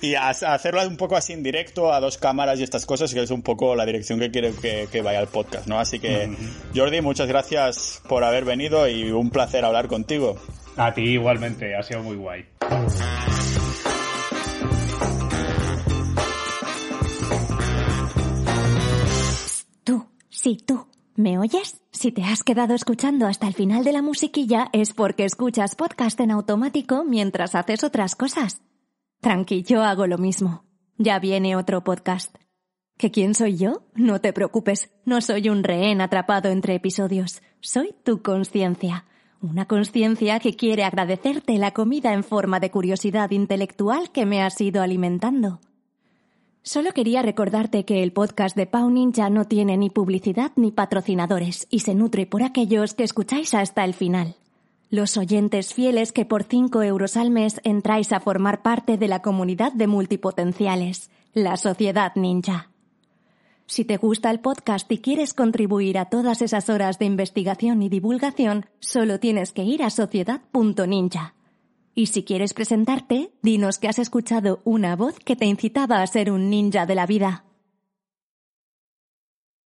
y 0.00 0.14
a, 0.14 0.28
hacerlo 0.28 0.86
un 0.86 0.96
poco 0.96 1.16
así 1.16 1.32
en 1.32 1.42
directo, 1.42 1.92
a 1.92 2.00
dos 2.00 2.18
cámaras 2.18 2.60
y 2.60 2.62
estas 2.62 2.86
cosas, 2.86 3.12
que 3.12 3.22
es 3.22 3.30
un 3.30 3.42
poco 3.42 3.74
la 3.74 3.86
dirección 3.86 4.18
que 4.18 4.30
quiero 4.30 4.50
que, 4.60 5.02
vaya 5.02 5.20
el 5.20 5.28
podcast, 5.28 5.66
¿no? 5.66 5.78
Así 5.78 5.98
que, 5.98 6.30
Jordi, 6.74 7.00
muchas 7.00 7.28
gracias 7.28 8.02
por 8.08 8.24
haber 8.24 8.44
venido 8.44 8.88
y 8.88 9.10
un 9.10 9.30
placer 9.30 9.64
hablar 9.64 9.88
contigo. 9.88 10.36
A 10.76 10.92
ti 10.92 11.02
igualmente, 11.02 11.74
ha 11.74 11.82
sido 11.82 12.02
muy 12.02 12.16
guay. 12.16 12.44
Sí, 20.40 20.56
tú. 20.56 20.86
¿Me 21.16 21.36
oyes? 21.36 21.80
Si 21.90 22.12
te 22.12 22.22
has 22.22 22.44
quedado 22.44 22.72
escuchando 22.72 23.26
hasta 23.26 23.48
el 23.48 23.54
final 23.54 23.82
de 23.82 23.92
la 23.92 24.02
musiquilla 24.02 24.68
es 24.72 24.92
porque 24.92 25.24
escuchas 25.24 25.74
podcast 25.74 26.20
en 26.20 26.30
automático 26.30 27.02
mientras 27.02 27.56
haces 27.56 27.82
otras 27.82 28.14
cosas. 28.14 28.62
Tranqui, 29.20 29.64
yo 29.64 29.82
hago 29.82 30.06
lo 30.06 30.16
mismo. 30.16 30.62
Ya 30.96 31.18
viene 31.18 31.56
otro 31.56 31.82
podcast. 31.82 32.32
¿Que 32.96 33.10
quién 33.10 33.34
soy 33.34 33.56
yo? 33.56 33.82
No 33.96 34.20
te 34.20 34.32
preocupes, 34.32 34.92
no 35.04 35.20
soy 35.22 35.48
un 35.48 35.64
rehén 35.64 36.00
atrapado 36.00 36.50
entre 36.50 36.76
episodios. 36.76 37.42
Soy 37.60 37.92
tu 38.04 38.22
conciencia. 38.22 39.06
Una 39.42 39.66
conciencia 39.66 40.38
que 40.38 40.54
quiere 40.54 40.84
agradecerte 40.84 41.58
la 41.58 41.72
comida 41.72 42.12
en 42.12 42.22
forma 42.22 42.60
de 42.60 42.70
curiosidad 42.70 43.32
intelectual 43.32 44.12
que 44.12 44.24
me 44.24 44.40
has 44.40 44.60
ido 44.60 44.82
alimentando. 44.82 45.58
Solo 46.68 46.92
quería 46.92 47.22
recordarte 47.22 47.86
que 47.86 48.02
el 48.02 48.12
podcast 48.12 48.54
de 48.54 48.66
Pau 48.66 48.90
Ninja 48.90 49.30
no 49.30 49.46
tiene 49.46 49.78
ni 49.78 49.88
publicidad 49.88 50.52
ni 50.56 50.70
patrocinadores 50.70 51.66
y 51.70 51.80
se 51.80 51.94
nutre 51.94 52.26
por 52.26 52.42
aquellos 52.42 52.92
que 52.92 53.04
escucháis 53.04 53.54
hasta 53.54 53.86
el 53.86 53.94
final. 53.94 54.34
Los 54.90 55.16
oyentes 55.16 55.72
fieles 55.72 56.12
que 56.12 56.26
por 56.26 56.44
5 56.44 56.82
euros 56.82 57.16
al 57.16 57.30
mes 57.30 57.58
entráis 57.64 58.12
a 58.12 58.20
formar 58.20 58.60
parte 58.60 58.98
de 58.98 59.08
la 59.08 59.22
comunidad 59.22 59.72
de 59.72 59.86
multipotenciales, 59.86 61.08
la 61.32 61.56
Sociedad 61.56 62.12
Ninja. 62.16 62.68
Si 63.64 63.86
te 63.86 63.96
gusta 63.96 64.30
el 64.30 64.40
podcast 64.40 64.92
y 64.92 64.98
quieres 64.98 65.32
contribuir 65.32 65.96
a 65.96 66.10
todas 66.10 66.42
esas 66.42 66.68
horas 66.68 66.98
de 66.98 67.06
investigación 67.06 67.82
y 67.82 67.88
divulgación, 67.88 68.66
solo 68.80 69.18
tienes 69.18 69.52
que 69.52 69.62
ir 69.62 69.82
a 69.82 69.88
sociedad.ninja. 69.88 71.32
Y 71.98 72.06
si 72.06 72.22
quieres 72.22 72.54
presentarte, 72.54 73.32
dinos 73.42 73.78
que 73.78 73.88
has 73.88 73.98
escuchado 73.98 74.60
una 74.62 74.94
voz 74.94 75.18
que 75.18 75.34
te 75.34 75.46
incitaba 75.46 76.00
a 76.00 76.06
ser 76.06 76.30
un 76.30 76.48
ninja 76.48 76.86
de 76.86 76.94
la 76.94 77.06
vida. 77.06 77.47